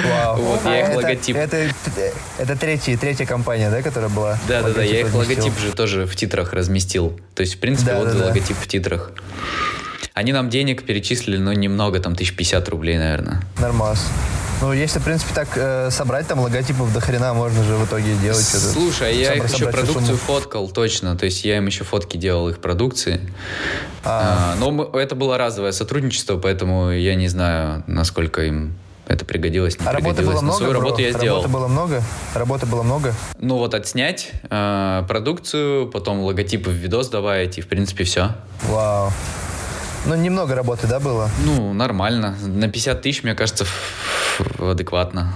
[0.07, 0.37] Вау.
[0.37, 1.37] Вот, я их Это- логотип.
[1.37, 1.71] Это,
[2.39, 4.39] это третья, третья компания, да, которая была?
[4.47, 5.19] Да, да, да, я их разместил?
[5.45, 7.19] логотип же тоже в титрах разместил.
[7.35, 8.27] То есть, в принципе, Да, вот да, да.
[8.27, 9.13] логотип в титрах.
[10.15, 13.41] Они нам денег перечислили, но немного, там, 1050 рублей, наверное.
[13.59, 14.07] Нормас.
[14.61, 18.15] Ну, если, в принципе, так э, собрать там логотипов до хрена, можно же в итоге
[18.23, 18.45] делать.
[18.45, 20.19] Слушай, а я их еще продукцию сумму.
[20.19, 21.17] фоткал, точно.
[21.17, 23.21] То есть я им еще фотки делал их продукции.
[24.05, 24.53] А.
[24.55, 28.75] А, но мы- это было разовое сотрудничество, поэтому я не знаю, насколько им
[29.09, 30.27] это пригодилось, не А работы пригодилось.
[30.35, 30.81] было Но много, свою бро?
[30.83, 31.37] работу я сделал.
[31.43, 32.03] Работы было много?
[32.35, 33.15] Работы было много?
[33.41, 38.37] Ну вот отснять э, продукцию, потом логотипы в видос добавить, и в принципе все.
[38.69, 39.11] Вау.
[40.07, 41.31] Ну, немного работы, да, было?
[41.45, 42.37] Ну, нормально.
[42.41, 43.67] На 50 тысяч, мне кажется,
[44.59, 45.35] адекватно.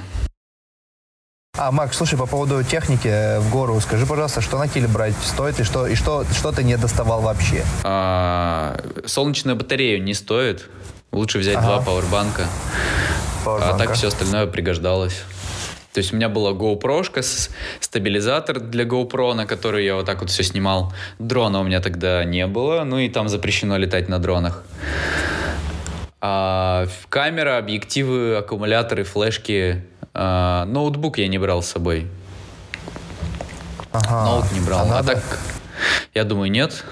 [1.58, 5.14] А, Макс, слушай, по поводу техники э, в гору, скажи, пожалуйста, что на теле брать
[5.24, 7.64] стоит и что, и что, что ты не доставал вообще?
[7.82, 10.68] А, солнечную батарею не стоит.
[11.12, 11.66] Лучше взять Ага.
[11.66, 12.42] два пауэрбанка.
[12.42, 13.78] А Пауэрбанка.
[13.78, 15.22] так все остальное пригождалось.
[15.96, 17.48] То есть у меня была GoPro, с-
[17.80, 20.92] стабилизатор для GoPro, на который я вот так вот все снимал.
[21.18, 24.62] Дрона у меня тогда не было, ну и там запрещено летать на дронах.
[26.20, 29.82] А камера, объективы, аккумуляторы, флешки.
[30.12, 32.06] А, ноутбук я не брал с собой.
[33.92, 34.24] Ага.
[34.26, 34.80] Ноут не брал.
[34.80, 35.38] А А, надо- так,
[36.12, 36.84] я думаю, нет.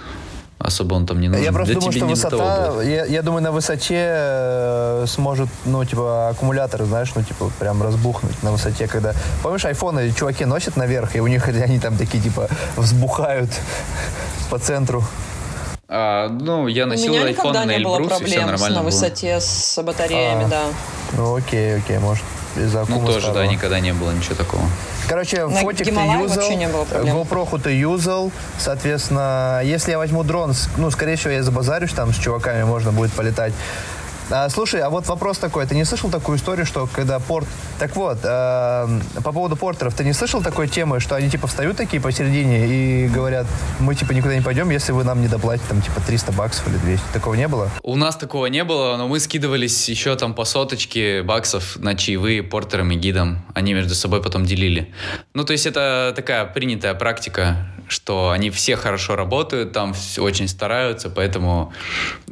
[0.67, 1.45] Особо он там не нужен.
[1.45, 5.85] Я просто Для думаю, что не высота, я, я думаю, на высоте э, сможет, ну,
[5.85, 9.13] типа, аккумуляторы, знаешь, ну, типа, прям разбухнуть на высоте, когда...
[9.43, 13.51] Помнишь, айфоны чуваки носят наверх, и у них они там такие, типа, взбухают
[14.49, 15.05] по центру.
[15.87, 18.47] А, ну, я У носил меня iPhone никогда на не Эльбрус, и все проблем с-
[18.53, 18.91] нормально на было.
[18.91, 20.49] высоте с батареями, А.
[20.49, 20.63] да.
[21.13, 22.25] Ну, окей, окей, может,
[22.57, 24.63] из-за Ну, тоже, да, никогда не было ничего такого.
[25.09, 27.17] Короче, На фотик ты Гималае юзал, не было проблем.
[27.17, 32.17] GoPro ты юзал, соответственно, если я возьму дрон, ну, скорее всего, я забазарюсь там с
[32.17, 33.53] чуваками, можно будет полетать.
[34.31, 37.47] А, слушай, а вот вопрос такой, ты не слышал такую историю, что когда порт...
[37.79, 41.77] Так вот, э, по поводу портеров, ты не слышал такой темы, что они типа встают
[41.77, 43.47] такие посередине и говорят,
[43.81, 46.77] мы типа никуда не пойдем, если вы нам не доплатите там типа 300 баксов или
[46.79, 47.05] 200.
[47.13, 47.71] Такого не было?
[47.83, 52.43] У нас такого не было, но мы скидывались еще там по соточке баксов на чаевые
[52.43, 53.45] портерам и гидам.
[53.55, 54.93] Они между собой потом делили.
[55.35, 61.11] Ну, то есть это такая принятая практика, что они все хорошо работают, там очень стараются,
[61.11, 61.73] поэтому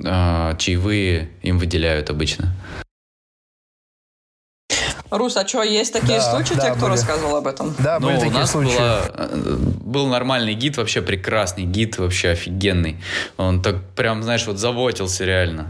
[0.02, 2.52] э, чаевые им выделяют обычно.
[5.10, 6.54] Рус, а что, есть такие Да, случаи?
[6.54, 6.90] да, Тебе кто были.
[6.92, 7.74] рассказывал об этом?
[7.78, 8.78] Да, Ну, были у такие нас случаи.
[8.78, 12.96] была, э, был нормальный гид, вообще прекрасный гид, вообще офигенный.
[13.36, 15.66] Он так прям, знаешь, вот заботился реально.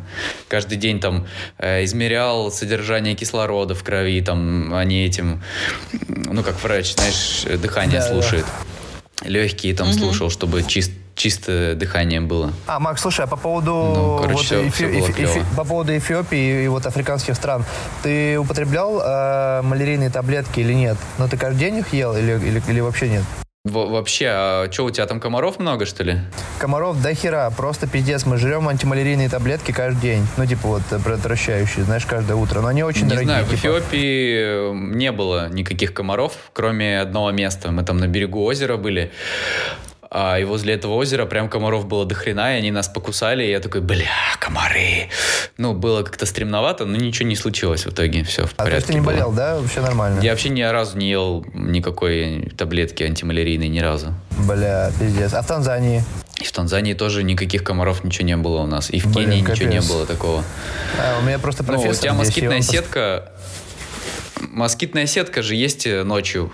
[0.47, 1.27] Каждый день там
[1.59, 5.43] э, измерял содержание кислорода в крови, там они этим,
[6.09, 8.13] ну как врач, знаешь, э, дыхание Да, да.
[8.13, 8.47] слушает.
[9.25, 12.53] Легкие там слушал, чтобы чист, чистое дыхание было.
[12.67, 15.23] А, Макс, слушай, а по поводу, Ну, короче, вот всё- Эфи- было Эфи-.
[15.25, 17.65] Эфи- по поводу Эфиопии и вот африканских стран,
[18.03, 20.97] ты употреблял э, малярийные таблетки или нет?
[21.19, 23.23] Ну, ты каждый день их ел или, или, или вообще нет?
[23.65, 26.19] Во- вообще, а что, у тебя там комаров много, что ли?
[26.59, 28.27] Комаров до хера, просто пиздец.
[28.27, 30.27] Мы жрем антималярийные таблетки каждый день.
[30.37, 32.61] Ну, типа вот э, предотвращающие, знаешь, каждое утро.
[32.61, 33.27] Но они очень не дорогие.
[33.29, 33.59] знаю, в типа.
[33.61, 37.71] Эфиопии э, не было никаких комаров, кроме одного места.
[37.71, 39.13] Мы там на берегу озера были.
[40.15, 43.51] А, и возле этого озера прям комаров было до хрена, и они нас покусали, и
[43.51, 44.05] я такой, бля,
[44.39, 45.09] комары.
[45.57, 48.89] Ну, было как-то стремновато, но ничего не случилось в итоге, все в А то порядке
[48.89, 49.13] ты не было.
[49.13, 49.57] болел, да?
[49.59, 50.21] Вообще нормально?
[50.21, 54.13] Я вообще ни разу не ел никакой таблетки антималярийной, ни разу.
[54.47, 55.33] Бля, пиздец.
[55.33, 56.05] А в Танзании?
[56.41, 58.91] И в Танзании тоже никаких комаров ничего не было у нас.
[58.91, 59.89] И в Блин, Кении ничего не капец.
[59.91, 60.45] было такого.
[61.01, 63.33] А, у меня просто Ну, у профессор тебя москитная сетка.
[64.51, 66.53] Москитная сетка же есть э, ночью.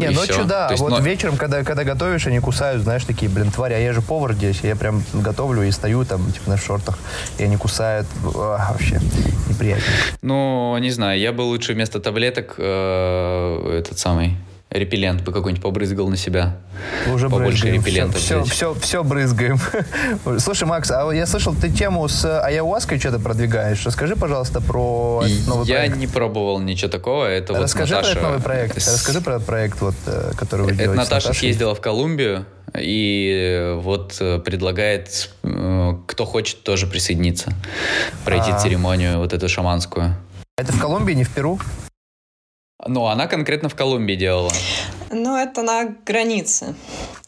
[0.00, 0.44] Не, ночью всё.
[0.44, 3.74] да, То есть вот но- вечером, когда, когда готовишь, они кусают, знаешь, такие, блин, твари,
[3.74, 6.98] а я же повар здесь, я прям готовлю и стою там, типа, на шортах,
[7.38, 9.00] и они кусают, А, вообще
[9.48, 9.84] неприятно.
[10.22, 14.36] Ну, не знаю, я бы лучше вместо таблеток э, этот самый
[14.70, 16.56] репеллент бы какой-нибудь побрызгал на себя.
[17.12, 18.52] Уже Побольше брызгаем, репеллента все, взять.
[18.54, 19.58] все, все, брызгаем.
[20.38, 23.84] Слушай, Макс, а я слышал, ты тему с айауаской что-то продвигаешь.
[23.86, 25.96] Расскажи, пожалуйста, про новый я проект.
[25.96, 27.24] не пробовал ничего такого.
[27.24, 28.12] Это вот Расскажи Наташа...
[28.12, 28.80] про этот новый проект.
[28.82, 31.02] с- Расскажи про этот проект, вот, э, который вы Это делаете.
[31.02, 32.44] Наташа съездила в Колумбию
[32.78, 37.52] и э, вот э, предлагает, э, кто хочет, тоже присоединиться,
[38.24, 38.58] пройти А.
[38.58, 40.14] церемонию вот эту шаманскую.
[40.58, 41.58] Это в Колумбии, не в Перу?
[42.86, 44.52] Ну, она конкретно в Колумбии делала.
[45.10, 46.76] Ну, это на границе.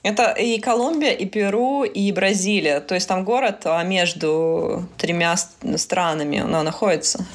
[0.03, 2.81] Это и Колумбия, и Перу, и Бразилия.
[2.81, 7.27] То есть там город а, между тремя странами она находится.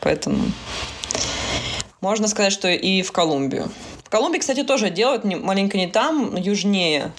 [0.00, 0.44] Поэтому
[2.00, 3.70] можно сказать, что и в Колумбию.
[4.12, 7.12] Колумбии, кстати, тоже делают не- маленько не там, южнее.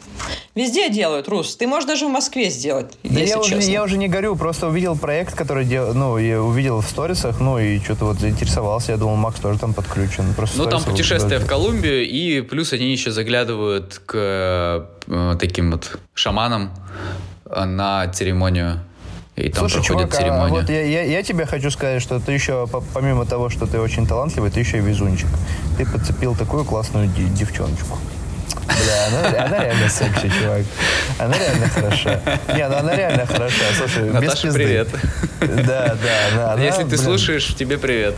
[0.53, 1.56] Везде делают, Рус.
[1.56, 3.72] Ты можешь даже в Москве сделать, Да если я уже, честно.
[3.72, 7.57] я уже не горю, просто увидел проект, который дел, ну, я увидел в сторисах, ну,
[7.57, 8.91] и что-то вот заинтересовался.
[8.91, 10.36] Я думал, Макс тоже там подключен.
[10.36, 15.98] Просто Ну, там путешествие в Колумбию, и плюс они еще заглядывают к э, таким вот
[16.14, 16.70] шаманам
[17.45, 18.82] на церемонию.
[19.35, 20.51] И там Слушай, проходит чувак, а церемония.
[20.61, 23.80] вот я, я, я тебе хочу сказать, что ты еще, по- помимо того, что ты
[23.80, 25.27] очень талантливый, ты еще и везунчик.
[25.77, 27.97] Ты подцепил такую классную девчоночку.
[28.68, 30.61] Бля, она, она реально секси, чувак.
[31.18, 32.19] Она реально хороша.
[32.55, 33.64] Не, ну она реально хороша.
[33.76, 34.60] Слушай, без Наташа, пизды.
[34.60, 34.88] привет.
[35.39, 36.27] Да, да.
[36.34, 38.15] она- она, Если ты блин, слушаешь, тебе привет.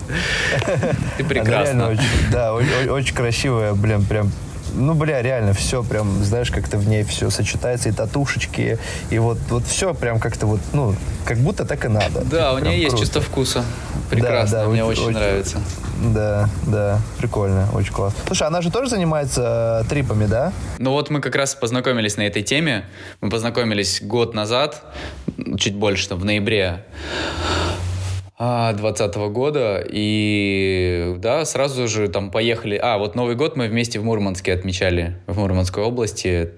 [0.65, 1.87] Ты Она реально прекрасна.
[1.87, 4.31] очень, да, о- о- очень красивая, блин, прям
[4.75, 8.77] ну, бля, реально, все прям, знаешь, как-то в ней все сочетается, и татушечки,
[9.09, 10.95] и вот, вот все прям как-то вот, ну,
[11.25, 12.21] как будто так и надо.
[12.25, 13.63] Да, у нее есть чувство вкуса.
[14.09, 15.61] Прекрасно, да, мне очень- очень очень- нравится.
[16.13, 18.19] Да, да, прикольно, очень классно.
[18.27, 20.51] Слушай, она же тоже занимается э, трипами, да?
[20.77, 22.83] Ну вот мы как раз познакомились на этой теме.
[23.21, 24.83] Мы познакомились год назад,
[25.57, 26.83] чуть больше, там, в ноябре
[28.37, 29.83] 2020 года.
[29.87, 32.79] И да, сразу же там поехали.
[32.81, 36.49] А, вот Новый год мы вместе в Мурманске отмечали, в Мурманской области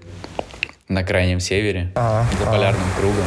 [0.87, 2.51] на крайнем севере, Ага, за ага.
[2.57, 3.25] полярным кругом.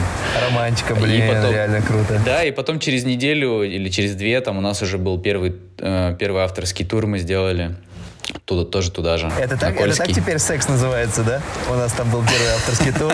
[0.48, 2.20] Романтика, И блин, потом- реально круто.
[2.24, 6.16] Да, и потом через неделю или через две там у нас уже был первый, э,
[6.18, 7.76] первый авторский тур мы сделали.
[8.44, 9.30] Туда, тоже туда же.
[9.38, 11.40] Это так, это так теперь секс называется, да?
[11.70, 13.12] У нас там был первый авторский тур.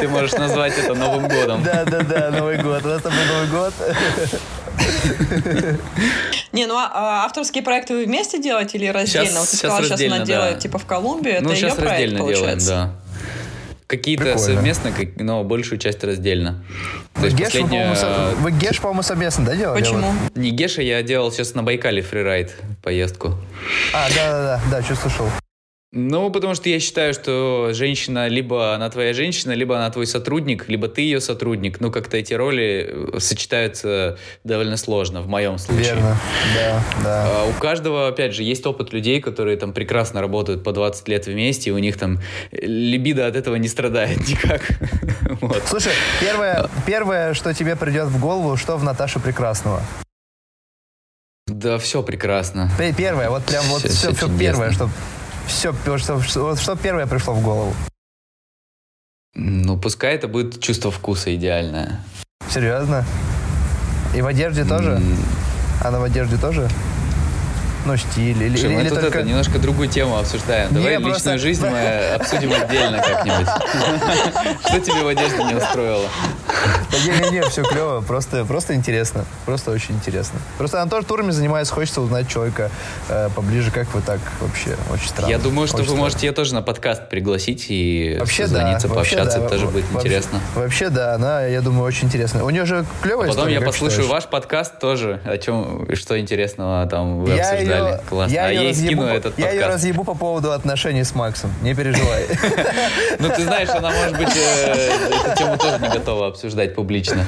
[0.00, 1.62] Ты можешь назвать это Новым годом.
[1.62, 2.84] Да, да, да, Новый год.
[2.84, 3.74] У нас там был Новый год.
[6.52, 9.26] Не, ну а, а авторские проекты вы вместе делаете или раздельно?
[9.26, 10.32] Щас- вот ты сказала, сейчас раздельно, она да.
[10.32, 12.68] делает типа в Колумбии, это ну, ее сейчас проект раздельно делаем, получается.
[12.68, 12.90] да.
[13.86, 14.44] Какие-то Прикольно.
[14.46, 16.64] совместно, как- но большую часть раздельно.
[17.14, 17.68] То есть Геш, вы, последняя...
[17.70, 19.80] по-моему, со- вы Геш, по-моему, совместно, да, делали?
[19.80, 19.98] Почему?
[20.10, 20.36] Вот.
[20.36, 23.34] Не Геша, я делал сейчас на Байкале фрирайд поездку.
[23.92, 25.26] А, да, да, да, да, что слышал.
[25.96, 30.68] Ну, потому что я считаю, что женщина, либо она твоя женщина, либо она твой сотрудник,
[30.68, 31.80] либо ты ее сотрудник.
[31.80, 35.84] Ну, как-то эти роли э, сочетаются довольно сложно, в моем случае.
[35.94, 36.16] Верно,
[36.56, 37.26] да, да.
[37.28, 41.26] А У каждого, опять же, есть опыт людей, которые там прекрасно работают по 20 лет
[41.26, 42.18] вместе, и у них там
[42.50, 44.62] э, либидо от этого не страдает никак.
[45.40, 45.62] Вот.
[45.66, 49.80] Слушай, первое, первое, что тебе придет в голову, что в Наташе Прекрасного?
[51.46, 52.68] Да, все прекрасно.
[52.78, 54.38] Пе- Первое, вот прям вот все, всё все чудесно.
[54.38, 54.88] первое, что
[55.46, 57.74] все, что, что- что первое пришло в голову?
[59.34, 62.00] Ну, пускай это будет чувство вкуса идеальное.
[62.48, 63.04] Серьезно?
[64.14, 64.90] И в одежде тоже?
[64.92, 65.16] М,
[65.82, 66.68] Она в одежде тоже?
[67.84, 69.18] Ну, стиль или, Слушай, или, мы или тут только...
[69.18, 70.70] это немножко другую тему обсуждаем.
[70.70, 71.78] Не, Давай просто- личную жизнь мы
[72.14, 73.46] обсудим отдельно как-нибудь.
[74.66, 76.08] Что тебе в одежде не устроило?
[76.90, 80.38] Да не-не-не, все клево, просто, просто интересно, просто очень интересно.
[80.58, 82.70] Просто она тоже турами занимается, хочется узнать человека
[83.08, 85.30] э, поближе, как вы так вообще, очень странно.
[85.30, 86.02] Я думаю, что Очень вы странно.
[86.04, 89.72] можете ее тоже на подкаст пригласить и Вообще да, созвониться, вообще пообщаться, да, тоже во-
[89.72, 90.40] будет вообще- интересно.
[90.54, 92.44] Вообще да, она, я думаю, очень интересная.
[92.44, 94.10] У нее же клевая Потом история, я послушаю считаешь?
[94.10, 97.73] ваш подкаст тоже, о чем, что интересного там вы Я обсуждали.
[97.76, 98.34] Её- Классно.
[98.34, 99.74] я а и разъебу скину по- этот Я ее подкаст.
[99.74, 102.26] разъебу по поводу отношений с Максом, не переживай.
[103.18, 107.24] Ну, ты знаешь, она, может быть, э, эту тему тоже не готова обсуждать публично.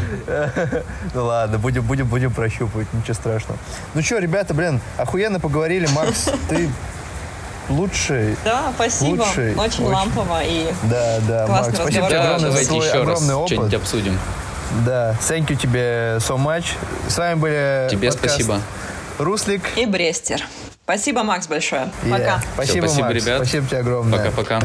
[1.15, 3.59] Ну ладно, будем, будем, будем прощупывать, ничего страшного.
[3.95, 5.87] Ну что, ребята, блин, охуенно поговорили.
[5.95, 6.69] Макс, ты
[7.69, 8.37] лучший.
[8.45, 9.23] Да, спасибо.
[9.23, 9.85] Лучший, очень, очень.
[9.85, 12.09] лампово и Да, да, Классный Макс, спасибо разговор.
[12.11, 13.75] тебе Да, огромное за свой еще раз огромный что-нибудь опыт.
[13.83, 14.19] обсудим.
[14.85, 16.65] Да, thank you тебе so much.
[17.09, 18.61] С вами были Тебе подкаст спасибо.
[19.19, 19.63] Руслик.
[19.77, 20.43] и Брестер.
[20.85, 21.91] Спасибо, Макс, большое.
[22.05, 22.11] Yeah.
[22.11, 22.43] Пока.
[22.55, 23.25] Спасибо, спасибо, Макс.
[23.25, 23.37] ребят.
[23.39, 24.19] Спасибо тебе огромное.
[24.19, 24.61] Пока-пока.